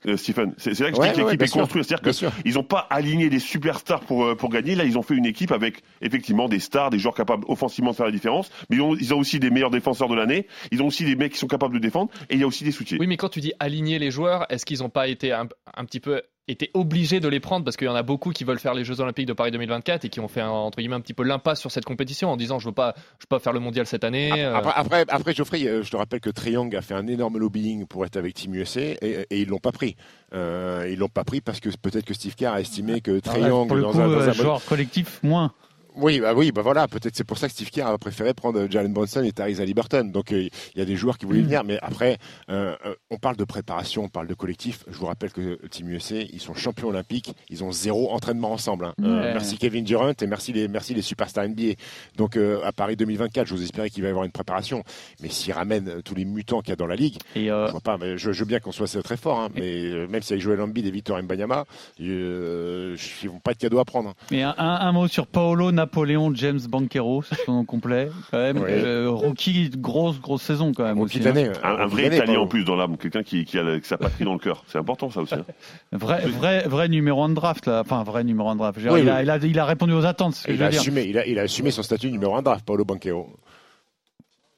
euh, 0.08 0.18
Stephen. 0.18 0.54
C'est 0.58 0.80
là 0.80 0.90
que 0.92 0.96
je 0.96 1.02
Ouais, 1.02 1.10
dis 1.10 1.14
que 1.18 1.22
ouais, 1.24 1.32
l'équipe 1.32 1.42
est 1.44 1.52
construite. 1.52 1.86
C'est-à-dire 1.86 2.32
qu'ils 2.44 2.54
n'ont 2.54 2.64
pas 2.64 2.88
aligné 2.90 3.30
des 3.30 3.40
superstars 3.40 4.02
pour, 4.02 4.24
euh, 4.26 4.36
pour 4.36 4.50
gagner. 4.50 4.76
Là, 4.76 4.84
ils 4.86 4.98
ont 4.98 5.02
fait 5.02 5.16
une 5.16 5.26
équipe 5.26 5.52
avec 5.52 5.82
effectivement 6.02 6.48
des 6.50 6.60
stars, 6.60 6.90
des 6.90 7.00
joueurs 7.00 7.14
capables 7.16 7.44
offensivement 7.48 7.92
de 7.92 7.96
faire 7.96 8.06
la 8.06 8.12
différence. 8.12 8.50
Mais 8.70 8.78
ils 8.78 8.82
ont, 8.82 8.96
ils 8.96 9.14
ont 9.14 9.20
aussi 9.20 9.40
des 9.40 9.50
meilleurs 9.50 9.72
défenseurs 9.72 10.08
de 10.10 10.16
l'année. 10.16 10.48
Ils 10.72 10.82
ont 10.82 10.88
aussi 10.88 11.06
des 11.06 11.16
mecs 11.16 11.34
qui 11.34 11.40
sont 11.40 11.48
capables 11.48 11.74
de 11.74 11.80
défendre. 11.80 12.12
Et 12.30 12.36
il 12.36 12.40
y 12.40 12.44
a 12.44 12.48
aussi 12.48 12.64
des 12.64 12.72
soutiens. 12.72 12.98
Oui, 13.00 13.08
mais 13.08 13.18
quand 13.18 13.30
tu 13.30 13.40
dis 13.42 13.54
aligner 13.60 14.00
les 14.00 14.12
joueurs, 14.12 14.46
est-ce 14.50 14.66
qu'ils 14.66 14.80
n'ont 14.80 14.90
pas 14.90 15.08
été 15.08 15.32
un, 15.32 15.48
un 15.76 15.86
petit 15.86 16.00
peu 16.00 16.22
été 16.48 16.72
obligés 16.74 17.20
de 17.20 17.28
les 17.28 17.40
prendre 17.40 17.64
parce 17.64 17.78
qu'il 17.78 17.88
y 17.88 17.90
en 17.90 17.96
a 17.96 18.04
beaucoup 18.04 18.32
qui 18.32 18.44
veulent 18.44 18.60
faire 18.60 18.74
les 18.74 18.84
Jeux 18.84 19.00
Olympiques 19.00 19.28
de 19.28 19.34
Paris 19.34 19.52
2024 19.52 20.06
et 20.06 20.10
qui 20.10 20.20
ont 20.20 20.28
fait 20.28 20.42
un- 20.42 20.50
entre 20.50 20.80
guillemets 20.80 20.96
un 20.96 21.02
petit 21.02 21.14
peu 21.14 21.24
l'impasse 21.24 21.60
sur 21.62 21.72
cette 21.72 21.86
compétition 21.86 22.30
en 22.32 22.36
disant 22.38 22.60
je 22.60 22.68
veux 22.68 22.74
pas 22.74 22.94
je 23.20 23.24
veux 23.24 23.28
pas 23.30 23.40
faire 23.40 23.54
le 23.54 23.60
mondial 23.60 23.86
cette 23.86 24.04
année. 24.04 24.32
euh. 24.44 24.56
Après, 24.56 24.74
après, 24.76 25.06
après, 25.08 25.34
Geoffrey, 25.34 25.66
euh, 25.68 25.84
je 25.84 25.92
te 25.92 25.96
rappelle 25.98 26.20
que 26.20 26.30
Triangle 26.32 26.76
a 26.76 26.82
fait 26.82 26.96
un 26.96 27.08
énorme 27.08 27.38
lobbying 27.38 27.86
pour 27.86 28.06
être 28.06 28.18
avec 28.18 28.34
Team 28.34 28.56
USA 28.56 28.82
et, 28.82 29.26
et 29.30 29.42
ils 29.42 29.48
l'ont 29.48 29.60
pas 29.60 29.72
pris. 29.72 29.96
Euh, 30.34 30.88
ils 30.92 30.98
l'ont 30.98 31.08
pas 31.10 31.24
pris 31.24 31.42
parce 31.42 31.60
que 31.60 31.70
peut-être 31.82 32.06
que 32.06 32.14
Steve 32.14 32.36
Kerr 32.36 32.54
a 32.54 32.62
estimé 32.62 33.02
que 33.02 33.20
Triangle 33.20 33.68
Pour 33.68 33.76
le 33.78 33.82
dans 33.84 33.92
coup, 33.92 34.00
un, 34.00 34.08
dans 34.08 34.14
euh, 34.22 34.30
un- 34.30 34.34
joueur 34.34 34.66
collectif, 34.66 35.20
moins. 35.24 35.54
Oui, 35.96 36.20
bah 36.22 36.34
oui, 36.34 36.52
bah 36.52 36.62
voilà, 36.62 36.88
peut-être 36.88 37.16
c'est 37.16 37.24
pour 37.26 37.38
ça 37.38 37.48
que 37.48 37.54
Steve 37.54 37.70
Kerr 37.70 37.88
a 37.88 37.98
préféré 37.98 38.34
prendre 38.34 38.66
Jalen 38.70 38.94
Brunson 38.94 39.24
et 39.24 39.32
Tyrese 39.34 39.60
Haliburton. 39.60 40.06
Donc 40.12 40.32
euh, 40.32 40.48
il 40.76 40.80
y 40.80 40.82
a 40.82 40.86
des 40.86 40.96
joueurs 40.96 41.18
qui 41.18 41.26
Mm. 41.26 41.28
voulaient 41.30 41.42
venir, 41.42 41.64
mais 41.66 41.78
après, 41.82 42.18
euh, 42.50 42.76
euh, 42.86 42.96
on 43.10 43.18
parle 43.18 43.36
de 43.36 43.44
préparation, 43.44 44.06
on 44.06 44.10
parle 44.10 44.28
de 44.28 44.34
collectif. 44.34 44.86
Je 44.90 44.98
vous 44.98 45.06
rappelle 45.08 45.32
que 45.32 45.60
Team 45.68 45.90
USA, 45.90 46.16
ils 46.22 46.40
sont 46.40 46.54
champions 46.54 46.88
olympiques, 46.90 47.34
ils 47.50 47.64
ont 47.64 47.72
zéro 47.74 48.12
entraînement 48.12 48.52
ensemble. 48.54 48.86
hein. 48.86 48.94
Euh, 49.04 49.34
merci 49.34 49.58
Kevin 49.58 49.84
Durant 49.84 50.12
et 50.12 50.28
merci 50.28 50.54
les 50.54 50.68
merci 50.70 50.94
les 50.94 51.02
superstars 51.02 51.48
NBA. 51.50 51.74
Donc 52.16 52.38
euh, 52.38 52.62
à 52.64 52.72
Paris 52.72 52.96
2024, 52.96 53.46
j'ose 53.48 53.62
espérer 53.62 53.90
qu'il 53.90 54.02
va 54.04 54.08
y 54.08 54.12
avoir 54.12 54.26
une 54.26 54.32
préparation. 54.32 54.84
Mais 55.22 55.28
s'ils 55.30 55.54
ramènent 55.54 55.90
euh, 55.90 56.02
tous 56.02 56.16
les 56.16 56.24
mutants 56.26 56.62
qu'il 56.62 56.70
y 56.70 56.74
a 56.74 56.78
dans 56.78 56.88
la 56.88 56.96
ligue, 56.96 57.18
euh, 57.50 57.68
je 57.68 57.72
vois 57.72 57.82
pas. 57.82 57.98
Mais 57.98 58.18
je, 58.18 58.32
je 58.32 58.40
veux 58.40 58.46
bien 58.48 58.60
qu'on 58.60 58.72
soit 58.72 58.88
très 59.04 59.18
fort, 59.18 59.40
hein, 59.42 59.50
mais 59.56 59.84
euh, 59.86 60.08
même 60.08 60.22
si 60.22 60.32
avec 60.34 60.42
Joel 60.44 60.62
Embiid 60.62 60.86
et 60.86 60.92
Victor 60.92 61.22
Mbanyama, 61.22 61.66
euh, 62.00 62.96
ils 63.24 63.30
vont 63.30 63.40
pas 63.40 63.54
de 63.54 63.58
cadeaux 63.60 63.80
à 63.80 63.86
prendre. 63.86 64.10
hein. 64.10 64.14
Mais 64.32 64.44
un, 64.44 64.56
un- 64.58 64.76
un 64.82 64.92
mot 64.92 65.08
sur 65.08 65.28
Paolo 65.28 65.72
Napoléon 65.82 66.32
James 66.36 66.60
Banquero, 66.70 67.24
c'est 67.24 67.36
son 67.46 67.54
nom 67.54 67.66
complet. 67.66 68.10
Quand 68.30 68.38
même, 68.38 68.58
Ouais. 68.60 68.70
Euh, 68.72 69.10
rookie, 69.10 69.70
grosse 69.76 70.20
grosse 70.22 70.44
saison 70.44 70.72
quand 70.76 70.84
même. 70.84 71.00
Aussi, 71.00 71.20
de 71.20 71.28
hein. 71.30 71.34
euh, 71.36 71.54
Un, 71.64 71.76
un 71.84 71.86
vrai 71.88 72.10
de 72.10 72.16
Italien 72.16 72.40
en 72.40 72.48
plus 72.48 72.64
dans 72.64 72.76
l'âme, 72.76 72.98
quelqu'un 72.98 73.24
qui, 73.24 73.46
qui 73.46 73.58
a 73.58 73.64
sa 73.84 73.98
patrie 73.98 74.24
dans 74.26 74.34
le 74.34 74.40
cœur. 74.40 74.64
C'est 74.68 74.78
important 74.78 75.10
ça 75.10 75.22
aussi. 75.22 75.34
hein. 75.36 75.46
Vrai, 75.92 76.22
vrai, 76.28 76.68
vrai 76.68 76.88
numéro 76.88 77.24
un 77.24 77.30
de 77.30 77.34
draft 77.34 77.66
là. 77.66 77.82
Enfin, 77.84 78.04
vrai 78.04 78.24
numéro 78.24 78.50
un 78.50 78.54
de 78.54 78.60
draft. 78.60 78.80
Dire, 78.80 78.92
Oui, 78.94 79.00
il, 79.02 79.06
oui. 79.06 79.10
a, 79.12 79.24
il, 79.24 79.30
a, 79.30 79.38
il 79.38 79.60
a 79.60 79.66
répondu 79.66 79.94
aux 79.94 80.06
attentes. 80.06 80.36
Ce 80.36 80.48
que 80.48 80.52
Il 80.52 80.58
je 80.58 80.64
a, 80.64 80.66
veux 80.68 80.72
dire. 80.72 80.82
assumé, 80.82 81.04
il, 81.04 81.18
a, 81.18 81.26
il 81.26 81.38
a 81.40 81.42
assumé 81.44 81.72
son 81.72 81.84
statut 81.84 82.12
numéro 82.12 82.36
1 82.36 82.42
draft, 82.44 82.66
Paolo 82.66 82.86
Banquero. 82.86 83.28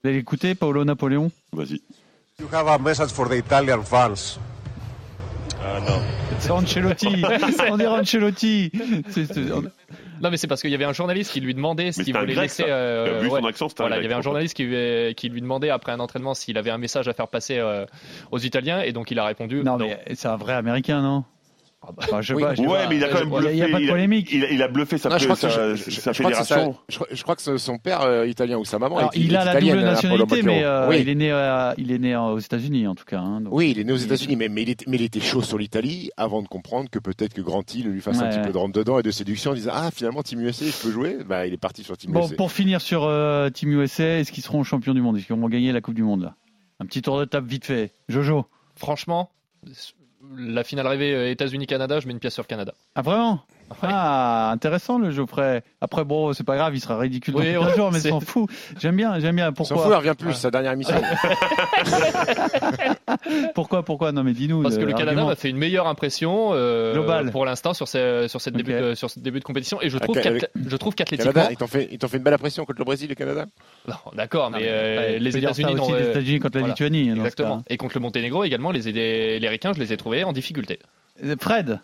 Vous 0.04 0.10
allez 0.10 0.18
l'écouter, 0.18 0.54
Paolo 0.56 0.84
Napoléon? 0.84 1.32
Vas-y. 1.54 1.82
You 2.40 2.48
have 2.52 2.68
a 2.68 2.78
message 2.78 3.12
for 3.12 3.30
the 3.30 3.34
Italian 3.38 3.82
fans. 3.84 4.38
C'est 6.40 6.52
Ancelotti. 6.52 7.08
On 7.72 7.78
dirait 7.78 8.00
Ancelotti. 8.00 8.72
Non, 10.22 10.30
mais 10.30 10.38
c'est 10.38 10.48
parce 10.48 10.62
qu'il 10.62 10.72
y 10.72 10.76
avait 10.76 10.86
un 10.86 10.94
journaliste 10.94 11.32
qui 11.32 11.42
lui 11.42 11.54
demandait 11.54 11.92
s'il 11.92 12.14
voulait 12.16 12.34
grec, 12.34 12.44
laisser. 12.46 12.64
euh, 12.68 13.20
Vu 13.22 13.30
ouais. 13.30 13.40
son 13.42 13.46
accent, 13.48 13.70
c'était 13.70 13.82
un 13.82 13.88
Voilà, 13.88 13.98
il 13.98 14.04
y 14.04 14.06
avait 14.06 14.16
un 14.16 14.22
journaliste 14.22 14.56
qui, 14.56 14.64
lui- 14.64 15.16
qui 15.16 15.30
lui 15.30 15.42
demandait 15.42 15.70
après 15.70 15.92
un 15.92 16.00
entraînement 16.00 16.34
s'il 16.34 16.58
avait 16.58 16.70
un 16.72 16.78
message 16.78 17.08
à 17.08 17.14
faire 17.14 17.28
passer 17.28 17.58
euh, 17.60 17.86
aux 18.32 18.40
Italiens 18.40 18.82
et 18.82 18.92
donc 18.94 19.12
il 19.12 19.20
a 19.20 19.26
répondu 19.26 19.64
Non, 19.64 19.78
mais 19.78 20.00
c'est 20.16 20.28
un 20.28 20.38
vrai 20.38 20.54
américain, 20.54 21.02
non? 21.02 21.24
Enfin, 21.98 22.22
je 22.22 22.28
sais 22.28 22.34
Oui. 22.34 22.44
pas, 22.44 22.56
je 22.56 22.62
sais 22.62 22.68
Ouais, 22.68 22.88
mais 22.90 22.96
il 22.96 23.04
a 23.04 23.10
quand 23.10 23.26
même 23.26 23.28
Il 23.28 23.34
y 23.34 23.36
a- 23.36 23.40
bluffé. 23.42 23.58
il 23.58 23.64
a 23.64 23.68
pas 23.70 23.78
de 23.80 23.84
il 23.84 23.90
polémique. 23.90 24.30
Il, 24.32 24.44
a, 24.46 24.50
il 24.52 24.62
a 24.64 24.68
bluffé 24.70 24.98
sa, 24.98 25.10
Non, 25.10 25.18
je 25.18 25.26
crois 25.26 25.36
sa, 25.36 25.48
que, 25.50 25.76
je- 25.76 25.90
sa 25.92 26.14
crois 26.14 26.14
fédération. 26.14 26.74
sa- 26.74 26.80
je 26.90 26.96
crois- 26.96 27.08
je 27.12 27.24
crois 27.24 27.36
que 27.36 27.58
son 27.58 27.78
père 27.78 28.02
euh, 28.02 28.26
italien 28.26 28.58
ou 28.58 28.66
sa 28.66 28.80
maman. 28.80 28.98
Alors, 29.00 29.12
est- 29.14 29.20
il 29.20 29.34
est 29.34 29.38
a 29.38 29.44
la 29.44 29.52
italienne, 29.52 29.76
double 29.76 29.88
hein, 29.88 29.92
nationalité, 29.92 30.42
mais 30.44 30.64
euh, 30.64 30.88
oui. 30.90 30.98
il 31.02 31.10
est 31.10 31.16
né, 31.16 31.32
euh, 31.32 31.74
il 31.78 31.92
est 31.92 32.00
né 32.00 32.16
aux 32.16 32.40
États-Unis 32.40 32.88
en 32.88 32.96
tout 32.96 33.04
cas. 33.06 33.20
hein, 33.20 33.42
donc- 33.42 33.54
Oui, 33.54 33.72
il 33.72 33.80
est 33.80 33.84
né 33.84 33.92
aux 33.92 33.98
États-Unis, 33.98 34.36
mais, 34.38 34.48
mais, 34.50 34.62
il 34.64 34.70
était, 34.70 34.86
mais 34.88 34.96
il 34.98 35.04
était 35.04 35.20
chaud 35.20 35.42
sur 35.42 35.58
l'Italie 35.58 36.10
avant 36.16 36.42
de 36.42 36.48
comprendre 36.48 36.90
que 36.90 37.00
peut-être 37.00 37.34
que 37.34 37.42
Grant 37.42 37.64
Hill 37.74 37.88
lui 37.90 38.02
fasse 38.02 38.20
un 38.22 38.30
petit 38.30 38.40
peu 38.40 38.52
de 38.54 38.58
rentre 38.58 38.74
dedans 38.74 39.00
et 39.00 39.04
de 39.04 39.12
séduction 39.12 39.52
en 39.52 39.56
disant 39.56 39.72
Ah, 39.74 39.90
finalement, 39.94 40.24
Team 40.24 40.40
USA, 40.40 40.66
je 40.66 40.82
peux 40.82 40.92
jouer? 40.92 41.18
Bah, 41.28 41.46
il 41.48 41.54
est 41.54 41.58
parti 41.58 41.84
sur 41.84 41.98
Team 41.98 42.12
Bon, 42.14 42.26
USA. 42.26 42.36
pour 42.36 42.52
finir 42.52 42.80
sur 42.82 43.04
euh, 43.04 43.50
Team 43.50 43.72
USA, 43.72 44.20
est-ce 44.20 44.32
qu'ils 44.32 44.44
seront 44.44 44.64
champions 44.64 44.94
du 44.94 45.02
monde? 45.02 45.18
Est-ce 45.18 45.26
qu'ils 45.28 45.36
vont 45.36 45.50
gagner 45.50 45.72
la 45.74 45.82
Coupe 45.82 45.96
du 45.96 46.04
Monde 46.04 46.22
là? 46.24 46.36
Un 46.80 46.86
petit 46.86 47.02
tour 47.02 47.20
de 47.20 47.26
table 47.26 47.48
vite 47.48 47.66
fait. 47.66 47.92
Jojo. 48.10 48.46
Franchement, 48.76 49.30
la 50.38 50.64
finale 50.64 50.88
rêvée 50.88 51.14
euh, 51.14 51.32
États-Unis-Canada, 51.32 52.00
je 52.00 52.08
mets 52.08 52.14
une 52.14 52.20
pièce 52.20 52.34
sur 52.34 52.48
Canada. 52.48 52.74
Ah 52.96 53.02
vraiment? 53.02 53.42
Ah, 53.82 54.52
intéressant 54.52 55.00
le 55.00 55.10
Geoffrey. 55.10 55.64
Après, 55.82 56.04
bon, 56.04 56.32
c'est 56.34 56.44
pas 56.44 56.56
grave, 56.56 56.76
il 56.76 56.80
sera 56.80 56.98
ridicule 56.98 57.36
Oui, 57.36 57.54
dans 57.54 57.66
ouais, 57.66 57.76
jours, 57.76 57.92
mais 57.92 58.00
c'est- 58.00 58.10
s'en 58.10 58.20
fout. 58.20 58.50
J'aime 58.80 58.96
bien, 58.96 59.20
j'aime 59.20 59.36
bien. 59.36 59.46
Il 59.46 59.66
s'en 59.66 59.76
Pourquoi 59.76 59.84
fout, 59.84 59.92
il 59.94 59.98
revient 60.10 60.16
plus, 60.18 60.34
sa 60.34 60.52
dernière 60.52 60.74
émission. 60.74 61.02
Pourquoi 63.56 63.84
Pourquoi 63.84 64.12
Non, 64.12 64.24
mais 64.24 64.34
dis-nous. 64.34 64.62
Parce 64.62 64.78
que 64.78 64.84
le 64.84 64.94
Canada 64.94 65.24
m'a 65.24 65.36
fait 65.36 65.50
une 65.50 65.58
meilleure 65.58 65.88
impression 65.88 66.50
euh, 66.54 66.94
Globale. 66.94 67.32
pour 67.32 67.46
l'instant 67.46 67.74
sur, 67.74 67.88
ce, 67.88 68.26
sur, 68.28 68.42
cette 68.42 68.56
début 68.56 68.74
de, 68.74 68.96
sur 68.96 69.10
ce 69.10 69.20
début 69.20 69.40
de 69.40 69.44
compétition 69.46 69.82
et 69.82 69.90
je 69.90 69.98
Ah, 69.98 70.00
trouve 70.02 70.18
avec- 70.18 70.42
qu'athlé- 70.42 70.50
je 70.70 70.76
trouve 70.78 70.96
qu'athlétiquement 70.96 71.32
Canada, 71.34 71.52
ils 71.52 71.58
t'ont 71.58 71.68
fait, 71.68 71.88
ils 71.92 71.98
t'ont 71.98 72.08
fait 72.08 72.18
une 72.18 72.24
belle 72.24 72.34
impression 72.34 72.66
contre 72.66 72.80
le 72.80 72.86
Brésil, 72.86 73.10
le 73.10 73.16
Canada 73.16 73.46
Non, 73.88 73.96
d'accord, 74.16 74.50
Non, 74.52 74.58
mais, 74.58 74.66
euh, 74.68 75.18
les 75.20 75.38
États-Unis 75.38 75.74
aussi 75.80 75.92
les 75.94 76.10
États-Unis 76.10 76.40
contre 76.40 76.60
la. 76.60 76.68
Lituanie. 76.68 77.10
ce 77.12 77.16
Exactement. 77.16 77.64
Et 77.70 77.78
contre 77.78 77.96
le 77.96 78.02
Monténégro 78.02 78.44
également, 78.44 78.72
les, 78.72 78.92
les, 78.92 79.40
les 79.40 79.50
Ricains, 79.50 79.74
je 79.74 79.80
les 79.80 79.94
ai 79.94 79.98
trouvés 79.98 80.24
en 80.24 80.34
difficulté. 80.34 80.80
Euh, 81.24 81.36
Fred. 81.40 81.80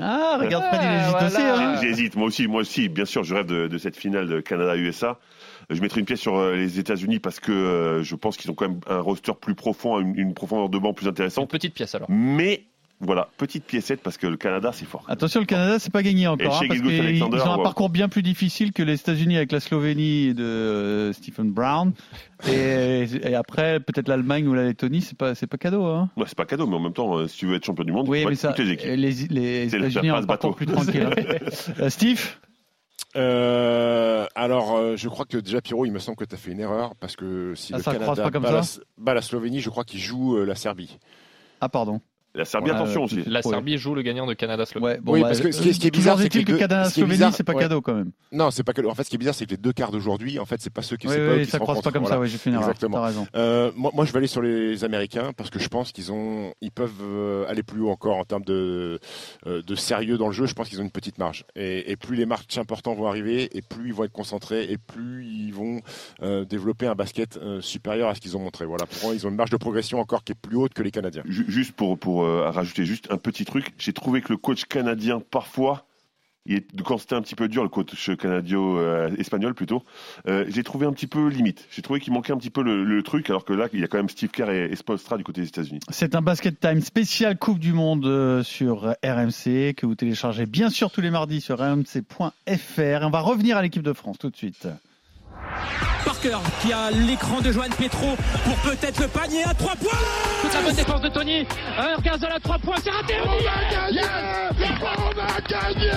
Ah, 0.00 0.38
regarde 0.40 0.64
Fred, 0.68 0.80
il 0.82 0.86
Ah, 0.88 1.02
hésite 1.04 1.22
aussi. 1.26 1.42
voilà. 1.46 1.68
hein. 1.72 1.80
J'hésite, 1.82 2.16
moi 2.16 2.26
aussi, 2.26 2.46
moi 2.46 2.60
aussi, 2.62 2.88
bien 2.88 3.04
sûr, 3.04 3.24
je 3.24 3.34
rêve 3.34 3.46
de, 3.46 3.68
de 3.68 3.78
cette 3.78 3.96
finale 3.96 4.26
de 4.28 4.40
Canada-USA. 4.40 5.18
Je 5.70 5.80
mettrai 5.80 6.00
une 6.00 6.06
pièce 6.06 6.20
sur 6.20 6.36
euh, 6.36 6.54
les 6.56 6.78
États-Unis 6.78 7.18
parce 7.18 7.40
que 7.40 7.52
euh, 7.52 8.02
je 8.02 8.14
pense 8.14 8.36
qu'ils 8.36 8.50
ont 8.50 8.54
quand 8.54 8.68
même 8.68 8.80
un 8.88 9.00
roster 9.00 9.32
plus 9.40 9.54
profond, 9.54 10.00
une, 10.00 10.18
une 10.18 10.34
profondeur 10.34 10.68
de 10.68 10.78
banc 10.78 10.92
plus 10.92 11.04
Une 11.06 11.10
intéressante. 11.10 11.50
petite 11.50 11.74
pièce 11.74 11.94
alors. 11.94 12.10
Mais 12.10 12.64
voilà, 13.04 13.28
petite 13.36 13.64
piécette 13.64 14.00
parce 14.00 14.16
que 14.16 14.28
le 14.28 14.36
Canada, 14.36 14.70
c'est 14.72 14.84
fort. 14.84 15.04
Attention, 15.08 15.40
le 15.40 15.46
Canada, 15.46 15.80
c'est 15.80 15.92
pas 15.92 16.04
gagné 16.04 16.28
encore, 16.28 16.54
hein, 16.62 16.66
parce 16.68 16.78
ils 16.80 17.22
ont 17.24 17.32
un 17.52 17.56
ouais. 17.56 17.62
parcours 17.64 17.90
bien 17.90 18.08
plus 18.08 18.22
difficile 18.22 18.72
que 18.72 18.82
les 18.84 18.94
États-Unis 18.94 19.36
avec 19.36 19.50
la 19.50 19.58
Slovénie 19.58 20.34
de 20.34 20.44
euh, 20.44 21.12
Stephen 21.12 21.50
Brown. 21.50 21.92
Et, 22.48 23.06
et 23.24 23.34
après, 23.34 23.80
peut-être 23.80 24.06
l'Allemagne 24.08 24.46
ou 24.46 24.54
la 24.54 24.62
Lettonie, 24.64 25.00
c'est 25.00 25.18
pas, 25.18 25.34
c'est 25.34 25.48
pas 25.48 25.58
cadeau. 25.58 25.84
Hein. 25.84 26.10
Ouais, 26.16 26.26
c'est 26.28 26.36
pas 26.38 26.44
cadeau, 26.44 26.66
mais 26.68 26.76
en 26.76 26.80
même 26.80 26.92
temps, 26.92 27.26
si 27.26 27.38
tu 27.38 27.46
veux 27.46 27.56
être 27.56 27.64
champion 27.64 27.82
du 27.84 27.90
monde, 27.92 28.08
Oui, 28.08 28.20
il 28.20 28.22
faut 28.22 28.28
mais 28.30 28.34
ça, 28.36 28.52
toutes 28.52 28.64
les 28.66 28.72
équipes. 28.72 28.88
les, 28.94 29.10
les 29.30 29.74
États-Unis 29.74 30.10
ont 30.12 30.16
un 30.16 30.22
parcours 30.22 30.54
plus 30.54 30.66
tranquille. 30.66 31.02
hein. 31.10 31.20
Euh, 31.80 31.90
Steve? 31.90 32.36
Euh, 33.16 34.26
alors, 34.34 34.76
euh, 34.76 34.96
je 34.96 35.08
crois 35.08 35.24
que 35.26 35.36
déjà, 35.38 35.60
Pierrot, 35.60 35.84
il 35.84 35.92
me 35.92 35.98
semble 35.98 36.16
que 36.16 36.24
tu 36.24 36.34
as 36.34 36.38
fait 36.38 36.52
une 36.52 36.60
erreur 36.60 36.94
parce 36.96 37.16
que 37.16 37.54
si 37.54 37.74
Ah, 37.74 37.78
le 37.78 37.82
Canada 37.82 38.30
la, 38.32 38.62
bat 38.98 39.14
la 39.14 39.22
Slovénie, 39.22 39.60
je 39.60 39.70
crois 39.70 39.84
qu'il 39.84 40.00
joue 40.00 40.36
euh, 40.36 40.44
la 40.44 40.54
Serbie. 40.54 40.98
Ah, 41.60 41.68
pardon. 41.68 42.00
La 42.34 42.44
Serbie, 42.46 42.70
attention 42.70 43.02
euh, 43.02 43.04
aussi. 43.04 43.22
La 43.26 43.40
Ouais. 43.40 43.50
Serbie 43.50 43.76
joue 43.76 43.94
le 43.94 44.00
gagnant 44.02 44.26
de 44.26 44.32
Canada-Slovénie. 44.32 44.94
Ouais, 44.94 45.00
bon, 45.02 45.12
Oui, 45.12 45.20
bah, 45.20 45.28
parce 45.28 45.40
que 45.40 45.52
ce 45.52 45.60
qui 45.60 45.68
est- 45.68 45.72
ce 45.74 45.80
qui 45.80 45.88
est 45.88 45.90
toujours 45.90 46.14
bizarre, 46.16 46.18
c'est 46.18 46.28
que 46.30 46.32
que 46.34 46.38
les 46.38 46.44
deux- 46.44 46.58
Canada 46.58 46.84
ce 46.84 46.94
qui 46.94 47.00
est 47.00 47.02
Slovénie, 47.02 47.12
bizarre, 47.18 47.34
c'est 47.34 47.44
pas 47.44 47.52
ouais. 47.52 47.60
cadeau 47.62 47.80
quand 47.82 47.94
même. 47.94 48.10
Non, 48.32 48.50
c'est 48.50 48.62
pas 48.64 48.72
que. 48.72 48.86
En 48.86 48.94
fait, 48.94 49.04
ce 49.04 49.10
qui 49.10 49.16
est 49.16 49.18
bizarre, 49.18 49.34
c'est 49.34 49.44
que 49.44 49.50
les 49.50 49.56
deux 49.58 49.72
quarts 49.74 49.90
d'aujourd'hui, 49.92 50.38
en 50.38 50.46
fait, 50.46 50.58
c'est 50.60 50.72
pas 50.72 50.80
ceux 50.80 50.96
qui. 50.96 51.08
Oui, 51.08 51.14
pas 51.16 51.34
oui, 51.34 51.40
qui 51.44 51.50
ça 51.50 51.58
se 51.58 51.62
croise 51.62 51.82
pas 51.82 51.90
comme 51.90 52.02
Voilà. 52.04 52.16
ça, 52.16 52.20
oui, 52.20 52.28
j'ai 52.28 52.38
fait 52.38 52.48
une 52.48 52.54
erreur. 52.56 52.68
Exactement. 52.70 52.96
T'as 52.98 53.06
raison. 53.06 53.26
Euh, 53.36 53.70
moi, 53.76 53.90
moi, 53.94 54.06
je 54.06 54.12
vais 54.12 54.18
aller 54.18 54.26
sur 54.28 54.40
les 54.40 54.82
Américains 54.84 55.32
parce 55.36 55.50
que 55.50 55.58
je 55.58 55.68
pense 55.68 55.92
qu'ils 55.92 56.10
ont, 56.10 56.54
ils 56.62 56.70
peuvent 56.70 56.90
euh, 57.02 57.44
aller 57.48 57.62
plus 57.62 57.82
haut 57.82 57.90
encore 57.90 58.16
en 58.16 58.24
termes 58.24 58.44
de, 58.44 58.98
euh, 59.46 59.60
de 59.62 59.74
sérieux 59.74 60.16
dans 60.16 60.28
le 60.28 60.32
jeu. 60.32 60.46
Je 60.46 60.54
pense 60.54 60.70
qu'ils 60.70 60.80
ont 60.80 60.84
une 60.84 60.90
petite 60.90 61.18
marge. 61.18 61.44
Et, 61.54 61.90
et 61.92 61.96
plus 61.96 62.16
les 62.16 62.24
matchs 62.24 62.56
importants 62.56 62.94
vont 62.94 63.08
arriver, 63.08 63.50
et 63.56 63.60
plus 63.60 63.88
ils 63.88 63.94
vont 63.94 64.04
être 64.04 64.12
concentrés, 64.12 64.64
et 64.72 64.78
plus 64.78 65.26
ils 65.26 65.52
vont 65.52 65.80
euh, 66.22 66.46
développer 66.46 66.86
un 66.86 66.94
basket 66.94 67.36
euh, 67.36 67.60
supérieur 67.60 68.08
à 68.08 68.14
ce 68.14 68.20
qu'ils 68.20 68.38
ont 68.38 68.40
montré. 68.40 68.64
Voilà. 68.64 68.86
Pour 68.86 69.04
moi, 69.08 69.14
ils 69.14 69.26
ont 69.26 69.30
une 69.30 69.36
marge 69.36 69.50
de 69.50 69.58
progression 69.58 70.00
encore 70.00 70.24
qui 70.24 70.32
est 70.32 70.40
plus 70.40 70.56
haute 70.56 70.72
que 70.72 70.82
les 70.82 70.90
Canadiens. 70.90 71.22
Ju- 71.26 71.44
Juste 71.48 71.72
pour, 71.72 71.98
pour 71.98 72.21
euh, 72.24 72.50
rajouter 72.50 72.84
juste 72.84 73.08
un 73.10 73.18
petit 73.18 73.44
truc, 73.44 73.74
j'ai 73.78 73.92
trouvé 73.92 74.20
que 74.20 74.28
le 74.30 74.36
coach 74.36 74.64
canadien, 74.64 75.20
parfois, 75.20 75.86
quand 76.84 76.98
c'était 76.98 77.14
un 77.14 77.22
petit 77.22 77.34
peu 77.34 77.48
dur, 77.48 77.62
le 77.62 77.68
coach 77.68 78.16
canadio-espagnol 78.16 79.54
plutôt, 79.54 79.84
euh, 80.26 80.44
j'ai 80.48 80.62
trouvé 80.62 80.86
un 80.86 80.92
petit 80.92 81.06
peu 81.06 81.28
limite. 81.28 81.66
J'ai 81.70 81.82
trouvé 81.82 82.00
qu'il 82.00 82.12
manquait 82.12 82.32
un 82.32 82.36
petit 82.36 82.50
peu 82.50 82.62
le, 82.62 82.84
le, 82.84 83.02
truc, 83.02 83.30
alors 83.30 83.44
que 83.44 83.52
là, 83.52 83.68
il 83.72 83.80
y 83.80 83.84
a 83.84 83.86
quand 83.86 83.98
même 83.98 84.08
Steve 84.08 84.30
Kerr 84.30 84.50
et, 84.50 84.72
et 84.72 84.76
Spolstra 84.76 85.16
du 85.16 85.24
côté 85.24 85.40
des 85.40 85.48
États-Unis. 85.48 85.80
C'est 85.90 86.14
un 86.14 86.22
basket 86.22 86.58
time 86.58 86.80
spécial 86.80 87.38
Coupe 87.38 87.58
du 87.58 87.72
Monde 87.72 88.06
euh, 88.06 88.42
sur 88.42 88.94
RMC 89.04 89.74
que 89.76 89.86
vous 89.86 89.94
téléchargez 89.94 90.46
bien 90.46 90.70
sûr 90.70 90.90
tous 90.90 91.00
les 91.00 91.10
mardis 91.10 91.40
sur 91.40 91.58
rmc.fr. 91.58 92.12
On 93.02 93.10
va 93.10 93.20
revenir 93.20 93.56
à 93.56 93.62
l'équipe 93.62 93.82
de 93.82 93.92
France 93.92 94.18
tout 94.18 94.30
de 94.30 94.36
suite. 94.36 94.66
Parker 96.04 96.38
qui 96.60 96.72
a 96.72 96.90
l'écran 96.90 97.40
de 97.40 97.52
Joanne 97.52 97.72
Petro 97.72 98.16
pour 98.44 98.56
peut-être 98.56 99.00
le 99.00 99.08
panier 99.08 99.44
à 99.44 99.54
3 99.54 99.76
points. 99.76 99.98
Toute 100.42 100.54
la 100.54 100.60
bonne 100.62 100.74
défense 100.74 101.00
de 101.00 101.08
Tony. 101.08 101.46
Un 101.78 102.00
gazole 102.00 102.32
à 102.32 102.40
3 102.40 102.58
points, 102.58 102.76
c'est 102.82 102.90
raté. 102.90 103.14
On 103.24 103.28
va 103.28 103.70
gagner 103.70 104.02
On 104.60 105.14
va 105.14 105.40
gagner 105.48 105.90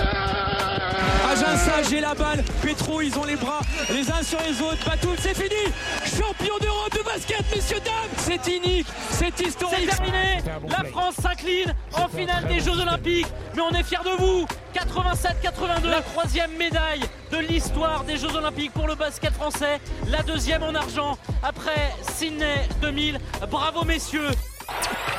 Aginsa, 1.30 1.82
j'ai 1.90 2.00
la 2.00 2.14
balle. 2.14 2.44
Petro, 2.62 3.00
ils 3.00 3.18
ont 3.18 3.24
les 3.24 3.36
bras 3.36 3.60
les 3.92 4.10
uns 4.10 4.22
sur 4.22 4.38
les 4.40 4.60
autres. 4.62 4.84
Batoul, 4.88 5.16
c'est 5.18 5.34
fini. 5.34 5.72
Champion 6.04 6.54
d'Europe 6.60 6.92
de 6.92 7.02
basket, 7.16 7.54
messieurs, 7.54 7.80
dames. 7.80 7.94
C'est 8.18 8.46
unique, 8.46 8.86
c'est 9.10 9.40
historique. 9.40 9.88
C'est 9.90 9.96
terminé. 9.96 10.42
La 10.68 10.84
France 10.84 11.14
s'incline 11.20 11.74
en 11.94 12.08
finale 12.08 12.46
des 12.46 12.60
Jeux 12.60 12.78
Olympiques. 12.78 13.26
Mais 13.54 13.62
on 13.62 13.70
est 13.70 13.82
fiers 13.82 14.04
de 14.04 14.22
vous. 14.22 14.46
87-82, 14.74 15.88
la 15.88 16.02
troisième 16.02 16.52
médaille 16.58 17.02
de 17.32 17.38
l'histoire 17.38 18.04
des 18.04 18.18
Jeux 18.18 18.34
Olympiques 18.34 18.72
pour 18.72 18.86
le 18.86 18.94
basket 18.94 19.32
français. 19.32 19.80
La 20.08 20.22
deuxième 20.22 20.62
en 20.62 20.74
argent 20.74 21.16
après 21.42 21.94
Sydney 22.16 22.68
2000. 22.82 23.18
Bravo 23.50 23.84
messieurs. 23.84 24.30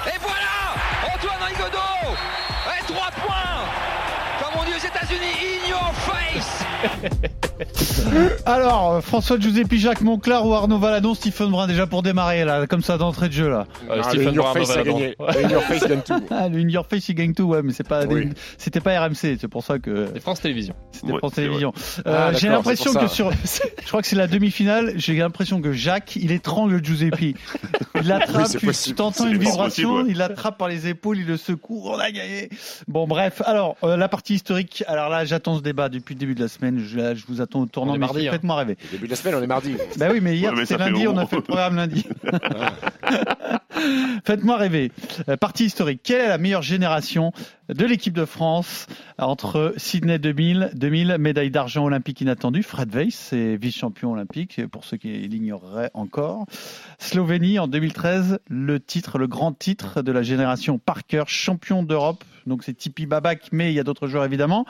Et 0.06 0.20
voilà 0.22 1.16
Antoine 1.16 1.42
Rigaudot 1.48 2.18
Et 2.68 2.94
3 2.94 3.12
points 3.12 3.67
États-Unis, 4.86 5.36
in 5.42 5.70
your 5.70 5.94
face 5.94 6.64
Alors, 8.46 8.94
euh, 8.94 9.02
François 9.02 9.40
Giuseppe, 9.40 9.76
Jacques 9.76 10.02
Monclar 10.02 10.46
ou 10.46 10.54
Arnaud 10.54 10.78
Valadon, 10.78 11.14
Stephen 11.14 11.50
Brun 11.50 11.68
déjà 11.68 11.88
pour 11.88 12.04
démarrer 12.04 12.46
là, 12.46 12.68
comme 12.68 12.82
ça 12.82 12.98
d'entrée 12.98 13.28
de 13.28 13.34
jeu 13.34 13.50
là. 13.50 13.66
Euh, 13.90 14.02
ah, 14.02 14.04
Stephen 14.04 14.36
Brun, 14.36 14.54
Valadon. 14.54 14.98
In 15.20 15.50
your 15.50 15.64
face 15.64 15.88
gagne 15.88 16.02
tout. 16.02 16.14
Ah, 16.30 16.50
le 16.50 16.60
In 16.60 16.70
your 16.70 16.86
face 16.86 17.10
il 17.10 17.16
gagne 17.16 17.34
tout, 17.34 17.44
ouais, 17.44 17.62
mais 17.64 17.74
c'est 17.74 17.88
pas, 17.88 18.06
oui. 18.06 18.30
c'était 18.58 18.80
pas 18.80 19.00
RMC, 19.00 19.38
c'est 19.40 19.48
pour 19.48 19.64
ça 19.64 19.80
que. 19.80 20.08
C'est 20.14 20.20
France 20.20 20.42
Télévisions. 20.42 20.76
C'était 20.92 21.14
ouais, 21.14 21.20
France 21.20 21.34
Télévisions. 21.34 21.74
Euh, 22.06 22.30
ah, 22.30 22.34
j'ai 22.34 22.50
l'impression 22.50 22.94
que 22.94 23.08
sur, 23.08 23.32
je 23.82 23.88
crois 23.88 24.02
que 24.02 24.08
c'est 24.08 24.16
la 24.16 24.28
demi-finale, 24.28 24.94
j'ai 24.96 25.16
l'impression 25.16 25.62
que 25.62 25.72
Jacques, 25.72 26.16
il 26.16 26.32
étrangle 26.32 26.84
Giuseppe. 26.84 27.36
Il 27.96 28.08
l'attrape, 28.08 28.50
oui, 28.64 28.74
tu 28.84 28.94
t'entends 28.94 29.28
une 29.28 29.38
vibration, 29.38 29.94
possible, 29.94 30.12
il 30.12 30.18
l'attrape 30.18 30.58
par 30.58 30.68
les 30.68 30.88
épaules, 30.88 31.18
il 31.20 31.26
le 31.26 31.38
secoue, 31.38 31.82
on 31.86 31.98
a 31.98 32.12
gagné. 32.12 32.50
Bon, 32.88 33.08
bref, 33.08 33.42
alors 33.46 33.76
euh, 33.84 33.98
la 33.98 34.08
partie 34.08 34.36
historique. 34.36 34.67
Alors 34.88 35.10
là, 35.10 35.26
j'attends 35.26 35.58
ce 35.58 35.62
débat 35.62 35.90
depuis 35.90 36.16
le 36.16 36.20
début 36.20 36.36
de 36.36 36.42
la 36.42 36.48
semaine. 36.48 36.80
Je, 36.80 37.16
je 37.16 37.26
vous 37.28 37.42
attends 37.42 37.62
au 37.62 37.66
tournant, 37.66 37.94
mais 37.94 38.00
mardi, 38.00 38.28
faites-moi 38.28 38.56
rêver. 38.56 38.78
Au 38.90 38.92
début 38.92 39.06
de 39.06 39.12
la 39.12 39.16
semaine, 39.16 39.36
on 39.36 39.42
est 39.42 39.48
mardi. 39.48 39.76
Bah 39.98 40.08
oui, 40.12 40.20
mais 40.22 40.38
hier, 40.38 40.54
ouais, 40.54 40.66
c'était 40.66 40.90
lundi, 40.90 41.08
on 41.08 41.18
a 41.18 41.26
fait 41.26 41.38
le 41.38 41.42
programme 41.42 41.76
lundi. 41.76 42.06
Faites-moi 44.26 44.58
rêver. 44.58 44.92
Euh, 45.30 45.38
partie 45.38 45.66
historique. 45.66 46.02
Quelle 46.04 46.22
est 46.22 46.28
la 46.28 46.38
meilleure 46.38 46.62
génération 46.64 47.32
de 47.70 47.86
l'équipe 47.86 48.14
de 48.14 48.26
France 48.26 48.88
entre 49.18 49.74
Sydney 49.78 50.20
2000, 50.20 50.72
2000 50.74 51.18
médaille 51.20 51.52
d'argent 51.52 51.86
olympique 51.86 52.22
inattendue, 52.22 52.64
Fred 52.64 52.94
Weiss, 52.94 53.16
c'est 53.16 53.58
vice-champion 53.58 54.14
olympique, 54.14 54.62
pour 54.68 54.86
ceux 54.86 54.98
qui 54.98 55.10
l'ignoreraient 55.28 55.92
encore. 55.94 56.46
Slovénie 57.00 57.60
en 57.60 57.68
2013, 57.68 58.40
le 58.48 58.80
titre, 58.80 59.18
le 59.18 59.28
grand 59.28 59.52
titre 59.52 60.02
de 60.02 60.12
la 60.12 60.22
génération 60.22 60.78
Parker, 60.78 61.24
champion 61.28 61.84
d'Europe. 61.84 62.24
Donc 62.46 62.64
c'est 62.64 62.74
Tipi 62.74 63.06
Babak, 63.06 63.50
mais 63.52 63.74
il 63.74 63.76
y 63.76 63.80
a 63.80 63.84
d'autres 63.84 64.08
joueurs 64.08 64.24
évidemment. 64.24 64.66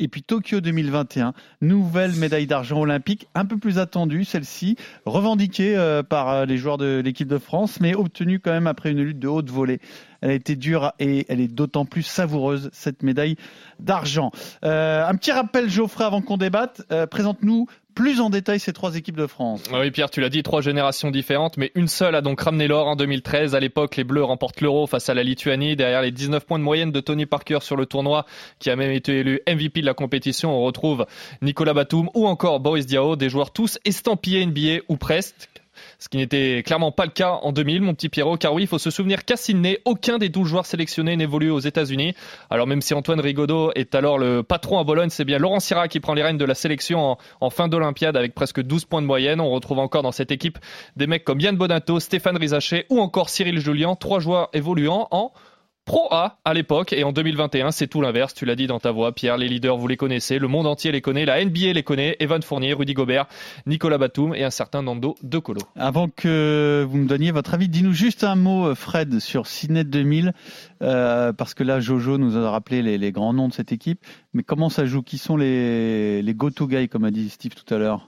Et 0.00 0.08
puis 0.08 0.24
Tokyo 0.24 0.60
2021, 0.60 1.32
nouvelle 1.60 2.12
médaille 2.16 2.48
d'argent 2.48 2.80
olympique, 2.80 3.28
un 3.36 3.44
peu 3.44 3.56
plus 3.56 3.78
attendue 3.78 4.24
celle-ci, 4.24 4.74
revendiquée 5.06 5.76
euh, 5.76 6.02
par 6.02 6.44
les 6.44 6.56
joueurs 6.56 6.78
de 6.78 7.00
l'équipe 7.04 7.28
de 7.28 7.38
France, 7.38 7.78
mais 7.80 7.94
obtenue 7.94 8.40
quand 8.40 8.50
même 8.50 8.66
après 8.66 8.90
une 8.90 9.02
lutte 9.02 9.20
de 9.20 9.28
haute 9.28 9.48
volée. 9.48 9.80
Elle 10.22 10.30
a 10.30 10.34
été 10.34 10.56
dure 10.56 10.92
et 10.98 11.26
elle 11.28 11.40
est 11.40 11.48
d'autant 11.48 11.84
plus 11.84 12.02
savoureuse, 12.02 12.70
cette 12.72 13.02
médaille 13.02 13.36
d'argent. 13.78 14.30
Euh, 14.64 15.06
un 15.06 15.14
petit 15.16 15.32
rappel, 15.32 15.68
Geoffrey, 15.68 16.04
avant 16.04 16.20
qu'on 16.20 16.36
débatte. 16.36 16.82
Euh, 16.92 17.06
Présente-nous 17.06 17.66
plus 17.94 18.20
en 18.20 18.30
détail 18.30 18.60
ces 18.60 18.72
trois 18.72 18.96
équipes 18.96 19.16
de 19.16 19.26
France. 19.26 19.62
Oui, 19.72 19.90
Pierre, 19.90 20.10
tu 20.10 20.20
l'as 20.20 20.28
dit, 20.28 20.42
trois 20.42 20.60
générations 20.60 21.10
différentes, 21.10 21.56
mais 21.56 21.72
une 21.74 21.88
seule 21.88 22.14
a 22.14 22.20
donc 22.20 22.40
ramené 22.40 22.68
l'or 22.68 22.86
en 22.86 22.96
2013. 22.96 23.54
À 23.54 23.60
l'époque, 23.60 23.96
les 23.96 24.04
Bleus 24.04 24.24
remportent 24.24 24.60
l'Euro 24.60 24.86
face 24.86 25.08
à 25.08 25.14
la 25.14 25.22
Lituanie. 25.22 25.76
Derrière 25.76 26.02
les 26.02 26.12
19 26.12 26.46
points 26.46 26.58
de 26.58 26.64
moyenne 26.64 26.92
de 26.92 27.00
Tony 27.00 27.26
Parker 27.26 27.58
sur 27.60 27.76
le 27.76 27.86
tournoi, 27.86 28.26
qui 28.58 28.70
a 28.70 28.76
même 28.76 28.92
été 28.92 29.18
élu 29.18 29.40
MVP 29.48 29.80
de 29.80 29.86
la 29.86 29.94
compétition, 29.94 30.56
on 30.56 30.62
retrouve 30.62 31.06
Nicolas 31.42 31.74
Batum 31.74 32.08
ou 32.14 32.26
encore 32.26 32.60
Boris 32.60 32.86
Diaw, 32.86 33.16
des 33.16 33.28
joueurs 33.28 33.52
tous 33.52 33.78
estampillés 33.84 34.46
NBA 34.46 34.84
ou 34.88 34.96
presque 34.96 35.48
ce 36.00 36.08
qui 36.08 36.16
n'était 36.16 36.62
clairement 36.64 36.92
pas 36.92 37.04
le 37.04 37.10
cas 37.10 37.38
en 37.42 37.52
2000, 37.52 37.82
mon 37.82 37.94
petit 37.94 38.08
Pierrot, 38.08 38.38
car 38.38 38.54
oui, 38.54 38.62
il 38.62 38.66
faut 38.66 38.78
se 38.78 38.90
souvenir 38.90 39.26
qu'à 39.26 39.36
Sydney, 39.36 39.80
aucun 39.84 40.16
des 40.16 40.30
12 40.30 40.48
joueurs 40.48 40.64
sélectionnés 40.64 41.14
n'évolue 41.14 41.50
aux 41.50 41.60
États-Unis. 41.60 42.14
Alors 42.48 42.66
même 42.66 42.80
si 42.80 42.94
Antoine 42.94 43.20
Rigaudot 43.20 43.72
est 43.74 43.94
alors 43.94 44.18
le 44.18 44.42
patron 44.42 44.78
à 44.78 44.84
Bologne, 44.84 45.10
c'est 45.10 45.26
bien 45.26 45.38
Laurent 45.38 45.60
Syrah 45.60 45.88
qui 45.88 46.00
prend 46.00 46.14
les 46.14 46.22
rênes 46.22 46.38
de 46.38 46.44
la 46.46 46.54
sélection 46.54 47.18
en, 47.40 47.50
fin 47.50 47.68
d'Olympiade 47.68 48.16
avec 48.16 48.34
presque 48.34 48.62
12 48.62 48.86
points 48.86 49.02
de 49.02 49.06
moyenne. 49.06 49.42
On 49.42 49.50
retrouve 49.50 49.78
encore 49.78 50.02
dans 50.02 50.12
cette 50.12 50.32
équipe 50.32 50.58
des 50.96 51.06
mecs 51.06 51.22
comme 51.22 51.38
Yann 51.38 51.56
Bonato, 51.56 52.00
Stéphane 52.00 52.38
Rizaché 52.38 52.86
ou 52.88 52.98
encore 53.00 53.28
Cyril 53.28 53.60
Julien, 53.60 53.94
trois 53.94 54.20
joueurs 54.20 54.48
évoluant 54.54 55.06
en 55.10 55.32
Pro 55.90 56.06
A 56.12 56.38
à 56.44 56.54
l'époque 56.54 56.92
et 56.92 57.02
en 57.02 57.10
2021 57.10 57.72
c'est 57.72 57.88
tout 57.88 58.00
l'inverse, 58.00 58.32
tu 58.32 58.44
l'as 58.44 58.54
dit 58.54 58.68
dans 58.68 58.78
ta 58.78 58.92
voix 58.92 59.10
Pierre, 59.10 59.36
les 59.36 59.48
leaders 59.48 59.76
vous 59.76 59.88
les 59.88 59.96
connaissez, 59.96 60.38
le 60.38 60.46
monde 60.46 60.68
entier 60.68 60.92
les 60.92 61.00
connaît, 61.00 61.24
la 61.24 61.44
NBA 61.44 61.72
les 61.72 61.82
connaît, 61.82 62.14
Evan 62.20 62.40
Fournier, 62.42 62.74
Rudy 62.74 62.94
Gobert, 62.94 63.26
Nicolas 63.66 63.98
Batum 63.98 64.32
et 64.32 64.44
un 64.44 64.50
certain 64.50 64.84
Nando 64.84 65.16
De 65.24 65.38
Colo. 65.40 65.62
Avant 65.74 66.06
que 66.06 66.86
vous 66.88 66.96
me 66.96 67.08
donniez 67.08 67.32
votre 67.32 67.54
avis, 67.54 67.68
dis-nous 67.68 67.92
juste 67.92 68.22
un 68.22 68.36
mot 68.36 68.72
Fred 68.76 69.18
sur 69.18 69.48
Cinet 69.48 69.82
2000 69.82 70.32
euh, 70.80 71.32
parce 71.32 71.54
que 71.54 71.64
là 71.64 71.80
Jojo 71.80 72.18
nous 72.18 72.36
a 72.36 72.48
rappelé 72.48 72.82
les, 72.82 72.96
les, 72.96 73.10
grands 73.10 73.32
noms 73.32 73.48
de 73.48 73.52
cette 73.52 73.72
équipe, 73.72 73.98
mais 74.32 74.44
comment 74.44 74.68
ça 74.68 74.86
joue? 74.86 75.02
Qui 75.02 75.18
sont 75.18 75.36
les, 75.36 76.22
les 76.22 76.34
go-to 76.34 76.68
guys 76.68 76.88
comme 76.88 77.02
a 77.02 77.10
dit 77.10 77.30
Steve 77.30 77.54
tout 77.54 77.74
à 77.74 77.78
l'heure? 77.78 78.06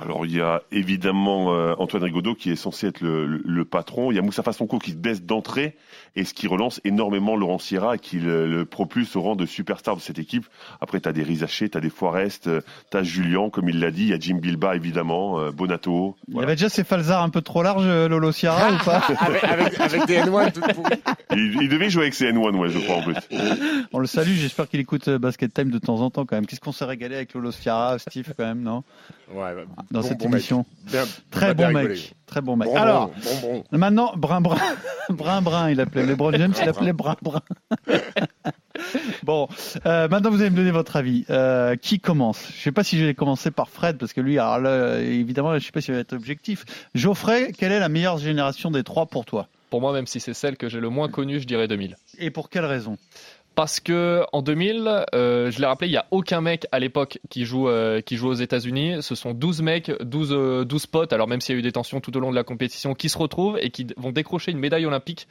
Alors 0.00 0.26
il 0.26 0.34
y 0.34 0.40
a 0.40 0.62
évidemment 0.72 1.52
euh, 1.52 1.74
Antoine 1.78 2.02
Rigaudot 2.02 2.34
qui 2.34 2.50
est 2.50 2.56
censé 2.56 2.88
être 2.88 3.00
le, 3.00 3.26
le, 3.26 3.42
le 3.44 3.64
patron. 3.64 4.10
Il 4.10 4.16
y 4.16 4.18
a 4.18 4.22
Moussa 4.22 4.42
Sonko 4.52 4.78
qui 4.78 4.94
baisse 4.94 5.22
d'entrée 5.22 5.76
et 6.16 6.24
ce 6.24 6.34
qui 6.34 6.46
relance 6.46 6.80
énormément 6.84 7.36
Laurent 7.36 7.58
Sierra 7.58 7.96
et 7.96 7.98
qui 7.98 8.18
le, 8.18 8.48
le, 8.48 8.64
propulse 8.64 9.16
au 9.16 9.22
rang 9.22 9.36
de 9.36 9.46
superstar 9.46 9.96
de 9.96 10.00
cette 10.00 10.18
équipe. 10.18 10.46
Après 10.80 11.00
tu 11.00 11.08
as 11.08 11.12
des 11.12 11.22
Rizaché, 11.22 11.68
tu 11.68 11.78
as 11.78 11.80
des 11.80 11.90
Forest, 11.90 12.50
tu 12.90 12.96
as 12.96 13.02
Julien 13.02 13.50
comme 13.50 13.68
il 13.68 13.80
l'a 13.80 13.90
dit, 13.90 14.02
il 14.02 14.08
y 14.08 14.12
a 14.14 14.18
Jim 14.18 14.38
Bilba 14.40 14.74
évidemment, 14.76 15.38
euh, 15.38 15.52
Bonato. 15.52 16.16
Voilà. 16.28 16.28
Il 16.28 16.40
y 16.40 16.42
avait 16.44 16.56
déjà 16.56 16.68
ces 16.68 16.84
falzars 16.84 17.22
un 17.22 17.30
peu 17.30 17.42
trop 17.42 17.62
larges 17.62 17.86
Lolo 17.86 18.32
Sierra 18.32 18.72
ou 18.72 18.78
pas 18.84 18.98
avec, 19.20 19.44
avec, 19.44 19.80
avec, 19.80 20.06
des 20.06 20.18
N1 20.20 20.52
tout. 20.52 20.60
Il, 21.32 21.62
il, 21.62 21.68
devait 21.68 21.90
jouer 21.90 22.04
avec 22.04 22.14
ses 22.14 22.32
N1 22.32 22.56
ouais 22.56 22.70
je 22.70 22.78
crois 22.78 22.96
en 22.96 23.02
plus. 23.02 23.16
On 23.92 23.98
le 23.98 24.06
salue, 24.06 24.32
j'espère 24.32 24.68
qu'il 24.68 24.80
écoute 24.80 25.08
Basket 25.08 25.52
Time 25.52 25.70
de 25.70 25.78
temps 25.78 26.00
en 26.00 26.10
temps 26.10 26.24
quand 26.24 26.36
même. 26.36 26.46
Qu'est-ce 26.46 26.60
qu'on 26.60 26.72
s'est 26.72 26.84
régalé 26.84 27.16
avec 27.16 27.34
Lolo 27.34 27.52
Sierra, 27.52 27.98
Steve 27.98 28.32
quand 28.36 28.44
même, 28.44 28.62
non? 28.62 28.82
Ouais, 29.32 29.54
bah, 29.54 29.75
dans 29.90 30.00
bon, 30.00 30.06
cette 30.06 30.18
bon 30.18 30.32
émission. 30.32 30.66
Bien, 30.90 31.04
très 31.30 31.54
bon 31.54 31.70
mec, 31.72 32.14
très 32.26 32.40
bon 32.40 32.56
mec. 32.56 32.68
Alors, 32.74 33.10
bon, 33.42 33.64
maintenant, 33.72 34.12
Brun 34.16 34.40
Brun, 34.40 34.58
Brun 35.10 35.42
Brun, 35.42 35.70
il 35.70 35.80
appelait 35.80 36.04
LeBron 36.04 36.32
James, 36.32 36.54
il 36.60 36.68
appelait 36.68 36.92
Brun 36.92 37.16
Brun. 37.22 37.42
bon, 39.22 39.48
euh, 39.86 40.08
maintenant 40.08 40.30
vous 40.30 40.40
allez 40.40 40.50
me 40.50 40.56
donner 40.56 40.70
votre 40.70 40.96
avis. 40.96 41.24
Euh, 41.30 41.76
qui 41.76 42.00
commence? 42.00 42.48
Je 42.56 42.62
sais 42.62 42.72
pas 42.72 42.84
si 42.84 42.98
je 42.98 43.04
vais 43.04 43.14
commencer 43.14 43.50
par 43.50 43.68
Fred 43.68 43.98
parce 43.98 44.12
que 44.12 44.20
lui, 44.20 44.38
alors 44.38 44.58
là, 44.58 44.98
évidemment, 44.98 45.58
je 45.58 45.64
sais 45.64 45.72
pas 45.72 45.80
s'il 45.80 45.94
va 45.94 46.00
être 46.00 46.12
objectif. 46.12 46.64
Geoffrey, 46.94 47.52
quelle 47.56 47.72
est 47.72 47.80
la 47.80 47.88
meilleure 47.88 48.18
génération 48.18 48.70
des 48.70 48.84
trois 48.84 49.06
pour 49.06 49.24
toi? 49.24 49.48
Pour 49.70 49.80
moi, 49.80 49.92
même 49.92 50.06
si 50.06 50.20
c'est 50.20 50.34
celle 50.34 50.56
que 50.56 50.68
j'ai 50.68 50.80
le 50.80 50.90
moins 50.90 51.08
connue, 51.08 51.40
je 51.40 51.46
dirais 51.46 51.66
2000. 51.66 51.96
Et 52.18 52.30
pour 52.30 52.50
quelle 52.50 52.64
raison? 52.64 52.98
Parce 53.56 53.80
que 53.80 54.22
en 54.32 54.42
2000, 54.42 55.06
euh, 55.14 55.50
je 55.50 55.58
l'ai 55.58 55.66
rappelé, 55.66 55.88
il 55.88 55.92
n'y 55.92 55.96
a 55.96 56.04
aucun 56.10 56.42
mec 56.42 56.66
à 56.72 56.78
l'époque 56.78 57.18
qui 57.30 57.46
joue 57.46 57.68
euh, 57.68 58.02
qui 58.02 58.16
joue 58.16 58.28
aux 58.28 58.34
États-Unis. 58.34 58.98
Ce 59.00 59.14
sont 59.14 59.32
12 59.32 59.62
mecs, 59.62 59.90
12 60.02 60.32
euh, 60.32 60.64
12 60.64 60.86
potes. 60.86 61.12
Alors 61.14 61.26
même 61.26 61.40
s'il 61.40 61.54
y 61.54 61.56
a 61.56 61.58
eu 61.58 61.62
des 61.62 61.72
tensions 61.72 62.00
tout 62.00 62.14
au 62.16 62.20
long 62.20 62.30
de 62.30 62.36
la 62.36 62.44
compétition, 62.44 62.94
qui 62.94 63.08
se 63.08 63.16
retrouvent 63.16 63.58
et 63.60 63.70
qui 63.70 63.86
vont 63.96 64.12
décrocher 64.12 64.52
une 64.52 64.58
médaille 64.58 64.84
olympique 64.84 65.26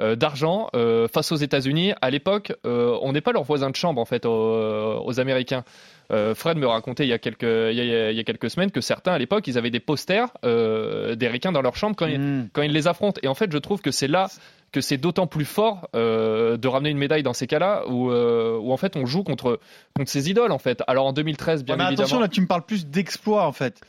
euh, 0.00 0.16
d'argent 0.16 0.70
face 1.12 1.32
aux 1.32 1.36
États-Unis. 1.36 1.92
À 2.00 2.08
l'époque, 2.08 2.54
on 2.64 3.12
n'est 3.12 3.20
pas 3.20 3.32
leurs 3.32 3.44
voisins 3.44 3.68
de 3.68 3.76
chambre 3.76 4.00
en 4.00 4.06
fait 4.06 4.24
aux, 4.24 5.04
aux 5.04 5.20
Américains. 5.20 5.62
Fred 6.08 6.56
me 6.56 6.66
racontait 6.66 7.04
il 7.04 7.08
y, 7.08 7.12
a 7.12 7.18
quelques, 7.18 7.42
il, 7.42 7.74
y 7.76 7.80
a, 7.80 8.10
il 8.10 8.16
y 8.16 8.20
a 8.20 8.24
quelques 8.24 8.48
semaines 8.48 8.70
que 8.70 8.80
certains 8.80 9.12
à 9.12 9.18
l'époque 9.18 9.48
ils 9.48 9.58
avaient 9.58 9.72
des 9.72 9.80
posters 9.80 10.28
des 10.42 11.28
ricains 11.28 11.52
dans 11.52 11.62
leur 11.62 11.76
chambre 11.76 11.96
quand, 11.96 12.06
mmh. 12.06 12.10
ils, 12.44 12.48
quand 12.54 12.62
ils 12.62 12.72
les 12.72 12.88
affrontent. 12.88 13.20
Et 13.22 13.28
en 13.28 13.34
fait, 13.34 13.52
je 13.52 13.58
trouve 13.58 13.82
que 13.82 13.90
c'est 13.90 14.08
là 14.08 14.28
que 14.76 14.82
c'est 14.82 14.98
d'autant 14.98 15.26
plus 15.26 15.46
fort 15.46 15.88
euh, 15.96 16.58
de 16.58 16.68
ramener 16.68 16.90
une 16.90 16.98
médaille 16.98 17.22
dans 17.22 17.32
ces 17.32 17.46
cas-là 17.46 17.88
où, 17.88 18.10
euh, 18.10 18.58
où, 18.58 18.72
en 18.72 18.76
fait 18.76 18.94
on 18.94 19.06
joue 19.06 19.22
contre 19.22 19.58
contre 19.96 20.10
ses 20.10 20.28
idoles 20.28 20.52
en 20.52 20.58
fait. 20.58 20.82
Alors 20.86 21.06
en 21.06 21.14
2013 21.14 21.64
bien 21.64 21.72
ouais, 21.72 21.78
mais 21.78 21.84
évidemment. 21.84 22.04
Attention 22.04 22.20
là 22.20 22.28
tu 22.28 22.42
me 22.42 22.46
parles 22.46 22.66
plus 22.66 22.86
d'exploit 22.86 23.46
en 23.46 23.52
fait. 23.52 23.80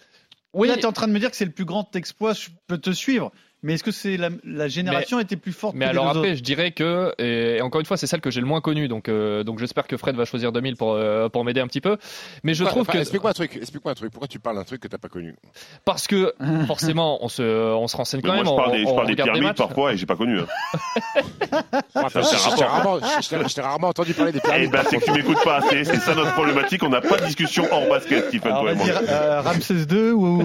Oui. 0.54 0.69
Là 0.69 0.76
tu 0.76 0.84
es 0.84 0.86
en 0.86 0.93
train 0.93 1.10
de 1.10 1.12
me 1.12 1.19
dire 1.19 1.30
que 1.30 1.36
c'est 1.36 1.43
le 1.43 1.52
plus 1.52 1.65
grand 1.65 1.93
exploit 1.97 2.32
je 2.32 2.47
peux 2.67 2.78
te 2.78 2.91
suivre 2.91 3.34
Mais 3.67 3.73
est-ce 3.73 3.84
que 3.84 3.91
c'est 3.91 4.15
la, 4.15 4.30
la 4.45 4.67
génération 4.69 5.19
était 5.19 5.36
plus 5.36 5.51
forte 5.51 5.75
Mais 5.75 5.86
que 5.86 5.91
les 5.91 5.97
alors 5.97 6.13
deux 6.13 6.19
après, 6.19 6.30
autres 6.32 6.38
je 6.38 6.43
dirais 6.43 6.71
que, 6.71 7.13
et 7.21 7.62
encore 7.62 7.82
une 7.82 7.86
fois, 7.86 7.97
c'est 7.97 8.08
celle 8.08 8.21
que 8.21 8.32
j'ai 8.32 8.39
le 8.39 8.47
moins 8.47 8.62
connue, 8.62 8.88
donc, 8.88 9.10
euh, 9.10 9.43
donc 9.43 9.60
j'espère 9.60 9.88
que 9.88 9.97
Fred 9.97 10.15
va 10.15 10.23
choisir 10.23 10.53
2000 10.53 10.77
pour, 10.77 10.93
euh, 10.93 11.27
pour 11.27 11.43
m'aider 11.43 11.60
un 11.60 11.67
petit 11.67 11.82
peu. 11.82 11.97
Mais 12.43 12.53
je 12.53 12.63
Enfin, 12.63 12.71
trouve 12.71 12.82
enfin, 12.84 12.93
que. 12.93 12.97
Explique-moi 12.99 13.32
un 13.32 13.34
truc. 13.34 13.58
Explique-moi 13.58 13.91
un 13.91 13.95
truc. 13.95 14.12
Pourquoi 14.12 14.30
tu 14.30 14.39
parles 14.39 14.56
d'un 14.56 14.63
truc 14.63 14.80
que 14.82 14.88
t'as 14.88 14.97
pas 14.97 15.10
connu? 15.10 15.36
Parce 15.84 16.08
que, 16.08 16.34
forcément, 16.65 17.23
on 17.23 17.27
se, 17.27 17.43
on 17.43 17.88
se 17.89 17.97
renseigne 17.97 18.21
Mais 18.23 18.30
quand 18.30 18.36
moi, 18.36 18.43
même. 18.45 18.53
je 18.53 18.58
parle 18.58 18.69
on- 18.69 18.73
des, 18.73 18.84
je 18.84 18.88
on 18.88 18.95
parle 18.95 19.08
des 19.08 19.15
les 19.15 19.23
pyramides 19.23 19.43
matchs. 19.43 19.58
parfois 19.58 19.91
et 19.93 19.97
j'ai 19.97 20.06
pas 20.06 20.15
connu. 20.15 20.39
hein. 20.39 20.47
Enfin, 21.95 22.21
je 22.21 22.56
t'ai 22.56 22.63
rarement, 22.63 22.99
je 22.99 23.27
t'ai- 23.30 23.49
je 23.49 23.53
t'ai 23.56 23.62
rarement 23.62 23.88
entendu 23.89 24.13
parler 24.13 24.32
des 24.32 24.39
Eh 24.39 24.47
pyramides. 24.47 24.71
ben, 24.71 24.84
c'est 24.89 24.97
que 24.97 25.03
tu 25.06 25.12
m'écoutes 25.12 25.43
pas 25.43 25.58
assez. 25.58 25.84
C'est 25.84 25.99
ça 25.99 26.15
notre 26.15 26.34
problématique. 26.34 26.84
On 26.84 26.89
n'a 26.89 27.01
pas 27.01 27.17
de 27.17 27.25
discussion 27.25 27.65
hors 27.71 27.88
basket, 27.89 28.27
Stephen, 28.30 28.51
Alors, 28.51 28.62
toi 28.63 28.71
et 28.71 28.75
moi. 28.75 28.86
vas-y, 28.86 29.06
euh, 29.10 29.41
Ramsès 29.41 29.73
II 29.91 30.12
ou 30.12 30.43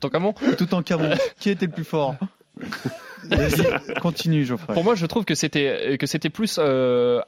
Tout 0.00 0.06
en 0.06 0.10
camon 0.10 0.34
tout 0.58 0.74
en 0.74 0.82
Camon 0.82 1.14
Qui 1.38 1.50
était 1.50 1.66
le 1.66 1.72
plus 1.72 1.84
fort 1.84 2.16
continue, 4.02 4.44
Geoffrey. 4.44 4.74
Pour 4.74 4.84
moi, 4.84 4.94
je 4.94 5.06
trouve 5.06 5.24
que 5.24 5.34
c'était 5.34 5.96
que 5.98 6.06
c'était 6.06 6.30
plus 6.30 6.58
euh, 6.58 7.20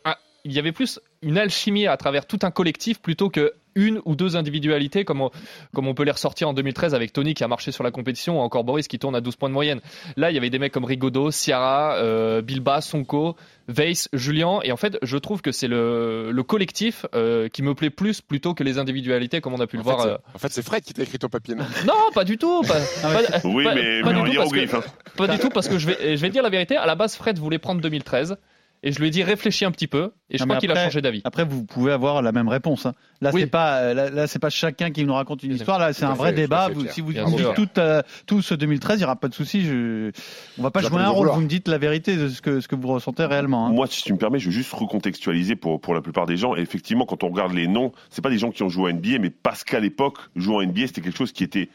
il 0.45 0.53
y 0.53 0.59
avait 0.59 0.73
plus 0.73 0.99
une 1.23 1.39
alchimie 1.39 1.87
à 1.87 1.97
travers 1.97 2.27
tout 2.27 2.39
un 2.43 2.51
collectif 2.51 3.01
plutôt 3.01 3.31
que 3.31 3.53
une 3.75 4.03
ou 4.05 4.17
deux 4.17 4.37
individualités 4.37 5.07
comme 5.07 5.23
on, 5.23 5.31
comme 5.75 5.89
on 5.89 5.95
peut 5.95 6.03
les 6.03 6.11
ressortir 6.11 6.47
en 6.47 6.53
2013 6.53 6.95
avec 6.95 7.11
Tony 7.11 7.33
qui 7.33 7.43
a 7.43 7.49
marché 7.49 7.73
sur 7.73 7.83
la 7.83 7.91
compétition 7.91 8.39
ou 8.39 8.43
encore 8.43 8.65
Boris 8.65 8.87
qui 8.87 8.99
tourne 8.99 9.17
à 9.17 9.23
12 9.23 9.37
points 9.37 9.49
de 9.49 9.55
moyenne. 9.55 9.81
Là, 10.17 10.31
il 10.31 10.35
y 10.35 10.37
avait 10.37 10.51
des 10.51 10.59
mecs 10.59 10.73
comme 10.73 10.85
Rigaudot, 10.85 11.31
Ciara, 11.31 11.95
euh, 11.97 12.43
Bilba, 12.43 12.83
Sonko, 12.83 13.35
Weiss, 13.69 14.11
Julien 14.13 14.59
et 14.63 14.73
en 14.73 14.77
fait, 14.77 14.99
je 15.01 15.17
trouve 15.17 15.41
que 15.41 15.53
c'est 15.53 15.69
le, 15.69 16.33
le 16.33 16.43
collectif 16.43 17.07
euh, 17.15 17.49
qui 17.49 17.63
me 17.63 17.75
plaît 17.75 17.89
plus 17.89 18.21
plutôt 18.21 18.53
que 18.53 18.63
les 18.63 18.79
individualités 18.79 19.41
comme 19.41 19.55
on 19.55 19.61
a 19.61 19.67
pu 19.67 19.79
le 19.79 19.83
fait, 19.85 19.89
voir. 19.91 20.05
euh. 20.07 20.17
en 20.35 20.39
fait, 20.39 20.53
c'est 20.53 20.63
Fred 20.63 20.83
qui 20.83 20.93
t'a 20.93 21.05
écrit 21.05 21.19
ton 21.19 21.31
papier. 21.31 21.55
non? 21.55 21.65
Non, 21.87 21.95
pas 22.13 22.25
du 22.25 22.37
tout. 22.37 22.61
Pas, 22.63 22.75
pas- 23.01 23.41
Oui, 23.45 23.65
pas- 23.65 23.75
mais, 23.75 24.03
pas 24.03 24.09
mais 24.09 24.15
du 24.15 24.21
en 24.21 24.27
hiéroglyphe. 24.27 24.75
hein. 24.75 24.83
pas 25.17 25.29
du 25.29 25.39
tout 25.39 25.49
parce 25.49 25.69
que 25.69 25.79
je 25.79 25.87
vais, 25.87 26.17
je 26.17 26.21
vais 26.21 26.29
dire 26.29 26.43
la 26.43 26.51
vérité. 26.51 26.77
À 26.77 26.85
la 26.85 26.95
base, 26.95 27.17
Fred 27.17 27.39
voulait 27.39 27.59
prendre 27.59 27.81
2013 27.81 28.37
et 28.83 28.91
je 28.93 28.99
lui 28.99 29.07
ai 29.07 29.11
dit 29.11 29.23
réfléchis 29.23 29.65
un 29.65 29.71
petit 29.71 29.87
peu 29.87 30.11
et 30.33 30.39
je 30.39 30.43
Non, 30.43 30.49
crois 30.49 30.59
qu'il 30.61 30.71
a 30.71 30.73
après- 30.73 30.85
changé 30.87 31.01
d'avis. 31.03 31.21
Après, 31.25 31.45
vous 31.45 31.65
pouvez 31.65 31.93
avoir 31.93 32.23
la 32.23 32.33
même 32.33 32.49
réponse. 32.49 32.87
hein. 32.87 32.95
Là, 33.21 33.31
Oui. 33.33 33.43
c'est 33.43 33.47
pas, 33.47 33.77
euh, 33.79 33.95
là, 33.95 34.11
là, 34.11 34.27
c'est 34.27 34.41
pas 34.41 34.51
chacun 34.51 34.91
qui 34.91 35.05
nous 35.05 35.15
raconte 35.15 35.45
une 35.45 35.53
à 35.53 35.55
histoire. 35.55 35.79
Là, 35.79 35.93
c'est 35.93 36.05
à 36.05 36.11
un 36.11 36.15
vrai 36.15 36.31
à 36.31 36.33
débat. 36.33 36.69
Vous- 36.75 36.87
si 36.89 37.01
vous 37.01 37.13
dites 37.13 37.55
tout, 37.55 37.69
euh, 37.79 38.03
tout 38.27 38.43
ce 38.43 38.55
2013, 38.55 38.97
il 38.97 39.03
n'y 39.03 39.05
aura 39.05 39.15
pas 39.17 39.29
de 39.29 39.35
souci. 39.35 39.65
Je... 39.65 40.11
On 40.59 40.63
va 40.63 40.71
pas 40.73 40.81
jouer 40.81 41.01
un 41.01 41.09
rôle. 41.09 41.29
Vous 41.29 41.41
me 41.41 41.47
dites 41.47 41.69
la 41.69 41.79
vérité 41.79 42.17
de 42.17 42.29
ce 42.29 42.43
que, 42.43 42.61
ce 42.61 42.67
que 42.67 42.75
vous 42.75 42.89
ressentez 42.89 43.25
réellement. 43.25 43.67
hein. 43.69 43.71
Moi, 43.73 43.87
si 43.87 44.03
tu 44.03 44.13
me 44.13 44.19
permets, 44.19 44.41
je 44.41 44.47
vais 44.47 44.55
juste 44.55 44.73
recontextualiser 44.73 45.55
pour, 45.55 45.81
pour 45.81 45.95
la 45.95 46.01
plupart 46.01 46.27
des 46.27 46.37
gens. 46.37 46.57
Et 46.57 46.61
effectivement, 46.61 47.07
quand 47.07 47.23
on 47.23 47.29
regarde 47.29 47.53
les 47.53 47.69
noms, 47.69 47.93
c'est 48.11 48.23
pas 48.23 48.31
des 48.31 48.39
gens 48.39 48.51
qui 48.51 48.63
ont 48.65 48.69
joué 48.69 48.91
à 48.91 48.93
NBA, 48.95 49.19
mais 49.21 49.31
parce 49.31 49.63
qu'à 49.63 49.79
l'époque, 49.79 50.19
jouer 50.35 50.57
en 50.57 50.63
NBA, 50.63 50.89
c'était 50.89 51.01
quelque 51.03 51.17
chose 51.19 51.33
qui 51.33 51.45
était 51.45 51.69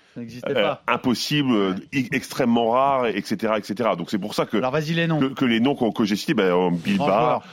euh, 0.50 0.74
impossible, 0.88 1.52
euh, 1.54 1.74
extrêmement 2.12 2.72
rare, 2.72 3.08
etc., 3.08 3.54
etc. 3.58 3.92
Donc 3.98 4.10
c'est 4.10 4.18
pour 4.20 4.34
ça 4.34 4.46
que 4.46 4.58
Alors, 4.58 4.72
vas-y, 4.72 4.94
les 4.94 5.08
noms. 5.08 5.20
que, 5.20 5.26
que 5.34 5.46
les 5.46 5.60
noms 5.60 5.76
que, 5.76 6.04
j'ai 6.04 6.16
cités, 6.16 6.34
ben, 6.34 6.44
euh, 6.54 6.70
Bilba, 6.72 7.06
joueurs. 7.06 7.44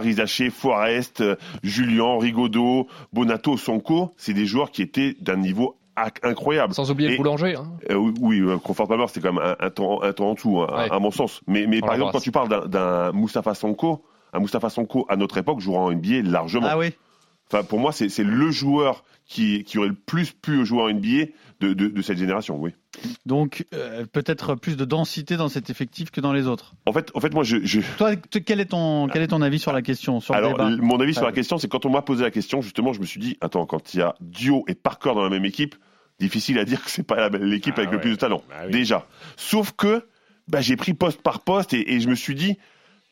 Sierra, 0.00 0.22
Rizaché, 0.24 0.50
Forest, 0.50 1.22
Julien, 1.62 2.18
Rigaudot, 2.18 2.86
Bonato, 3.12 3.56
Sonko, 3.56 4.12
c'est 4.16 4.34
des 4.34 4.46
joueurs 4.46 4.70
qui 4.70 4.82
étaient 4.82 5.14
d'un 5.20 5.36
niveau 5.36 5.76
incroyable. 6.22 6.72
Sans 6.74 6.90
oublier 6.90 7.08
Et- 7.10 7.12
le 7.12 7.16
boulanger. 7.18 7.56
hein. 7.56 7.70
Euh, 7.90 7.94
oui, 7.96 8.12
oui, 8.20 8.40
euh, 8.40 8.58
Crawford 8.58 8.88
Palmer, 8.88 9.04
c'est 9.08 9.20
quand 9.20 9.32
même 9.32 9.44
un, 9.44 9.56
un 9.66 9.70
temps, 9.70 10.02
un 10.02 10.12
temps 10.12 10.30
en 10.30 10.34
dessous, 10.34 10.60
hein, 10.60 10.66
Ouais. 10.74 10.90
à, 10.90 10.94
à 10.94 10.98
mon 10.98 11.10
sens. 11.10 11.40
Mais, 11.46 11.66
mais 11.66 11.80
On 11.82 11.86
par 11.86 11.94
exemple, 11.94 12.12
quand 12.12 12.20
tu 12.20 12.32
parles 12.32 12.68
d'un- 12.68 13.12
Moustapha 13.12 13.54
Sonko, 13.54 14.02
un 14.32 14.38
Moustapha 14.40 14.70
Sonko 14.70 15.04
à 15.08 15.16
notre 15.16 15.36
époque 15.38 15.60
jouera 15.60 15.80
en 15.80 15.90
NBA 15.92 16.22
largement. 16.22 16.68
Ah 16.70 16.78
oui. 16.78 16.92
Enfin, 17.52 17.64
pour 17.64 17.80
moi, 17.80 17.92
c'est 17.92 18.08
c'est 18.08 18.22
le 18.24 18.50
joueur 18.50 19.02
qui, 19.26 19.64
qui 19.64 19.78
aurait 19.78 19.88
le 19.88 19.94
plus 19.94 20.30
pu 20.32 20.64
jouer 20.64 20.82
en 20.82 20.88
NBA 20.88 21.26
de, 21.60 21.72
de, 21.74 21.88
de 21.88 22.02
cette 22.02 22.16
génération, 22.18 22.56
oui. 22.58 22.70
Donc, 23.24 23.64
euh, 23.72 24.04
peut-être 24.10 24.54
plus 24.56 24.76
de 24.76 24.84
densité 24.84 25.36
dans 25.36 25.48
cet 25.48 25.70
effectif 25.70 26.10
que 26.10 26.20
dans 26.20 26.32
les 26.32 26.46
autres. 26.46 26.74
En 26.86 26.92
fait, 26.92 27.10
en 27.14 27.20
fait 27.20 27.32
moi, 27.32 27.44
je, 27.44 27.58
je, 27.64 27.80
Toi, 27.98 28.16
quel 28.16 28.60
est 28.60 28.66
ton, 28.66 29.08
quel 29.08 29.22
est 29.22 29.28
ton 29.28 29.42
avis 29.42 29.58
sur 29.58 29.72
la 29.72 29.80
question, 29.82 30.20
sur 30.20 30.34
le 30.34 30.38
Alors, 30.38 30.52
débat 30.52 30.68
l- 30.68 30.78
mon 30.82 30.98
avis 31.00 31.12
sur 31.14 31.22
la 31.22 31.28
Ouais. 31.28 31.34
question, 31.34 31.56
c'est 31.58 31.68
quand 31.68 31.86
on 31.86 31.90
m'a 31.90 32.02
posé 32.02 32.24
la 32.24 32.30
question, 32.30 32.60
justement, 32.62 32.92
je 32.92 33.00
me 33.00 33.06
suis 33.06 33.20
dit, 33.20 33.36
attends, 33.40 33.64
quand 33.66 33.94
il 33.94 34.00
y 34.00 34.02
a 34.02 34.14
Dio 34.20 34.64
et 34.68 34.74
Parker 34.74 35.12
dans 35.14 35.22
la 35.22 35.30
même 35.30 35.44
équipe, 35.44 35.76
difficile 36.18 36.58
à 36.58 36.64
dire 36.64 36.82
que 36.84 36.90
c'est 36.90 37.02
pas 37.06 37.28
l'équipe 37.30 37.74
Ah 37.76 37.80
avec 37.80 37.92
le 37.92 38.00
plus 38.00 38.10
de 38.10 38.16
talent. 38.16 38.42
Bah 38.48 38.56
oui. 38.66 38.72
Déjà. 38.72 39.06
Sauf 39.36 39.72
que, 39.72 40.04
bah, 40.48 40.60
j'ai 40.60 40.76
pris 40.76 40.92
poste 40.92 41.22
par 41.22 41.40
poste 41.40 41.72
et, 41.72 41.94
et 41.94 42.00
je 42.00 42.08
me 42.08 42.14
suis 42.16 42.34
dit, 42.34 42.58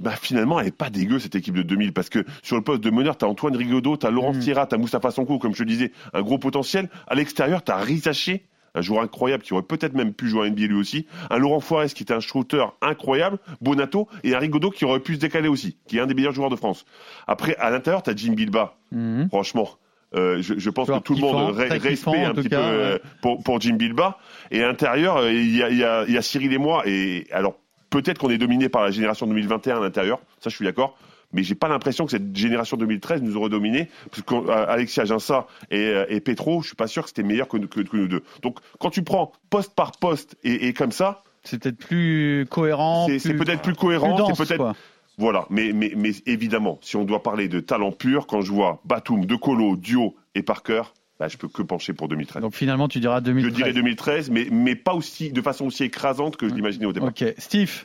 bah, 0.01 0.15
finalement, 0.21 0.59
elle 0.61 0.67
est 0.67 0.77
pas 0.77 0.91
dégueu, 0.91 1.19
cette 1.21 1.35
équipe 1.37 1.55
de 1.55 1.63
2000, 1.63 1.93
parce 1.93 2.09
que 2.09 2.25
sur 2.43 2.57
le 2.57 2.63
poste 2.63 2.83
de 2.83 2.91
meneur, 2.91 3.17
t'as 3.17 3.27
Antoine 3.27 3.57
Rigaudot, 3.57 3.97
t'as 3.97 4.11
Laurent 4.11 4.33
Mm. 4.35 4.43
Sierra, 4.43 4.67
t'as 4.67 4.77
Moustapha 4.77 5.11
Sonko, 5.13 5.39
comme 5.39 5.55
je 5.55 5.63
te 5.63 5.69
disais, 5.69 5.93
un 6.13 6.23
gros 6.23 6.39
potentiel. 6.39 6.91
À 7.07 7.15
l'extérieur, 7.15 7.63
t'as 7.63 7.77
Rizaché, 7.79 8.47
un 8.79 8.83
joueur 8.83 9.03
incroyable 9.03 9.43
qui 9.43 9.53
aurait 9.53 9.63
peut-être 9.63 9.95
même 9.95 10.13
pu 10.13 10.29
jouer 10.29 10.47
à 10.47 10.51
NBA 10.51 10.63
lui 10.63 10.75
aussi. 10.75 11.07
Un 11.31 11.39
Laurent 11.39 11.61
Forest 11.61 11.97
qui 11.97 12.03
était 12.03 12.15
un 12.15 12.21
shooter 12.21 12.65
incroyable, 12.81 13.39
Bonato, 13.61 14.09
et 14.25 14.35
un 14.35 14.39
Rigaudot 14.39 14.71
qui 14.71 14.85
aurait 14.85 15.01
pu 15.01 15.15
se 15.15 15.21
décaler 15.21 15.49
aussi, 15.49 15.77
qui 15.87 15.99
est 15.99 16.01
un 16.01 16.07
des 16.07 16.15
meilleurs 16.15 16.33
joueurs 16.33 16.51
de 16.51 16.57
France. 16.57 16.85
Après, 17.27 17.57
à 17.57 17.71
l'intérieur, 17.71 18.03
t'as 18.03 18.15
Jim 18.15 18.33
Bilba. 18.33 18.77
Mhm. 18.93 19.29
Franchement, 19.29 19.69
euh, 20.15 20.41
je, 20.41 20.59
je 20.59 20.71
pense 20.71 20.87
Joueur 20.87 21.01
que 21.01 21.05
tout 21.05 21.15
le 21.15 21.21
monde 21.21 21.55
respect 21.57 22.25
un 22.25 22.35
petit 22.35 22.49
cas, 22.49 22.57
peu 22.57 22.77
euh, 22.77 22.99
pour, 23.21 23.43
pour 23.43 23.61
Jim 23.61 23.75
Bilba. 23.75 24.19
Et 24.51 24.63
à 24.63 24.69
l'intérieur, 24.69 25.19
euh, 25.19 25.33
il 25.33 25.55
y 25.55 25.63
a, 25.63 25.71
y 25.71 26.17
a 26.17 26.23
Cyril 26.23 26.53
et 26.53 26.59
moi. 26.59 26.83
Et 26.87 27.27
alors, 27.31 27.57
peut-être 27.91 28.19
qu'on 28.19 28.31
est 28.31 28.39
dominé 28.39 28.69
par 28.69 28.83
la 28.83 28.91
génération 28.91 29.27
2021 29.27 29.79
à 29.79 29.81
l'intérieur. 29.81 30.19
Ça, 30.41 30.51
je 30.51 30.57
suis 30.57 30.65
d'accord. 30.65 30.97
Mais 31.33 31.43
j'ai 31.43 31.55
pas 31.55 31.69
l'impression 31.69 32.05
que 32.07 32.11
cette 32.11 32.35
génération 32.35 32.77
2013 32.77 33.23
nous 33.23 33.37
aurait 33.37 33.51
dominé, 33.51 33.89
parce 34.11 34.23
qu'Alexis 34.23 35.01
Aginsa 35.01 35.47
et, 35.71 35.79
euh, 35.79 36.07
et 36.09 36.21
Petro, 36.21 36.63
je 36.63 36.69
suis 36.69 36.77
pas 36.77 36.87
sûr 36.87 37.03
que 37.03 37.09
c'était 37.09 37.23
meilleur 37.23 37.49
que, 37.49 37.59
que, 37.59 37.81
que 37.81 37.97
nous 37.97 38.09
deux. 38.09 38.23
Donc, 38.43 38.59
quand 38.79 38.91
tu 38.91 39.03
prends 39.03 39.33
poste 39.51 39.75
par 39.75 39.93
poste 39.93 40.37
et, 40.43 40.69
et 40.69 40.73
comme 40.73 40.93
ça, 40.93 41.23
C'est 41.45 41.63
peut-être 41.63 41.79
plus 41.79 42.47
cohérent. 42.51 43.07
c'est 43.19 43.35
peut-être 43.35 43.63
plus 43.63 43.75
cohérent, 43.75 44.35
c'est 44.35 44.47
peut-être 44.47 44.75
voilà, 45.19 45.47
mais, 45.51 45.73
mais, 45.73 45.93
mais 45.97 46.13
évidemment, 46.27 46.79
si 46.81 46.95
on 46.95 47.05
doit 47.05 47.25
parler 47.25 47.49
de 47.49 47.59
talent 47.59 47.91
pur, 47.91 48.29
quand 48.29 48.41
je 48.41 48.53
vois 48.53 48.81
Batum, 48.85 49.27
De 49.27 49.35
Colo, 49.35 49.77
Dio 49.77 50.15
et 50.37 50.43
Parker, 50.43 50.83
bah, 51.19 51.27
je 51.27 51.37
peux 51.37 51.49
que 51.49 51.63
pencher 51.63 51.93
pour 51.93 52.07
2013. 52.07 52.41
Donc 52.41 52.55
finalement, 52.55 52.87
tu 52.87 53.01
diras 53.01 53.19
je 53.19 53.25
2013. 53.25 53.57
dirais 53.57 53.73
2013, 53.73 54.31
mais, 54.31 54.47
mais 54.53 54.77
pas 54.77 54.95
aussi, 54.95 55.33
de 55.33 55.43
façon 55.43 55.67
aussi 55.67 55.83
écrasante 55.83 56.37
que 56.37 56.49
je 56.49 56.55
l'imaginais 56.55 56.87
au 56.87 56.93
départ. 56.93 57.09
Ok, 57.09 57.25
Steve? 57.39 57.85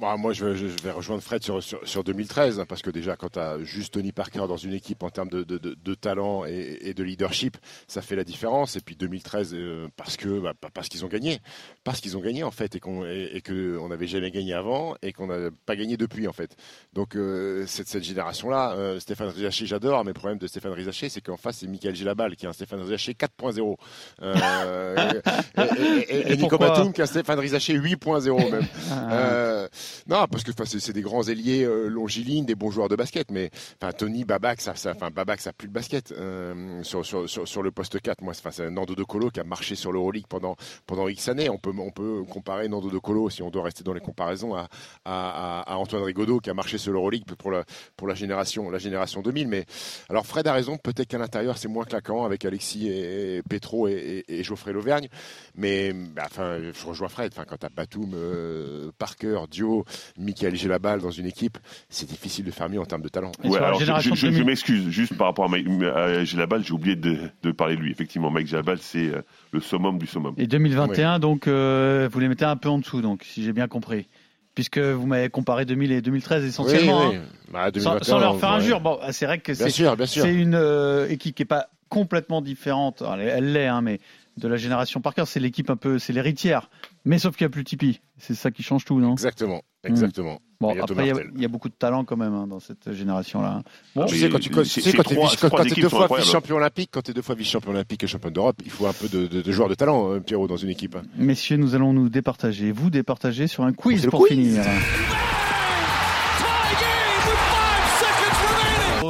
Bon, 0.00 0.18
moi, 0.18 0.32
je 0.32 0.44
vais, 0.44 0.56
je 0.56 0.82
vais 0.82 0.90
rejoindre 0.90 1.22
Fred 1.22 1.44
sur, 1.44 1.62
sur, 1.62 1.86
sur 1.86 2.02
2013, 2.02 2.58
hein, 2.58 2.66
parce 2.68 2.82
que 2.82 2.90
déjà, 2.90 3.14
quand 3.14 3.30
tu 3.30 3.38
as 3.38 3.62
juste 3.62 3.94
Tony 3.94 4.10
Parker 4.10 4.46
dans 4.48 4.56
une 4.56 4.72
équipe 4.72 5.04
en 5.04 5.10
termes 5.10 5.28
de, 5.28 5.44
de, 5.44 5.56
de, 5.56 5.74
de 5.74 5.94
talent 5.94 6.44
et, 6.44 6.78
et 6.80 6.94
de 6.94 7.02
leadership, 7.04 7.56
ça 7.86 8.02
fait 8.02 8.16
la 8.16 8.24
différence. 8.24 8.74
Et 8.74 8.80
puis 8.80 8.96
2013, 8.96 9.54
euh, 9.54 9.86
parce 9.96 10.16
que 10.16 10.40
bah, 10.40 10.52
parce 10.74 10.88
qu'ils 10.88 11.04
ont 11.04 11.08
gagné, 11.08 11.38
parce 11.84 12.00
qu'ils 12.00 12.16
ont 12.16 12.20
gagné 12.20 12.42
en 12.42 12.50
fait, 12.50 12.74
et 12.74 12.80
qu'on 12.80 13.04
et, 13.04 13.30
et 13.34 13.40
que 13.40 13.78
on 13.78 13.88
n'avait 13.88 14.08
jamais 14.08 14.32
gagné 14.32 14.52
avant 14.52 14.96
et 15.00 15.12
qu'on 15.12 15.28
n'a 15.28 15.50
pas 15.64 15.76
gagné 15.76 15.96
depuis 15.96 16.26
en 16.26 16.32
fait. 16.32 16.56
Donc 16.92 17.14
euh, 17.14 17.64
cette, 17.68 17.86
cette 17.86 18.02
génération-là, 18.02 18.72
euh, 18.72 18.98
Stéphane 18.98 19.28
Rizaché, 19.28 19.66
j'adore, 19.66 20.04
mais 20.04 20.10
le 20.10 20.14
problème 20.14 20.38
de 20.38 20.48
Stéphane 20.48 20.72
Rizaché, 20.72 21.08
c'est 21.08 21.20
qu'en 21.20 21.36
face 21.36 21.58
c'est 21.58 21.68
Michael 21.68 21.94
Gilabal 21.94 22.34
qui 22.34 22.46
est 22.46 22.48
un 22.48 22.52
Stéphane 22.52 22.80
Rizaché 22.80 23.12
4.0 23.12 23.76
euh, 24.22 25.20
et, 26.08 26.32
et, 26.32 26.36
Nico 26.36 26.58
Batum 26.58 26.92
qui 26.92 27.00
est 27.00 27.04
un 27.04 27.06
Stéphane 27.06 27.38
Rizaché 27.38 27.78
8.0 27.78 28.50
même. 28.50 29.68
Non, 30.06 30.26
parce 30.30 30.44
que 30.44 30.50
c'est 30.64 30.92
des 30.92 31.02
grands 31.02 31.22
ailiers 31.24 31.64
euh, 31.64 31.88
longilignes, 31.88 32.44
des 32.44 32.54
bons 32.54 32.70
joueurs 32.70 32.88
de 32.88 32.96
basket. 32.96 33.30
Mais 33.30 33.50
Tony 33.96 34.24
Babac, 34.24 34.60
ça, 34.60 34.74
ça, 34.74 34.92
enfin, 34.92 35.10
ça 35.38 35.52
plus 35.52 35.68
de 35.68 35.72
basket 35.72 36.12
euh, 36.12 36.82
sur, 36.82 37.04
sur, 37.04 37.28
sur, 37.28 37.62
le 37.62 37.70
poste 37.70 38.00
4. 38.00 38.22
Moi, 38.22 38.34
c'est- 38.34 38.70
Nando 38.70 38.94
De 38.94 39.04
Colo 39.04 39.30
qui 39.30 39.40
a 39.40 39.44
marché 39.44 39.74
sur 39.74 39.92
l'Euroleague 39.92 40.26
pendant 40.28 40.56
pendant 40.86 41.08
X 41.08 41.28
années. 41.28 41.48
On 41.48 41.58
peut 41.58 41.72
on 41.76 41.90
peut 41.90 42.24
comparer 42.28 42.68
Nando 42.68 42.90
De 42.90 42.98
Colo 42.98 43.30
si 43.30 43.42
on 43.42 43.50
doit 43.50 43.64
rester 43.64 43.82
dans 43.84 43.92
les 43.92 44.00
comparaisons 44.00 44.54
à, 44.54 44.68
à, 45.04 45.76
Antoine 45.76 46.02
Rigaudot 46.02 46.40
qui 46.40 46.50
a 46.50 46.54
marché 46.54 46.78
sur 46.78 46.92
l'Euroleague 46.92 47.24
pour 47.24 47.50
la 47.50 47.64
pour 47.96 48.08
la 48.08 48.14
génération 48.14 48.70
la 48.70 48.78
génération 48.78 49.22
2000. 49.22 49.48
Mais 49.48 49.64
alors 50.08 50.26
Fred 50.26 50.46
a 50.46 50.52
raison. 50.52 50.76
Peut-être 50.76 51.08
qu'à 51.08 51.18
l'intérieur 51.18 51.58
c'est 51.58 51.68
moins 51.68 51.84
claquant 51.84 52.24
avec 52.24 52.44
Alexis 52.44 52.88
et, 52.88 53.36
et 53.36 53.42
Petro 53.42 53.88
et, 53.88 54.24
Geoffrey 54.42 54.72
Lauvergne. 54.72 55.08
Mais 55.56 55.92
bah, 55.92 56.28
je 56.36 56.86
rejoins 56.86 57.08
Fred. 57.08 57.32
Quand 57.46 57.56
t'as 57.56 57.68
Batum, 57.68 58.12
euh, 58.14 58.90
Parker, 58.98 59.40
Dio, 59.50 59.73
Michael 60.18 60.54
Gelabal 60.56 61.00
dans 61.00 61.10
une 61.10 61.26
équipe, 61.26 61.58
c'est 61.88 62.08
difficile 62.08 62.44
de 62.44 62.50
faire 62.50 62.68
mieux 62.68 62.80
en 62.80 62.84
termes 62.84 63.02
de 63.02 63.08
talent. 63.08 63.32
Ouais, 63.42 63.58
alors 63.58 63.74
je, 63.74 63.84
génération 63.84 64.14
je- 64.14 64.20
je 64.20 64.26
2000. 64.28 64.44
m'excuse, 64.44 64.88
juste 64.90 65.16
par 65.16 65.26
rapport 65.28 65.46
à, 65.46 65.48
Mike- 65.48 65.66
à 65.94 66.24
j'ai 66.24 66.72
oublié 66.72 66.96
de, 66.96 67.16
de 67.42 67.50
parler 67.52 67.76
de 67.76 67.80
lui. 67.80 67.90
Effectivement, 67.90 68.30
Mike 68.30 68.46
Gilabal, 68.46 68.78
c'est 68.80 69.06
euh, 69.08 69.22
le 69.52 69.60
summum 69.60 69.98
du 69.98 70.06
summum. 70.06 70.34
Et 70.38 70.46
2021, 70.46 71.18
donc 71.18 71.48
euh, 71.48 72.08
vous 72.12 72.20
les 72.20 72.28
mettez 72.28 72.44
un 72.44 72.56
peu 72.56 72.68
en 72.68 72.78
dessous, 72.78 73.00
donc 73.02 73.22
si 73.24 73.42
j'ai 73.42 73.52
bien 73.52 73.68
compris. 73.68 74.06
Puisque 74.54 74.78
vous 74.78 75.06
m'avez 75.08 75.30
comparé 75.30 75.64
2000 75.64 75.90
et 75.90 76.00
2013 76.00 76.44
essentiellement. 76.44 77.08
Oui, 77.10 77.16
oui. 77.16 77.16
hein. 77.16 77.22
Bah, 77.52 77.64
Sans, 77.76 77.96
2021, 77.98 78.04
sans 78.04 78.18
leur 78.20 78.38
faire 78.38 78.50
ouais. 78.50 78.54
injure. 78.56 78.80
Bon, 78.80 78.98
c'est 79.10 79.26
vrai 79.26 79.38
que 79.38 79.52
c'est 79.52 80.32
une 80.32 80.54
euh, 80.54 81.08
équipe 81.08 81.34
qui 81.34 81.42
est 81.42 81.46
pas 81.46 81.70
complètement 81.88 82.40
différente. 82.40 83.02
Alors, 83.02 83.16
elle 83.18 83.52
l'est, 83.52 83.66
hein, 83.66 83.80
mais 83.82 83.98
de 84.36 84.48
la 84.48 84.56
génération 84.56 85.00
Parker, 85.00 85.24
c'est 85.26 85.40
l'équipe 85.40 85.70
un 85.70 85.76
peu, 85.76 85.98
c'est 85.98 86.12
l'héritière. 86.12 86.68
Mais 87.04 87.18
sauf 87.18 87.36
qu'il 87.36 87.44
n'y 87.44 87.48
a 87.48 87.50
plus 87.50 87.64
Tipeee. 87.64 88.00
C'est 88.18 88.34
ça 88.34 88.50
qui 88.50 88.62
change 88.62 88.84
tout, 88.84 88.98
non? 89.00 89.12
Exactement, 89.12 89.62
exactement. 89.84 90.40
Bon, 90.60 90.70
Il 90.72 90.76
y 90.76 90.80
a 90.80 90.84
après, 90.84 90.94
il 91.04 91.06
y, 91.06 91.10
a- 91.10 91.14
Martel. 91.14 91.30
il 91.34 91.42
y 91.42 91.44
a 91.44 91.48
beaucoup 91.48 91.68
de 91.68 91.74
talent 91.74 92.04
quand 92.04 92.16
même 92.16 92.32
hein, 92.32 92.46
dans 92.46 92.60
cette 92.60 92.92
génération-là. 92.92 93.62
Bon, 93.94 94.06
tu 94.06 94.16
sais, 94.16 94.28
quand 94.30 94.38
tu 94.38 94.48
tu 94.50 94.80
équipes 94.80 95.80
deux 95.82 95.88
fois 95.88 96.08
vice-champion 96.16 96.56
olympique, 96.56 96.90
quand 96.92 97.02
t'es 97.02 97.12
deux 97.12 97.22
fois 97.22 97.34
vice-champion 97.34 97.70
olympique 97.72 98.02
et 98.04 98.06
champion 98.06 98.30
d'Europe, 98.30 98.56
il 98.64 98.70
faut 98.70 98.86
un 98.86 98.92
peu 98.92 99.08
de, 99.08 99.26
de- 99.26 99.42
de 99.42 99.52
joueurs 99.52 99.68
de 99.68 99.74
talent, 99.74 100.12
hein, 100.12 100.20
Pierrot, 100.20 100.46
dans 100.46 100.56
une 100.56 100.70
équipe. 100.70 100.96
messieurs, 101.16 101.56
nous 101.56 101.74
allons 101.74 101.92
nous 101.92 102.08
départager. 102.08 102.72
Vous 102.72 102.88
départager 102.90 103.46
sur 103.46 103.64
un 103.64 103.72
quiz 103.72 104.06
pour 104.06 104.20
quiz. 104.26 104.30
finir. 104.30 104.64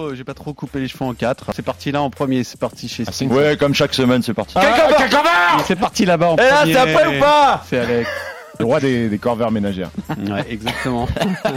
Oh, 0.04 0.14
j'ai 0.14 0.24
pas 0.24 0.34
trop 0.34 0.52
coupé 0.52 0.80
les 0.80 0.88
cheveux 0.88 1.04
en 1.04 1.14
quatre. 1.14 1.50
C'est 1.54 1.62
parti 1.64 1.90
là 1.90 2.02
en 2.02 2.10
premier, 2.10 2.44
c'est 2.44 2.58
parti 2.60 2.88
chez 2.88 3.04
Steve. 3.04 3.32
Ouais, 3.32 3.56
comme 3.56 3.74
chaque 3.74 3.94
semaine, 3.94 4.22
c'est 4.22 4.34
parti. 4.34 4.54
Ah, 4.56 4.88
C'est 5.66 5.76
parti 5.78 6.04
là-bas 6.04 6.30
en 6.30 6.36
Et 6.36 6.42
là, 6.42 6.56
premier. 6.58 6.72
c'est 6.74 6.78
après 6.78 7.16
ou 7.16 7.20
pas 7.20 7.64
C'est 7.68 7.78
Alex. 7.78 8.10
Le 8.60 8.66
roi 8.66 8.78
des, 8.80 9.08
des 9.08 9.18
corvères 9.18 9.50
ménagères. 9.50 9.90
Ouais, 10.30 10.44
exactement. 10.48 11.08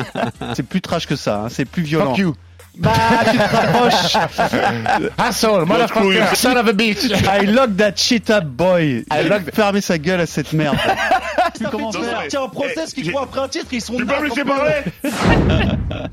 c'est 0.56 0.64
plus 0.64 0.82
trash 0.82 1.06
que 1.06 1.16
ça, 1.16 1.42
hein, 1.42 1.48
c'est 1.50 1.66
plus 1.66 1.84
violent. 1.84 2.12
Fuck 2.12 2.18
you. 2.18 2.36
Bah, 2.80 2.92
tu 3.32 3.38
te 3.38 3.44
rapproches. 3.44 5.10
Asshole, 5.18 5.66
motherfucker, 5.66 6.36
son 6.36 6.56
of 6.56 6.68
a 6.68 6.74
bitch. 6.74 7.06
I 7.06 7.46
lock 7.48 7.76
that 7.78 7.94
shit 7.98 8.30
up, 8.30 8.46
boy. 8.46 9.04
I 9.12 9.28
lock... 9.28 9.42
Fermez 9.54 9.82
sa 9.82 9.98
gueule 9.98 10.22
à 10.22 10.26
cette 10.28 10.54
merde. 10.54 10.78
Tu 11.58 11.66
commences 11.66 11.96
Non, 11.96 12.02
à... 12.04 12.22
mais- 12.22 12.28
Tiens, 12.28 12.42
en 12.42 12.50
process 12.50 12.94
qui 12.94 13.08
croit 13.10 13.24
après 13.24 13.42
un 13.42 13.48
titre, 13.48 13.68
ils 13.72 13.82
sont 13.82 13.96
Tu 13.96 14.06
peux 14.06 14.16
me 14.18 14.24
laisser 14.24 14.44
plus. 14.44 14.46
parler? 14.46 14.74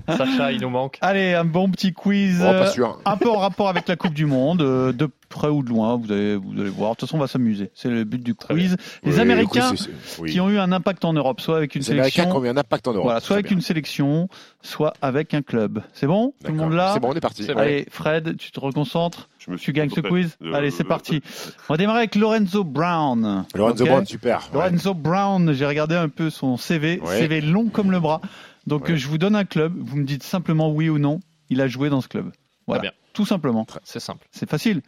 Sacha, 0.08 0.52
il 0.52 0.60
nous 0.60 0.70
manque. 0.70 0.98
Allez, 1.00 1.34
un 1.34 1.44
bon 1.44 1.70
petit 1.70 1.92
quiz. 1.92 2.38
Oh, 2.40 2.44
pas 2.44 2.52
euh, 2.52 2.70
sûr. 2.70 2.98
Un 3.04 3.16
peu 3.16 3.30
en 3.30 3.38
rapport 3.38 3.68
avec 3.68 3.88
la 3.88 3.96
Coupe 3.96 4.14
du 4.14 4.26
Monde, 4.26 4.62
euh, 4.62 4.92
de 4.92 5.08
près 5.28 5.48
ou 5.48 5.62
de 5.62 5.68
loin, 5.68 5.96
vous 5.96 6.10
allez, 6.12 6.36
vous 6.36 6.52
allez 6.60 6.70
voir. 6.70 6.92
De 6.92 6.96
toute 6.96 7.08
façon, 7.08 7.16
on 7.16 7.20
va 7.20 7.26
s'amuser. 7.26 7.70
C'est 7.74 7.88
le 7.88 8.04
but 8.04 8.22
du 8.22 8.34
quiz. 8.34 8.76
Les 9.02 9.14
Oui, 9.14 9.20
Américains 9.20 9.70
oui, 9.72 9.78
c'est- 9.78 9.90
c'est- 10.04 10.20
oui. 10.22 10.30
qui 10.32 10.40
ont 10.40 10.48
eu 10.50 10.58
un 10.58 10.70
impact 10.72 11.04
en 11.04 11.12
Europe, 11.12 11.40
soit 11.40 11.56
avec 11.56 11.74
une 11.74 11.82
Les 11.82 11.90
Américains 11.90 12.22
sélection, 12.22 12.30
qui 12.32 12.38
ont 12.40 12.44
eu 12.44 12.48
un 12.48 12.56
impact 12.56 12.88
en 12.88 12.92
Europe. 12.92 13.04
voilà, 13.04 13.20
soit 13.20 13.36
avec 13.36 13.46
bien. 13.48 13.56
une 13.56 13.62
sélection, 13.62 14.28
soit 14.62 14.92
avec 15.02 15.34
un 15.34 15.42
club. 15.42 15.82
C'est 15.92 16.06
bon? 16.06 16.34
Tout 16.44 16.52
le 16.52 16.58
monde 16.58 16.72
là? 16.72 16.92
C'est 16.94 17.00
bon, 17.00 17.10
on 17.10 17.14
est 17.14 17.20
parti. 17.20 17.50
Allez, 17.50 17.86
Fred, 17.90 18.36
tu 18.36 18.50
te 18.52 18.60
reconcentres 18.60 19.28
Je 19.38 19.50
me 19.50 19.56
suis 19.58 19.66
Tu 19.66 19.72
gagnes 19.74 19.90
ce 19.90 20.00
quiz 20.00 20.36
Allez, 20.54 20.70
c'est 20.70 20.84
parti. 20.84 21.20
On 21.68 21.74
va 21.74 21.76
démarrer 21.76 21.98
avec 21.98 22.14
Lorenzo 22.14 22.64
Brown. 22.64 23.44
Lorenzo 23.54 23.84
Brown, 23.84 24.06
super. 24.06 24.48
Ouais. 24.52 24.70
Lorenzo 24.70 24.94
Brown, 24.94 25.52
j'ai 25.52 25.66
regardé 25.66 25.94
un 25.94 26.08
peu 26.08 26.30
son 26.30 26.56
CV, 26.56 27.00
Ouais. 27.04 27.18
CV 27.18 27.40
long 27.40 27.66
comme 27.68 27.90
le 27.90 28.00
bras. 28.00 28.20
Donc 28.66 28.88
Ouais. 28.88 28.96
je 28.96 29.06
vous 29.08 29.18
donne 29.18 29.36
un 29.36 29.44
club, 29.44 29.74
vous 29.76 29.96
me 29.96 30.04
dites 30.04 30.22
simplement 30.22 30.70
oui 30.70 30.88
ou 30.88 30.98
non, 30.98 31.20
il 31.50 31.60
a 31.60 31.68
joué 31.68 31.90
dans 31.90 32.00
ce 32.00 32.08
club. 32.08 32.30
Voilà, 32.66 32.80
bien. 32.82 32.92
tout 33.12 33.26
simplement. 33.26 33.66
C'est 33.84 34.00
simple. 34.00 34.26
C'est 34.30 34.48
facile. 34.48 34.80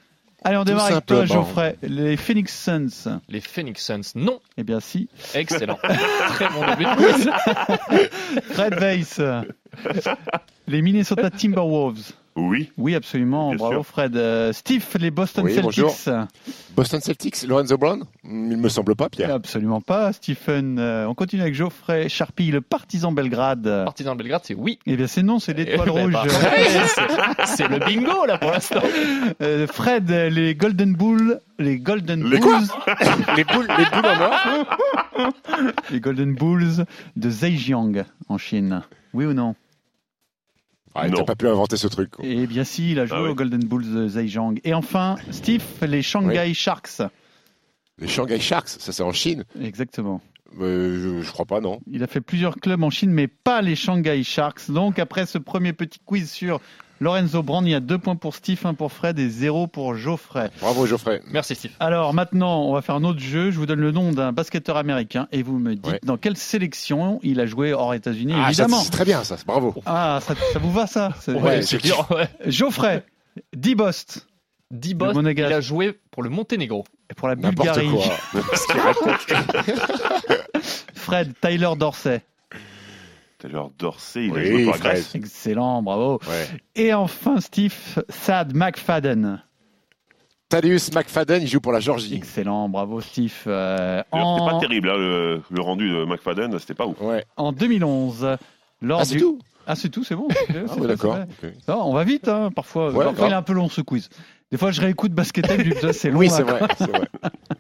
Allez, 0.47 0.57
on 0.59 0.61
Tout 0.61 0.67
démarre 0.71 0.87
avec 0.87 1.07
toi. 1.07 1.25
Geoffrey. 1.27 1.77
Les 1.83 2.17
Phoenix 2.17 2.57
Suns. 2.57 3.19
Les 3.29 3.41
Phoenix 3.41 3.85
Suns, 3.85 4.13
non. 4.15 4.39
Eh 4.57 4.63
bien, 4.63 4.79
si. 4.79 5.09
Excellent. 5.35 5.77
Très 5.83 6.49
bon 6.49 6.65
début 6.71 6.85
de 6.85 6.95
quiz. 8.33 8.43
Fred 8.53 8.75
Weiss. 8.81 9.21
les 10.69 10.83
Minnesota 10.83 11.31
Timberwolves. 11.31 12.13
Oui. 12.37 12.71
Oui, 12.77 12.95
absolument. 12.95 13.49
Bien 13.49 13.57
Bravo, 13.57 13.75
sûr. 13.77 13.87
Fred. 13.87 14.17
Euh, 14.17 14.53
Steve, 14.53 14.85
les 15.01 15.11
Boston 15.11 15.45
Oui, 15.45 15.55
Celtics. 15.55 15.65
bonjour. 15.65 15.95
Boston 16.77 17.01
Celtics, 17.01 17.43
Lorenzo 17.49 17.79
Brown 17.79 18.05
Hmm, 18.25 18.51
Il 18.53 18.59
me 18.59 18.69
semble 18.69 18.95
pas, 18.95 19.09
Pierre. 19.09 19.33
Absolument 19.33 19.81
pas, 19.81 20.13
Stephen. 20.13 20.79
Euh, 20.79 21.07
on 21.09 21.15
continue 21.15 21.41
avec 21.43 21.55
Geoffrey 21.55 22.09
Charpie, 22.09 22.51
le 22.51 22.61
partisan 22.61 23.13
Belgrade. 23.13 23.63
Partisan 23.85 24.13
de 24.15 24.19
Belgrade, 24.19 24.43
c'est 24.45 24.55
oui. 24.55 24.79
Eh 24.87 24.97
bien, 24.97 25.07
c'est 25.07 25.23
non, 25.23 25.39
c'est 25.39 25.55
l'étoile 25.55 25.89
Eh 25.91 25.93
ben, 25.95 26.03
rouge. 26.03 26.13
bah, 26.13 26.25
c'est- 27.47 27.69
le 27.69 27.79
bingo, 27.79 28.27
là, 28.27 28.37
pour 28.39 28.51
l'instant. 28.51 28.83
Euh, 29.41 29.67
Fred, 29.67 30.11
les 30.11 30.55
Golden 30.55 30.93
Bulls, 30.95 31.41
les 31.59 31.79
Golden 31.79 32.23
Les 32.29 32.39
Bulls, 32.39 32.67
quoi 32.69 32.95
les 33.37 33.45
boules, 33.45 33.67
les 33.79 33.85
boules 33.85 34.07
en 34.07 34.21
or 34.21 35.33
les 35.91 36.01
Golden 36.01 36.35
Bulls 36.35 36.85
de 37.17 37.31
Zhejiang 37.31 38.05
en 38.29 38.37
Chine. 38.39 38.83
Oui 39.15 39.25
ou 39.25 39.33
non? 39.33 39.55
Ah. 40.99 41.09
T'as 41.11 41.25
pas 41.25 41.35
pu 41.37 41.49
inventer 41.49 41.77
ce 41.77 41.87
truc. 41.89 42.11
quoi. 42.11 42.25
Eh 42.27 42.47
bien, 42.47 42.65
si, 42.65 42.93
il 42.93 42.99
a 43.01 43.07
joué 43.07 43.17
Ah 43.19 43.23
oui. 43.23 43.29
aux 43.31 43.35
Golden 43.35 43.65
Bulls 43.65 43.93
de 43.93 44.09
Zhejiang. 44.09 44.55
Et 44.65 44.75
enfin, 44.75 45.17
Steve, 45.31 45.63
les 45.83 46.03
Shanghai 46.03 46.53
Sharks. 46.55 47.03
Les 47.99 48.09
Shanghai 48.09 48.39
Sharks, 48.41 48.69
ça 48.69 48.93
c'est 48.93 49.03
en 49.03 49.13
Chine 49.13 49.45
Exactement. 49.61 50.21
Euh, 50.61 51.19
je, 51.21 51.23
je 51.27 51.33
crois 51.33 51.45
pas, 51.47 51.61
non. 51.61 51.81
Il 51.91 52.03
a 52.03 52.07
fait 52.07 52.21
plusieurs 52.21 52.57
clubs 52.57 52.83
en 52.83 52.91
Chine, 52.91 53.11
mais 53.11 53.27
pas 53.29 53.63
les 53.63 53.77
Shanghai 53.77 54.23
Sharks. 54.25 54.71
Donc, 54.71 54.99
après 54.99 55.27
ce 55.27 55.39
premier 55.39 55.73
petit 55.73 55.99
quiz 56.05 56.31
sur 56.31 56.61
Lorenzo 56.99 57.43
Brand, 57.43 57.63
il 57.67 57.71
y 57.73 57.75
a 57.75 57.81
deux 57.81 57.99
points 57.99 58.17
pour 58.17 58.35
Steve, 58.35 58.59
un 58.65 58.73
pour 58.73 58.91
Fred 58.91 59.19
et 59.19 59.29
zéro 59.29 59.67
pour 59.67 59.95
Geoffrey. 59.97 60.51
Bravo 60.63 60.87
Geoffrey. 60.87 61.21
Merci, 61.31 61.55
Steve. 61.55 61.73
Alors 61.79 62.15
maintenant, 62.15 62.63
on 62.63 62.73
va 62.73 62.81
faire 62.81 62.95
un 62.95 63.05
autre 63.05 63.21
jeu. 63.21 63.51
Je 63.51 63.59
vous 63.59 63.67
donne 63.67 63.81
le 63.81 63.93
nom 63.93 64.13
d'un 64.13 64.33
basketteur 64.33 64.79
américain 64.79 65.29
et 65.31 65.43
vous 65.43 65.59
me 65.59 65.75
dites 65.75 65.87
Ouais. 65.87 66.01
dans 66.05 66.17
quelle 66.17 66.39
sélection 66.39 67.21
il 67.23 67.39
a 67.41 67.45
joué 67.45 67.75
hors 67.75 67.93
États-unis, 67.93 68.33
Ah, 68.35 68.45
ça, 68.45 68.49
évidemment. 68.49 68.79
c'est 68.81 68.91
très 68.93 69.05
bien 69.05 69.25
ça, 69.25 69.37
bravo. 69.47 69.75
Ah, 69.85 70.21
ça, 70.23 70.35
ça 70.55 70.59
vous 70.59 70.73
va 70.73 70.87
ça? 70.87 71.11
C'est- 71.21 71.33
Ouais, 71.35 71.61
c'est 71.61 71.79
c'est 71.81 71.83
dur. 71.89 72.09
Ouais. 72.11 72.29
Geoffrey, 72.47 73.05
Dibost 73.55 74.27
Dibos, 74.71 75.13
il 75.23 75.43
a 75.45 75.61
joué 75.61 75.99
pour 76.11 76.23
le 76.23 76.31
Monténégro. 76.31 76.85
et 77.11 77.15
pour 77.15 77.29
la 77.29 77.37
Bulgarie. 77.37 77.89
quoi. 77.89 78.43
Fred, 80.95 81.35
Tyler 81.41 81.71
Dorsey. 81.79 82.23
Taylor 83.39 83.71
Dorsey, 83.79 84.27
il 84.27 84.37
a 84.37 84.45
joué 84.45 84.65
pour 84.65 84.73
la. 84.75 84.79
Grèce. 84.79 85.15
Excellent, 85.15 85.83
bravo. 85.83 86.19
Ouais. 86.27 86.49
Et 86.75 86.95
enfin, 86.95 87.41
Steve, 87.41 87.75
Thad 88.25 88.55
McFadden. 88.57 89.43
Thaddeus 90.49 90.91
McFadden, 90.95 91.43
il 91.43 91.49
joue 91.49 91.61
pour 91.61 91.73
la 91.73 91.81
Georgie. 91.81 92.15
Excellent, 92.15 92.69
bravo 92.69 93.01
Steve. 93.01 93.35
Euh, 93.49 94.03
C'était 94.13 94.21
pas 94.51 94.59
terrible, 94.61 94.91
hein, 94.91 94.97
le, 94.97 95.43
le 95.51 95.61
rendu 95.61 95.91
de 95.91 96.05
McFadden, 96.05 96.57
c'était 96.61 96.75
pas 96.75 96.87
ouf. 96.87 97.01
Ouais. 97.01 97.25
en 97.37 97.51
2011, 97.53 98.37
lors 98.81 99.01
Ah, 99.01 99.05
c'est 99.05 99.15
du... 99.17 99.21
tout 99.21 99.39
Ah, 99.67 99.75
c'est 99.75 99.89
tout, 99.91 100.05
c'est 100.05 100.15
bon. 100.15 100.29
Ah, 100.31 100.77
ouais, 100.79 100.87
d'accord. 100.87 101.19
on 101.67 101.93
va 101.93 102.05
vite, 102.05 102.29
hein, 102.29 102.51
parfois. 102.55 102.91
Ouais, 102.93 103.05
parfois 103.05 103.13
grave. 103.13 103.29
il 103.29 103.33
est 103.33 103.37
un 103.37 103.43
peu 103.43 103.55
long 103.55 103.69
ce 103.69 103.81
quiz. 103.81 104.09
Des 104.53 104.59
fois, 104.59 104.71
je 104.71 104.81
réécoute 104.81 105.13
Basket 105.13 105.47
Time, 105.47 105.93
c'est 105.93 106.11
long. 106.11 106.19
Oui, 106.21 106.31
c'est 106.31 106.43
vrai. 106.43 106.61
c'est 106.79 106.89
vrai. 106.89 107.09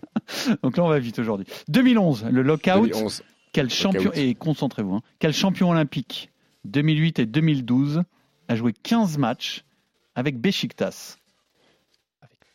Donc 0.62 0.76
là, 0.76 0.84
on 0.84 0.88
va 0.88 0.98
vite 0.98 1.18
aujourd'hui. 1.18 1.46
2011, 1.68 2.26
le 2.30 2.42
lockout. 2.42 2.82
2011. 2.88 3.22
Quel 3.52 3.70
champion 3.70 4.10
et 4.12 4.34
concentrez-vous. 4.34 4.96
hein, 4.96 5.02
quel 5.18 5.32
champion 5.32 5.70
olympique 5.70 6.30
2008 6.64 7.20
et 7.20 7.26
2012 7.26 8.02
a 8.48 8.54
joué 8.54 8.72
15 8.72 9.18
matchs 9.18 9.64
avec 10.14 10.38
Besiktas. 10.40 11.16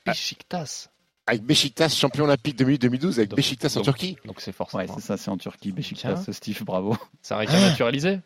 Beşiktaş. 0.06 0.88
Avec 1.28 1.44
Beşiktaş, 1.44 1.94
champion 1.96 2.26
olympique 2.26 2.56
2012, 2.62 3.18
avec 3.20 3.30
Donc- 3.32 3.38
Beşiktaş 3.38 3.78
en 3.78 3.82
donc- 3.82 3.86
Turquie. 3.86 4.16
Donc 4.26 4.42
c'est 4.42 4.52
Ouais, 4.52 4.54
forcément. 4.54 4.96
c'est 4.96 5.02
ça, 5.06 5.18
c'est 5.18 5.30
en 5.30 5.38
Turquie, 5.38 5.72
Besiktas. 5.72 6.24
Tiens. 6.24 6.34
Steve, 6.34 6.64
bravo. 6.66 6.98
C'est 7.22 7.34
un 7.34 7.38
requin 7.38 7.60
naturalisé. 7.62 8.20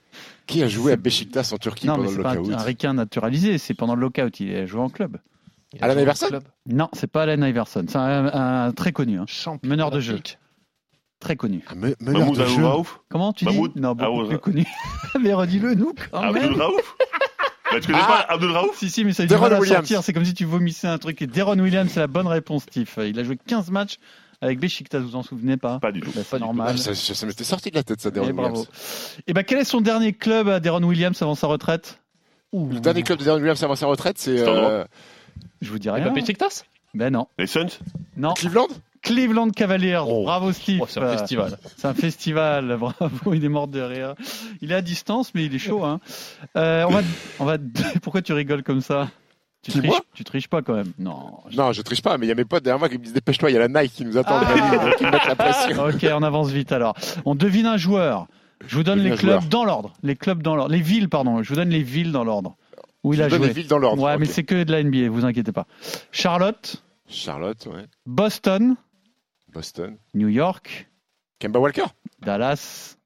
Qui 0.48 0.64
a 0.64 0.68
joué 0.68 0.94
à 0.94 0.96
Beşiktaş 0.96 1.54
en 1.54 1.58
Turquie 1.58 1.88
non, 1.88 1.98
mais 1.98 2.04
pendant 2.06 2.12
c'est 2.12 2.18
le 2.18 2.24
pas 2.24 2.36
lockout 2.36 2.54
un, 2.54 2.58
un 2.58 2.64
ricain 2.64 2.94
naturalisé, 2.94 3.58
c'est 3.58 3.74
pendant 3.74 3.96
le 3.96 4.02
lockout. 4.02 4.40
Il 4.40 4.56
a 4.56 4.66
joué 4.66 4.82
en 4.82 4.90
club. 4.90 5.18
Alan 5.82 6.00
Iverson 6.00 6.28
club. 6.28 6.44
Non, 6.68 6.90
c'est 6.94 7.08
pas 7.08 7.24
Allen 7.24 7.44
Iverson. 7.44 7.86
C'est 7.88 7.98
un, 7.98 8.26
un 8.68 8.72
très 8.72 8.92
connu, 8.92 9.20
hein, 9.20 9.26
Champion 9.28 9.70
meneur 9.70 9.92
de 9.92 10.00
jeu. 10.00 10.20
Très 11.20 11.36
connu. 11.36 11.64
Un 11.70 11.76
me- 11.76 11.96
meneur 12.00 12.20
Mahmoud 12.22 12.38
de 12.40 12.46
jeu. 12.46 12.66
Raouf 12.66 13.00
Comment 13.10 13.34
tu 13.34 13.46
Mahmoud 13.46 13.74
dis 13.74 13.82
Non, 13.82 13.96
beaucoup 13.96 14.28
plus 14.28 14.40
connu. 14.40 14.66
mais 15.22 15.34
redis-le, 15.34 15.74
nous, 15.76 15.94
quand 16.12 16.22
Abdul 16.22 16.42
même. 16.42 16.54
Raouf 16.62 16.96
bah, 17.72 17.80
Tu 17.80 17.88
connais 17.88 18.00
Ah. 18.04 18.26
pas 18.28 18.34
Abdul 18.34 18.52
Raouf 18.52 18.78
Si, 18.78 18.90
si, 18.90 19.06
mais 19.06 19.14
ça 19.14 19.24
a 19.24 19.26
du 19.26 19.34
mal 19.36 19.54
à 19.54 19.62
sortir. 19.62 20.04
C'est 20.04 20.14
comme 20.14 20.26
si 20.26 20.34
tu 20.34 20.46
vomissais 20.46 20.88
un 20.88 20.98
truc. 20.98 21.22
Et 21.22 21.28
Deron 21.28 21.58
Williams, 21.60 21.90
c'est 21.92 22.00
la 22.02 22.08
bonne 22.08 22.28
réponse, 22.28 22.64
Steve. 22.64 22.90
Il 22.98 23.18
a 23.20 23.24
joué 23.24 23.38
15 23.48 23.72
matchs 23.72 23.98
avec 24.42 24.60
Besiktas, 24.60 25.00
vous 25.00 25.08
vous 25.10 25.16
en 25.16 25.24
souvenez 25.24 25.56
pas 25.58 25.80
Pas 25.80 25.94
du 25.94 26.02
tout. 26.02 26.12
Bah, 26.14 26.22
C'est 26.30 26.36
Ah, 26.36 26.40
normal. 26.40 26.78
ça 26.78 26.94
ça- 26.94 27.16
ça 27.16 27.26
m'était 27.26 27.46
sorti 27.46 27.72
de 27.72 27.76
la 27.76 27.84
tête, 27.84 28.02
ça, 28.02 28.10
Et 28.10 28.12
Deron 28.12 28.32
bravo. 28.34 28.50
Williams. 28.58 28.68
Et 29.26 29.34
ben, 29.34 29.44
quel 29.44 29.60
est 29.60 29.64
son 29.64 29.80
dernier 29.82 30.12
club 30.12 30.50
à 30.50 30.60
Deron 30.60 30.84
Williams 30.84 31.20
avant 31.22 31.36
sa 31.36 31.48
retraite? 31.48 32.02
Ouh, 32.52 32.70
Le 32.70 32.80
dernier 32.82 33.02
club 33.04 33.20
de 33.20 33.24
Deron 33.24 33.38
Williams 33.38 33.64
avant 33.64 33.76
sa 33.76 33.88
retraite, 33.88 34.18
c'est 34.20 34.38
euh, 34.38 34.84
Je 35.66 35.72
vous 35.72 35.80
pas 35.80 36.10
Beşiktaş 36.16 36.64
Ben 36.94 37.12
non. 37.14 37.28
Les 37.40 37.48
Suns 37.48 37.80
Non. 38.18 38.34
Cleveland? 38.34 38.70
Cleveland 39.02 39.52
Cavaliers. 39.52 40.00
Oh. 40.08 40.24
Bravo, 40.24 40.52
Steve. 40.54 40.80
Oh, 40.82 40.88
c'est 40.90 41.00
un 41.00 41.18
festival. 41.18 41.58
C'est 41.78 41.88
un 41.88 41.94
festival. 41.94 42.78
Bravo. 42.78 43.34
Il 43.34 43.44
est 43.46 43.50
mort 43.50 43.68
de 43.68 43.82
rire. 43.82 44.16
Il 44.62 44.72
est 44.72 44.76
à 44.76 44.82
distance, 44.82 45.34
mais 45.36 45.46
il 45.46 45.54
est 45.54 45.60
chaud. 45.60 45.84
Hein. 45.84 46.00
Euh, 46.56 46.86
on 46.88 46.92
va, 46.92 47.02
on 47.40 47.46
va. 47.46 47.58
Pourquoi 48.02 48.22
tu 48.22 48.34
rigoles 48.34 48.64
comme 48.64 48.82
ça? 48.82 49.10
Tu 49.64 49.72
triches, 49.72 49.86
moi 49.86 50.00
tu 50.14 50.24
triches 50.24 50.48
pas 50.48 50.62
quand 50.62 50.74
même. 50.76 50.92
Non. 51.00 51.40
Non, 51.56 51.72
je 51.72 51.82
triche 51.82 52.02
pas, 52.02 52.18
mais 52.18 52.26
il 52.28 52.30
y 52.30 52.32
a 52.32 52.36
mes 52.36 52.46
potes 52.46 52.64
derrière 52.64 52.80
moi 52.80 52.88
qui 52.90 52.98
me 53.00 53.04
disent 53.04 53.14
dépêche-toi, 53.14 53.50
il 53.50 53.54
y 53.54 53.58
a 53.58 53.68
la 53.68 53.82
Nike 53.82 53.94
qui 53.94 54.06
nous 54.06 54.16
attend, 54.18 54.40
Ah. 54.42 54.86
mettent 55.02 55.26
la 55.28 55.36
pression. 55.36 55.84
Ok, 55.88 56.06
on 56.14 56.22
avance 56.24 56.50
vite 56.50 56.72
alors. 56.72 56.96
On 57.26 57.34
devine 57.36 57.66
un 57.66 57.78
joueur. 57.78 58.28
Je 58.68 58.76
vous 58.76 58.84
donne 58.84 59.00
Devine 59.00 59.12
les 59.14 59.18
clubs 59.18 59.40
joueur. 59.42 59.50
dans 59.50 59.66
l'ordre. 59.66 59.94
Les 60.04 60.16
clubs 60.16 60.42
dans 60.42 60.56
l'ordre. 60.56 60.72
Les 60.72 60.82
villes, 60.82 61.10
pardon. 61.10 61.44
Je 61.44 61.50
vous 61.50 61.56
donne 61.56 61.70
les 61.70 61.84
villes 61.84 62.12
dans 62.12 62.24
l'ordre. 62.24 62.56
Où 63.06 63.14
il 63.14 63.18
Je 63.20 63.24
a 63.24 63.30
joué. 63.30 63.40
les 63.48 63.54
villes 63.54 63.68
dans 63.68 63.78
l'ordre. 63.78 64.02
Ouais, 64.04 64.18
mais 64.18 64.26
Ok. 64.28 64.32
c'est 64.34 64.44
que 64.44 64.64
de 64.64 64.72
la 64.72 64.82
NBA, 64.84 65.10
vous 65.10 65.26
inquiétez 65.26 65.52
pas. 65.52 65.68
Charlotte, 66.12 66.84
Charlotte, 67.08 67.66
ouais. 67.68 67.86
Boston, 68.08 68.76
Boston. 69.54 69.96
New 70.16 70.28
York, 70.28 70.90
Kemba 71.40 71.60
Walker 71.60 71.86
Dallas, 72.22 72.98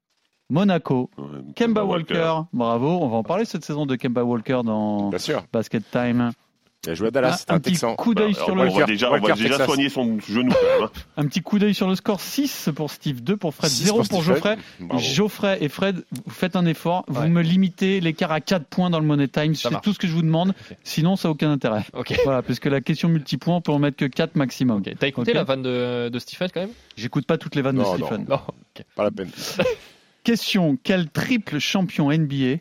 Monaco, 0.48 1.10
Ouais, 1.18 1.24
Kemba 1.54 1.84
Walker. 1.84 2.40
Bravo. 2.52 2.88
On 3.02 3.08
va 3.08 3.16
en 3.18 3.22
parler 3.22 3.44
cette 3.44 3.64
saison 3.64 3.84
de 3.86 3.94
Kemba 3.96 4.24
Walker 4.24 4.62
dans. 4.64 5.10
Basket 5.52 5.84
Time. 5.90 6.32
Il 6.86 6.90
a 6.90 6.94
joué 6.94 7.08
à 7.08 7.10
Dallas, 7.10 7.32
Un- 7.32 7.36
c'était 7.36 7.52
un 7.52 7.56
un 7.56 7.60
petit 7.60 7.72
Texan. 7.72 7.94
coup 7.94 8.14
d'œil 8.14 8.32
Bah, 8.32 8.38
sur 8.38 8.48
on, 8.48 8.54
le 8.54 8.62
va- 8.62 8.70
on 8.70 8.78
va 8.78 8.84
déjà, 8.86 9.12
on 9.12 9.18
va 9.20 9.34
déjà 9.34 9.64
soigner 9.66 9.90
son 9.90 10.18
genou 10.18 10.50
quand 10.50 10.80
même. 10.80 10.84
hein. 10.84 10.90
Un 11.18 11.26
petit 11.26 11.42
coup 11.42 11.58
d'œil 11.58 11.74
sur 11.74 11.86
le 11.88 11.94
score 11.94 12.22
6 12.22 12.70
pour 12.74 12.90
Steve, 12.90 13.22
2 13.22 13.36
pour 13.36 13.54
Fred, 13.54 13.70
6 13.70 13.84
0 13.84 14.02
pour. 14.04 14.22
Geoffrey. 14.22 14.56
Bravo. 14.80 15.02
Geoffrey 15.02 15.58
et 15.60 15.68
Fred, 15.68 16.02
vous 16.24 16.30
faites 16.32 16.56
un 16.56 16.64
effort, 16.64 17.04
vous 17.08 17.28
me 17.28 17.42
limitez 17.42 18.00
l'écart 18.00 18.32
à 18.32 18.40
4 18.40 18.64
points 18.64 18.88
dans 18.88 18.98
le 18.98 19.04
Money 19.04 19.28
Time, 19.28 19.54
c'est 19.54 19.68
tout 19.82 19.92
ce 19.92 19.98
que 19.98 20.06
je 20.06 20.14
vous 20.14 20.22
demande, 20.22 20.54
sinon 20.82 21.16
ça 21.16 21.28
n'a 21.28 21.32
aucun 21.32 21.50
intérêt. 21.50 21.84
Voilà, 22.24 22.40
parce 22.40 22.58
que 22.60 22.70
la 22.70 22.80
question 22.80 23.10
multipoint, 23.10 23.56
on 23.56 23.60
peut 23.60 23.72
en 23.72 23.78
mettre 23.78 23.98
que 23.98 24.06
4 24.06 24.36
maximum. 24.36 24.82
T'as 24.82 25.06
écouté 25.06 25.34
la 25.34 25.44
vanne 25.44 25.60
de, 25.62 26.08
de 26.08 26.18
Stephen 26.18 26.48
quand 26.54 26.60
même? 26.60 26.70
J'écoute 26.96 27.26
pas 27.26 27.36
toutes 27.36 27.56
les 27.56 27.62
vannes 27.62 27.76
Non, 27.76 27.94
de 27.94 27.98
non. 27.98 28.06
Stephen. 28.06 28.26
Non. 28.26 28.36
Ok. 28.46 28.84
Pas 28.96 29.04
la 29.04 29.10
peine. 29.10 29.28
Question, 30.24 30.78
quel 30.82 31.10
triple 31.10 31.58
champion 31.58 32.10
NBA 32.10 32.60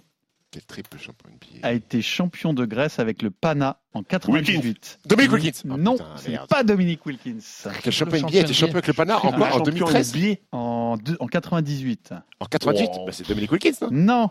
Quel 0.51 0.63
triple 0.65 0.97
champion 0.97 1.29
NBA. 1.29 1.67
a 1.67 1.73
été 1.73 2.01
champion 2.01 2.53
de 2.53 2.65
Grèce 2.65 2.97
avec 2.97 3.21
le 3.21 3.29
Pana 3.29 3.77
en 3.93 4.01
98 4.01 4.99
Dominique 5.05 5.31
Wilkins. 5.31 5.51
Ah, 5.69 5.77
Non, 5.77 5.91
putain, 5.93 6.17
ce 6.17 6.25
n'est 6.25 6.31
merde. 6.31 6.47
pas 6.47 6.63
Dominique 6.63 7.05
Wilkins. 7.05 7.37
Quel 7.83 7.93
champion 7.93 8.17
NBA 8.27 8.37
a 8.37 8.41
été 8.41 8.53
champion 8.53 8.73
avec 8.75 8.87
le 8.87 8.93
Pana 8.93 9.23
en 9.23 9.29
Un 9.29 9.31
quoi 9.37 9.47
En 9.47 9.51
champion 9.59 9.63
2013 9.65 10.15
NBA. 10.15 10.35
En, 10.51 10.97
deux- 10.97 11.17
en 11.19 11.27
98. 11.27 12.13
En 12.39 12.45
88 12.45 12.87
Wow. 12.97 13.05
Bah, 13.05 13.11
C'est 13.11 13.27
Dominique 13.27 13.51
Wilkins, 13.51 13.73
non? 13.81 13.89
Non, 13.91 14.29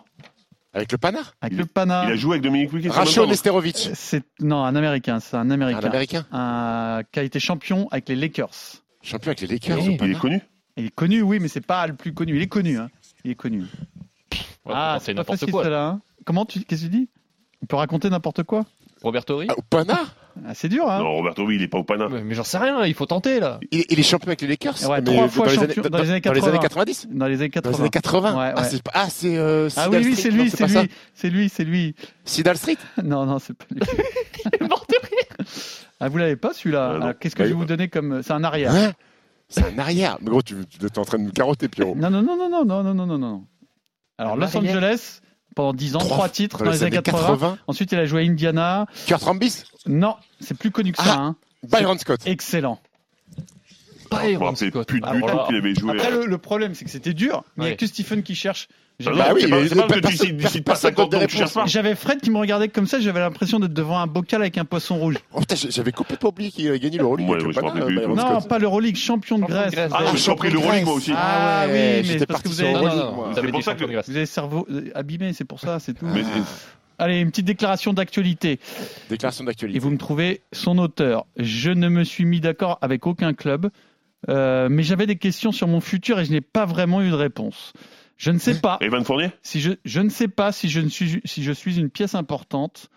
Avec 0.74 0.90
le 0.90 0.98
Pana? 0.98 1.20
Avec 1.40 1.52
Il- 1.52 1.58
le 1.58 1.66
Pana. 1.66 2.04
Il 2.06 2.12
a 2.12 2.16
joué 2.16 2.32
avec 2.32 2.42
Dominique 2.42 2.72
Wilkins. 2.72 2.90
en 2.90 2.94
même 2.94 2.98
Rachel 2.98 3.22
temps. 3.22 3.28
Nesterovic. 3.30 3.90
C'est 3.94 4.24
non 4.40 4.64
un 4.64 4.74
américain, 4.74 5.20
c'est 5.20 5.36
un 5.36 5.40
Un 5.40 5.50
américain, 5.52 5.86
américain. 5.88 6.26
Un- 6.32 7.02
qui 7.12 7.20
a 7.20 7.22
été 7.22 7.38
champion 7.38 7.86
avec 7.92 8.08
les 8.08 8.16
Lakers. 8.16 8.50
Champion 9.02 9.28
avec 9.28 9.40
les 9.42 9.46
Lakers. 9.46 9.78
Il 9.78 9.96
Pana. 9.96 10.12
est 10.16 10.18
connu? 10.18 10.40
Il 10.76 10.86
est 10.86 10.94
connu, 10.94 11.22
oui, 11.22 11.38
mais 11.38 11.46
c'est 11.48 11.60
pas 11.64 11.86
le 11.86 11.94
plus 11.94 12.12
connu. 12.12 12.34
Il 12.36 12.42
est 12.42 12.48
connu, 12.48 12.76
hein. 12.76 12.90
Il 13.24 13.30
est 13.30 13.34
connu. 13.36 13.60
Ouais, 14.64 14.74
ah, 14.74 14.96
c'est 15.00 15.06
c'est 15.06 15.14
n'importe 15.14 15.50
quoi. 15.50 15.62
celle-là. 15.62 15.98
Comment 16.28 16.44
tu, 16.44 16.60
qu'est-ce 16.60 16.82
que 16.84 16.90
tu 16.90 16.92
dis 16.94 17.08
On 17.62 17.66
peut 17.66 17.76
raconter 17.76 18.10
n'importe 18.10 18.42
quoi. 18.42 18.66
Roberto 19.02 19.38
Ri 19.38 19.46
Ah, 19.48 19.54
Au 19.56 19.62
Pana 19.62 19.98
Ah, 20.46 20.52
c'est 20.54 20.68
dur, 20.68 20.90
hein. 20.90 20.98
Non, 20.98 21.14
Roberto, 21.14 21.42
oui, 21.46 21.54
il 21.56 21.62
est 21.62 21.68
pas 21.68 21.78
au 21.78 21.84
Pana. 21.84 22.06
Mais, 22.10 22.22
mais 22.22 22.34
j'en 22.34 22.44
sais 22.44 22.58
rien, 22.58 22.84
il 22.84 22.92
faut 22.92 23.06
tenter 23.06 23.40
là. 23.40 23.58
il, 23.70 23.84
il 23.88 23.98
est 23.98 24.02
champion 24.02 24.26
avec 24.28 24.42
les 24.42 24.46
Lakers 24.48 24.74
Ouais, 24.90 24.98
mais 25.00 25.04
trois 25.04 25.22
dans 25.22 25.28
fois 25.30 25.46
les 25.46 25.54
champion 25.54 25.82
années- 25.84 25.88
dans 25.90 25.98
les 26.02 26.10
années 26.10 26.20
Dans 26.20 26.32
les 26.32 26.40
80. 26.40 26.48
années 26.50 26.58
90 26.60 27.08
Dans 27.10 27.26
les 27.26 27.40
années 27.40 27.48
Dans 27.48 27.70
les 27.70 27.78
80. 27.78 27.78
années 27.80 27.90
80 27.90 28.36
Ouais, 28.38 28.52
Ah, 28.54 28.60
ouais. 28.60 28.68
c'est 28.68 28.82
pas- 28.82 28.90
ah, 28.92 29.06
c'est 29.08 29.38
euh, 29.38 29.68
Ah 29.74 29.84
Sidal 29.84 29.88
oui, 30.02 30.06
oui, 30.08 30.12
Street. 30.16 30.22
c'est 30.22 30.36
Non, 30.36 30.42
lui, 30.44 30.50
c'est 30.50 30.56
pas 30.58 30.68
ça. 30.68 30.82
lui, 30.82 30.90
c'est 31.14 31.30
lui, 31.30 31.48
c'est 31.48 31.64
lui. 31.64 31.94
Sidal 32.26 32.56
Street 32.58 32.76
Non, 33.02 33.24
non, 33.24 33.38
c'est 33.38 33.54
pas 33.56 33.64
lui. 33.70 33.80
Il 34.44 34.64
est 34.64 34.68
mort 34.68 34.84
de 34.86 34.94
rire. 35.08 35.48
Ah, 36.00 36.08
vous 36.10 36.18
l'avez 36.18 36.36
pas 36.36 36.52
celui-là 36.52 36.90
Ah, 36.90 36.98
non. 36.98 37.04
Alors, 37.06 37.18
Qu'est-ce 37.18 37.34
que 37.34 37.42
Bah, 37.42 37.48
je 37.48 37.54
vais 37.54 37.58
vous 37.58 37.64
donner 37.64 37.88
comme 37.88 38.22
C'est 38.22 38.32
un 38.34 38.44
arrière. 38.44 38.74
Hein 38.74 38.92
C'est 39.48 39.64
un 39.64 39.78
arrière. 39.78 40.18
Mais 40.20 40.28
gros, 40.30 40.42
tu, 40.42 40.56
tu 40.68 40.84
es 40.84 40.98
en 40.98 41.04
train 41.06 41.16
de 41.18 41.22
nous 41.24 41.32
carotter, 41.32 41.68
Pierrot. 41.68 41.94
Non, 41.96 42.10
non, 42.10 42.20
non, 42.22 42.36
non, 42.36 42.50
non, 42.50 42.64
non, 42.66 42.94
non, 42.94 43.06
non, 43.06 43.18
non. 43.18 43.44
Alors, 44.18 44.36
Los. 44.36 44.54
Angeles, 44.56 45.20
pendant 45.58 45.72
10 45.74 45.96
ans, 45.96 45.98
Trois- 45.98 46.10
trois 46.16 46.28
titres 46.28 46.58
dans 46.58 46.64
dans 46.66 46.70
les 46.70 46.76
les 46.78 46.82
années 46.84 46.96
années 46.98 47.02
80. 47.02 47.26
80. 47.34 47.58
Ensuite, 47.66 47.90
il 47.92 47.98
a 47.98 48.06
joué 48.06 48.22
à 48.22 48.24
Indiana. 48.24 48.86
Kurt 49.06 49.22
Rambis 49.22 49.64
Non, 49.86 50.14
c'est 50.40 50.56
plus 50.56 50.70
connu 50.70 50.92
que 50.92 51.02
ça. 51.02 51.14
Ah. 51.18 51.20
hein. 51.20 51.36
Byron 51.64 51.98
Scott. 51.98 52.20
Excellent. 52.26 52.80
Rappelais 54.10 54.36
Scott. 54.70 54.86
plus 54.88 55.00
du 55.00 55.06
Ah, 55.06 55.12
tout 55.12 55.18
voilà. 55.18 55.44
qu'il 55.46 55.56
avait 55.56 55.74
joué. 55.74 55.90
Après, 55.92 56.10
le, 56.10 56.26
le 56.26 56.38
problème, 56.38 56.74
c'est 56.74 56.84
que 56.84 56.90
c'était 56.90 57.12
dur. 57.12 57.44
Mais 57.56 57.64
il 57.64 57.66
n'y 57.66 57.68
a 57.68 57.70
Ouais. 57.72 57.76
que 57.76 57.86
Stephen 57.86 58.22
qui 58.22 58.34
cherche. 58.34 58.68
Non, 59.04 59.12
Bah 59.16 59.28
oui, 59.32 59.42
c'est 59.42 59.48
pas, 59.48 59.60
mais 59.60 59.68
c'est 59.68 59.74
pas 59.76 59.82
parce 59.86 59.92
que 59.92 59.94
tu 59.94 60.00
personne- 60.00 60.26
cites- 60.26 60.36
tu 60.40 60.46
cites 60.48 60.64
pas 60.64 60.72
personne 60.72 60.90
50 60.90 61.10
donne 61.12 61.18
ans 61.18 61.20
des 61.20 61.26
que 61.28 61.30
tu 61.30 61.36
cherches 61.38 61.54
pas. 61.54 61.66
J'avais 61.66 61.94
Fred 61.94 62.20
qui 62.20 62.32
me 62.32 62.38
regardait 62.38 62.66
comme 62.68 62.88
ça, 62.88 62.98
j'avais 62.98 63.20
l'impression 63.20 63.60
d'être 63.60 63.72
devant 63.72 64.00
un 64.00 64.08
bocal 64.08 64.40
avec 64.40 64.58
un 64.58 64.64
poisson 64.64 64.96
rouge. 64.96 65.14
Oh 65.32 65.38
putain, 65.38 65.54
j'avais 65.54 65.92
complètement 65.92 66.30
oublié 66.30 66.50
qu'il 66.50 66.66
avait 66.66 66.80
gagné 66.80 66.98
le 66.98 67.04
Euroleague 67.04 67.28
Ouais, 67.28 67.36
ouais, 67.36 67.44
le 67.44 68.02
tout. 68.02 68.14
Non, 68.16 68.40
pas 68.42 68.58
l'Euroleague, 68.58 68.96
champion 68.96 69.36
de 69.38 69.42
Champion 69.42 69.56
de 69.66 69.70
Grèce. 69.70 69.90
Ah, 69.94 70.00
j'ai 70.16 70.30
compris 70.30 70.50
l'Euroleague, 70.50 70.84
moi 70.84 70.94
aussi. 70.94 71.12
Ah 71.14 71.66
oui, 71.68 71.72
mais 72.08 72.26
parce 72.26 72.42
que 72.42 72.48
vous 72.48 72.60
avez- 72.60 72.72
C'est 73.34 73.38
avez 73.38 73.52
pour 73.52 73.62
ça 73.62 73.70
champion 73.70 73.86
que-. 73.86 73.92
Vous 73.92 74.10
avez 74.10 74.20
le 74.20 74.26
cerveau 74.26 74.66
euh, 74.68 74.90
abîmé, 74.96 75.32
c'est 75.32 75.44
pour 75.44 75.60
ça, 75.60 75.78
c'est 75.78 75.94
tout. 75.94 76.06
Allez, 76.98 77.20
une 77.20 77.30
petite 77.30 77.44
déclaration 77.46 77.92
d'actualité. 77.92 78.58
Déclaration 79.08 79.44
Et 79.44 79.46
d'actualité. 79.46 79.78
vous 79.78 79.90
me 79.90 79.98
trouvez 79.98 80.40
son 80.50 80.76
auteur. 80.78 81.24
Je 81.36 81.70
ne 81.70 81.88
me 81.88 82.02
suis 82.02 82.24
mis 82.24 82.40
d'accord 82.40 82.78
avec 82.82 83.06
aucun 83.06 83.32
club, 83.32 83.70
euh, 84.28 84.66
mais 84.68 84.82
j'avais 84.82 85.06
des 85.06 85.14
questions 85.14 85.52
sur 85.52 85.68
mon 85.68 85.80
futur 85.80 86.18
et 86.18 86.24
je 86.24 86.32
n'ai 86.32 86.40
pas 86.40 86.66
vraiment 86.66 87.00
eu 87.00 87.10
de 87.10 87.14
réponse. 87.14 87.72
Je 88.18 88.30
ne 88.30 88.38
sais 88.38 88.60
pas 88.60 88.76
Evan 88.80 89.04
Fournier? 89.04 89.30
Si 89.42 89.60
je, 89.60 89.72
je 89.84 90.00
ne 90.00 90.10
sais 90.10 90.28
pas 90.28 90.52
si 90.52 90.68
je 90.68 90.80
ne 90.80 90.88
suis 90.88 91.20
si 91.24 91.42
je 91.42 91.52
suis 91.52 91.78
une 91.78 91.88
pièce 91.88 92.14
importante. 92.14 92.90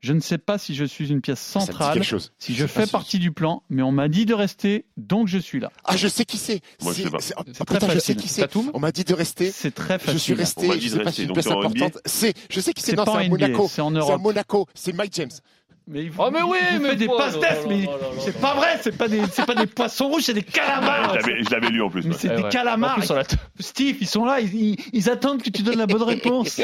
Je 0.00 0.12
ne 0.12 0.20
sais 0.20 0.36
pas 0.36 0.58
si 0.58 0.74
je 0.74 0.84
suis 0.84 1.08
une 1.10 1.22
pièce 1.22 1.40
centrale, 1.40 1.94
quelque 1.94 2.04
chose. 2.04 2.32
si 2.38 2.54
Je 2.54 2.64
pas 2.64 2.68
fais 2.68 2.84
si- 2.84 2.92
partie 2.92 3.18
du 3.18 3.32
plan, 3.32 3.62
mais 3.70 3.80
on 3.80 3.90
m'a 3.90 4.08
dit 4.08 4.26
de 4.26 4.34
rester, 4.34 4.84
donc 4.98 5.28
je 5.28 5.38
suis 5.38 5.60
là. 5.60 5.72
Ah, 5.82 5.96
je 5.96 6.08
sais 6.08 6.26
qui 6.26 6.36
c'est. 6.36 6.60
Moi, 6.82 6.92
je 6.92 6.98
C'est- 6.98 7.04
sais 7.04 7.10
pas. 7.10 7.20
c'est- 7.20 7.34
oh, 7.38 7.42
C'est 7.46 7.58
putain, 7.60 7.78
très 7.78 7.86
je 7.86 7.92
sais 8.00 8.12
facile. 8.12 8.16
qui 8.16 8.28
c'est. 8.28 8.56
On 8.74 8.80
m'a 8.80 8.92
dit 8.92 9.04
de 9.04 9.14
rester. 9.14 9.50
C'est 9.50 9.70
très 9.70 9.98
Je 9.98 10.18
suis 10.18 10.34
facile. 10.34 10.34
resté. 10.34 10.64
On 10.66 10.68
m'a 10.68 10.74
Je 10.74 10.78
dit 10.80 10.84
de 10.86 10.90
sais 10.90 10.98
pas 10.98 11.04
rester, 11.04 11.12
si 11.12 11.16
c'est 11.16 11.22
une 11.22 11.28
donc 11.34 11.38
NBA. 11.46 11.84
importante. 11.86 12.02
C'est, 12.04 12.34
je 12.50 12.60
sais 12.60 12.74
qui 12.74 12.82
c'est. 12.82 12.90
C'est 12.90 12.96
Non, 12.98 13.04
pas 13.06 13.12
c'est 13.12 13.16
en 13.16 13.20
à 13.22 13.28
Monaco. 13.28 13.68
c'est 13.70 13.80
en 13.80 13.90
C'est 13.92 13.96
à 13.96 14.00
Europe. 14.00 14.20
Monaco. 14.20 14.66
C'est 14.74 14.92
Mike 14.92 15.14
James. 15.14 15.30
Mais, 15.86 16.10
Oh, 16.18 16.30
mais 16.32 16.40
oui, 16.42 16.56
vous 16.76 16.82
mais 16.82 16.96
des 16.96 17.06
quoi, 17.06 17.26
là, 17.30 17.36
mais 17.68 17.86
c'est 18.18 18.40
pas 18.40 18.54
vrai, 18.54 18.78
c'est 18.80 18.96
pas 18.96 19.06
des 19.06 19.20
c'est 19.30 19.44
pas 19.44 19.54
des 19.54 19.66
poissons 19.66 20.08
rouges, 20.08 20.22
c'est 20.22 20.32
des 20.34 20.42
calamars. 20.42 21.10
Je 21.14 21.26
l'avais- 21.26 21.42
je 21.44 21.50
l'avais 21.50 21.68
lu 21.68 21.82
en 21.82 21.90
plus. 21.90 22.04
Mais 22.04 22.12
ouais. 22.12 22.16
c'est 22.18 22.30
Eh 22.32 22.36
des 22.36 22.42
ouais. 22.44 22.48
calamars. 22.48 22.96
Plus, 22.96 23.10
on 23.10 23.22
Steve, 23.60 23.96
ils 24.00 24.06
sont 24.06 24.24
là, 24.24 24.40
ils, 24.40 24.54
ils- 24.54 24.78
ils 24.94 25.10
attendent 25.10 25.42
que 25.42 25.50
tu 25.50 25.62
donnes 25.62 25.76
la 25.78 25.86
bonne 25.86 26.02
réponse. 26.02 26.58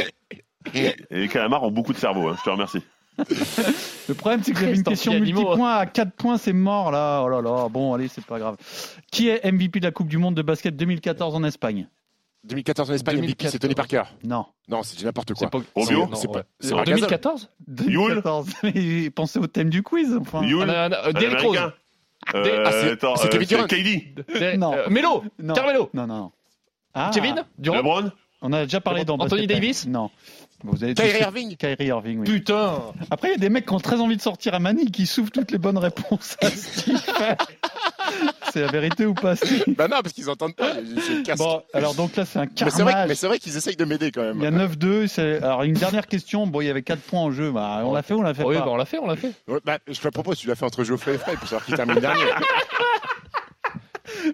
Et 0.75 0.95
les 1.11 1.29
calamars 1.29 1.63
ont 1.65 1.71
beaucoup 1.71 1.93
de 1.93 1.99
cerveau, 1.99 2.29
hein, 2.29 2.37
je 2.39 2.45
te 2.45 2.51
remercie. 2.51 2.81
Le 4.09 4.15
problème, 4.15 4.41
c'est 4.43 4.53
que 4.53 4.61
j'avais 4.61 4.75
une 4.77 4.83
question 4.83 5.13
Pianimo. 5.13 5.41
multipoint 5.43 5.75
à 5.77 5.87
4 5.87 6.13
points, 6.13 6.39
c'est 6.39 6.55
mort 6.55 6.91
là. 6.91 7.21
Oh 7.23 7.29
là 7.29 7.43
là, 7.43 7.69
bon, 7.69 7.93
allez, 7.93 8.09
c'est 8.09 8.25
pas 8.25 8.39
grave. 8.39 8.57
Qui 9.13 9.29
est 9.29 9.45
MVP 9.45 9.81
de 9.81 9.85
la 9.85 9.91
Coupe 9.93 10.09
du 10.09 10.17
Monde 10.17 10.35
de 10.35 10.43
basket 10.43 10.75
2014 10.77 11.35
en 11.35 11.45
Espagne? 11.45 11.89
2014 12.45 12.91
en 12.91 12.95
Espagne, 12.95 13.19
MVP, 13.19 13.49
c'est 13.49 13.59
Tony 13.59 13.75
Parker. 13.75 14.03
Non. 14.25 14.47
Non, 14.69 14.83
c'est 14.83 15.05
n'importe 15.05 15.35
quoi. 15.35 15.49
C'est 15.53 15.59
pas- 15.61 15.65
Rubio 15.81 16.07
non, 16.07 16.15
C'est 16.17 16.27
ouais. 16.29 16.33
pas- 16.35 16.43
c'est 16.61 16.73
En 16.73 16.79
pas 16.79 16.85
Gasol. 16.85 17.01
2014 17.01 17.49
2014. 17.69 18.49
Mais 18.63 19.11
pensez 19.11 19.39
au 19.39 19.47
thème 19.47 19.69
du 19.71 19.83
quiz. 19.83 20.17
Enfin. 20.21 20.43
Yule, 20.43 20.71
Ah, 20.71 20.89
non, 20.89 21.13
Derrick 21.19 21.41
Rose. 21.41 21.57
Euh, 22.35 22.65
ah, 22.67 22.73
c'est- 22.73 22.99
c'est 23.01 23.05
euh, 23.07 23.29
Kevin 23.31 23.49
Durant. 23.49 23.67
KD, 23.67 24.15
Derrick- 24.39 24.59
Non. 24.59 24.75
euh, 24.75 24.89
Melo 24.91 25.25
Non. 25.39 25.55
Carmelo 25.55 25.91
Non, 25.95 26.07
non, 26.07 26.17
non. 26.19 26.33
Ah, 26.95 27.11
Kevin 27.15 27.45
Durant 27.59 27.77
LeBron, 27.79 28.13
On 28.43 28.53
a 28.55 28.63
déjà 28.65 28.81
parlé 28.81 29.05
dans 29.05 29.17
Anthony. 29.19 29.47
Davis 29.47 29.87
Non. 29.87 30.11
Vous 30.63 30.83
avez 30.85 30.93
Kyrie 30.95 31.21
Irving. 31.21 31.57
Kyrie 31.57 31.87
Irving, 31.87 32.19
oui. 32.21 32.25
Putain 32.27 32.83
Après, 33.11 33.29
il 33.29 33.33
y 33.33 33.35
a 33.35 33.39
des 33.39 33.49
mecs 33.49 33.67
qui 33.67 33.73
ont 33.73 33.81
très 33.81 33.99
envie 34.01 34.17
de 34.17 34.23
sortir 34.23 34.55
à 34.55 34.59
Manille 34.59 34.91
qui 34.91 35.07
souffrent 35.07 35.31
toutes 35.33 35.51
les 35.51 35.59
bonnes 35.59 35.79
réponses 35.79 36.37
à 36.43 36.51
ce 36.51 36.83
qu'il 36.85 36.99
fait. 36.99 37.37
C'est 38.53 38.61
la 38.63 38.69
vérité 38.69 39.07
ou 39.07 39.15
pas 39.15 39.35
Bah 39.77 39.89
non, 39.89 39.99
parce 40.03 40.13
qu'ils 40.13 40.29
entendent 40.31 40.55
pas. 40.57 40.73
casque. 41.25 41.39
Bon, 41.39 41.63
alors 41.73 41.95
donc 41.95 42.17
là, 42.17 42.25
c'est 42.25 42.39
un 42.39 42.47
carnage. 42.47 43.09
mais 43.09 43.15
c'est 43.15 43.27
vrai 43.27 43.39
qu'ils 43.39 43.57
essayent 43.57 43.77
de 43.77 43.85
m'aider 43.85 44.11
quand 44.11 44.23
Il 44.35 44.43
y 44.43 44.47
a 44.47 44.51
même. 44.51 44.69
9-2. 44.69 45.07
c'est- 45.07 45.43
Alors, 45.43 45.63
une 45.63 45.75
dernière 45.75 46.07
question. 46.07 46.47
Bon, 46.47 46.61
il 46.61 46.67
y 46.67 46.71
avait 46.71 46.83
4 46.83 47.01
points 47.01 47.21
en 47.21 47.31
jeu. 47.31 47.51
Bah, 47.53 47.83
on 47.85 47.93
l'a 47.93 48.03
fait 48.03 48.15
ou 48.15 48.19
on 48.19 48.23
l'a 48.23 48.35
fait 48.35 48.45
Oui, 48.45 48.55
pas 48.57 48.63
bah, 48.63 48.71
on 48.71 48.77
l'a 48.77 48.85
fait, 48.85 48.99
on 48.99 49.07
l'a 49.07 49.17
fait. 49.17 49.33
Ouais, 49.49 49.61
bah, 49.65 49.79
je 49.87 49.99
te 49.99 50.05
la 50.05 50.11
propose, 50.11 50.39
tu 50.39 50.49
l'as 50.49 50.55
fait 50.55 50.65
entre 50.65 50.85
Geoffrey 50.85 51.15
et 51.15 51.19
Fred 51.19 51.39
pour 51.39 51.49
savoir 51.49 51.65
qui 51.65 51.73
termine 51.73 51.99
dernier. 52.01 52.25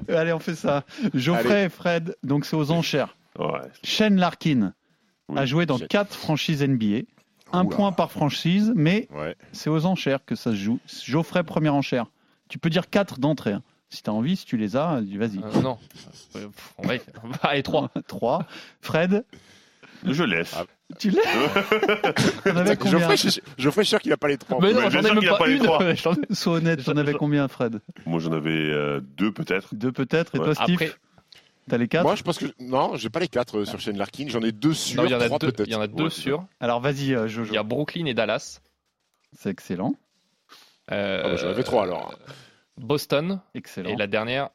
Allez, 0.08 0.32
on 0.32 0.38
fait 0.38 0.54
ça. 0.54 0.84
Geoffrey 1.14 1.52
Allez. 1.52 1.66
et 1.66 1.68
Fred, 1.68 2.16
donc 2.22 2.44
c'est 2.46 2.56
aux 2.56 2.70
enchères. 2.70 3.16
ouais. 3.38 3.60
Shane 3.82 4.16
Larkin 4.16 4.72
Oui, 5.28 5.38
a 5.38 5.46
joué 5.46 5.66
dans 5.66 5.78
Shane. 5.78 5.88
4 5.88 6.14
franchises 6.14 6.62
NBA. 6.62 7.02
Un 7.52 7.64
Oula. 7.64 7.76
point 7.76 7.92
par 7.92 8.10
franchise, 8.10 8.72
mais 8.74 9.06
Ouais. 9.14 9.36
c'est 9.52 9.70
aux 9.70 9.86
enchères 9.86 10.24
que 10.24 10.34
ça 10.34 10.50
se 10.50 10.56
joue. 10.56 10.80
Geoffrey, 11.04 11.44
première 11.44 11.74
enchère. 11.74 12.06
Tu 12.48 12.58
peux 12.58 12.70
dire 12.70 12.90
4 12.90 13.18
d'entrée. 13.20 13.54
Si 13.96 14.02
tu 14.02 14.10
as 14.10 14.12
envie, 14.12 14.36
si 14.36 14.44
tu 14.44 14.58
les 14.58 14.76
as, 14.76 15.00
dis, 15.00 15.16
vas-y. 15.16 15.38
Euh, 15.38 15.60
non. 15.62 15.78
Euh, 16.36 16.48
va- 16.82 16.94
Allez, 17.42 17.62
3. 17.62 17.90
3. 18.06 18.44
Fred, 18.82 19.24
Je 20.04 20.22
laisse. 20.22 20.54
Ah. 20.54 20.64
tu 20.98 21.08
l'as 21.10 21.22
Geoffrey, 22.84 23.16
je, 23.16 23.70
suis 23.70 23.86
sûr 23.86 23.98
qu'il 24.00 24.12
a 24.12 24.18
pas 24.18 24.28
les 24.28 24.36
trois. 24.36 24.58
Mais 24.60 24.74
non, 24.74 24.90
j'en 24.90 25.00
ai 25.00 25.14
même 25.14 25.24
pas 25.24 25.38
pas 25.38 25.46
les 25.46 25.56
une. 25.56 25.62
trois. 25.62 25.94
J'en 25.94 26.12
Sois 26.30 26.56
honnête, 26.56 26.84
t'en 26.84 26.96
avais 26.98 27.14
combien, 27.14 27.48
Fred 27.48 27.80
Moi, 28.04 28.20
j'en 28.20 28.32
avais 28.32 28.50
euh, 28.50 29.00
deux 29.16 29.32
peut-être. 29.32 29.74
Deux 29.74 29.92
peut-être. 29.92 30.34
Et 30.34 30.40
Ouais. 30.40 30.44
toi, 30.44 30.54
Steve 30.54 30.74
Après, 30.74 30.92
T'as 31.68 31.78
les 31.78 31.88
4 31.88 32.02
Moi, 32.04 32.14
je 32.16 32.22
pense 32.22 32.36
que. 32.36 32.46
Non, 32.60 32.96
j'ai 32.96 33.08
pas 33.08 33.20
les 33.20 33.28
quatre 33.28 33.60
euh, 33.60 33.64
sur 33.64 33.80
Shane 33.80 33.96
Larkin. 33.96 34.26
J'en 34.28 34.42
ai 34.42 34.52
deux 34.52 34.74
sur. 34.74 35.04
il 35.06 35.10
y 35.10 35.14
en 35.14 35.20
a 35.20 35.24
trois 35.26 35.38
deux, 35.38 35.50
peut-être. 35.52 35.68
il 35.68 35.72
y 35.72 35.76
en 35.76 35.80
a 35.80 35.86
deux 35.88 36.04
Ouais, 36.04 36.10
sûrs. 36.10 36.44
Alors, 36.60 36.80
vas-y, 36.80 37.14
euh, 37.14 37.28
Jojo. 37.28 37.50
Il 37.50 37.54
y 37.54 37.58
a 37.58 37.62
Brooklyn 37.62 38.04
et 38.04 38.14
Dallas. 38.14 38.60
C'est 39.36 39.48
excellent. 39.50 39.94
Euh, 40.92 41.22
Ah 41.24 41.28
bah, 41.30 41.36
j'en 41.36 41.48
avais 41.48 41.64
trois 41.64 41.82
alors. 41.84 42.14
Boston. 42.78 43.40
Excellent. 43.54 43.88
Et 43.90 43.96
la 43.96 44.06
dernière, 44.06 44.50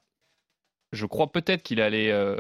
je 0.92 1.06
crois 1.06 1.32
peut-être 1.32 1.64
qu'il 1.64 1.82
allait 1.82 2.12
euh, 2.12 2.36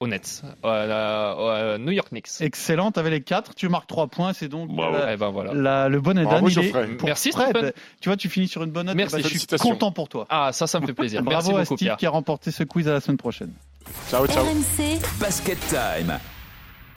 aux 0.00 0.06
Nets, 0.06 0.42
euh, 0.64 1.74
à 1.74 1.78
New 1.78 1.90
York 1.92 2.08
Knicks. 2.10 2.28
Excellent, 2.40 2.90
t'avais 2.92 3.10
les 3.10 3.20
4. 3.22 3.54
Tu 3.54 3.68
marques 3.68 3.88
3 3.88 4.06
points. 4.06 4.32
C'est 4.32 4.48
donc 4.48 4.70
la- 4.76 5.12
Eh 5.12 5.16
ben 5.16 5.28
voilà. 5.30 5.52
la- 5.52 5.88
le 5.88 6.00
bon 6.00 6.16
Edan. 6.18 6.40
Merci, 7.04 7.32
Fred. 7.32 7.48
Stephen. 7.56 7.72
Tu 8.00 8.08
vois, 8.08 8.16
tu 8.16 8.28
finis 8.28 8.48
sur 8.48 8.62
une 8.62 8.70
bonne 8.70 8.86
note. 8.86 8.96
Merci. 8.96 9.16
eh 9.18 9.22
ben, 9.22 9.28
je 9.28 9.38
suis 9.38 9.46
content 9.58 9.92
pour 9.92 10.08
toi. 10.08 10.26
Ah, 10.30 10.52
ça, 10.52 10.66
ça 10.66 10.80
me 10.80 10.86
fait 10.86 10.94
plaisir. 10.94 11.22
Merci 11.22 11.34
Bravo 11.48 11.56
à 11.58 11.60
beaucoup, 11.62 11.76
Steve 11.76 11.86
Pierre. 11.88 11.96
qui 11.98 12.06
a 12.06 12.10
remporté 12.10 12.50
ce 12.50 12.64
quiz 12.64 12.88
à 12.88 12.92
la 12.92 13.00
semaine 13.00 13.18
prochaine. 13.18 13.52
Ciao, 14.08 14.26
ciao. 14.26 14.44
RMC 14.44 14.98
Basket 15.20 15.58
Time. 15.68 16.18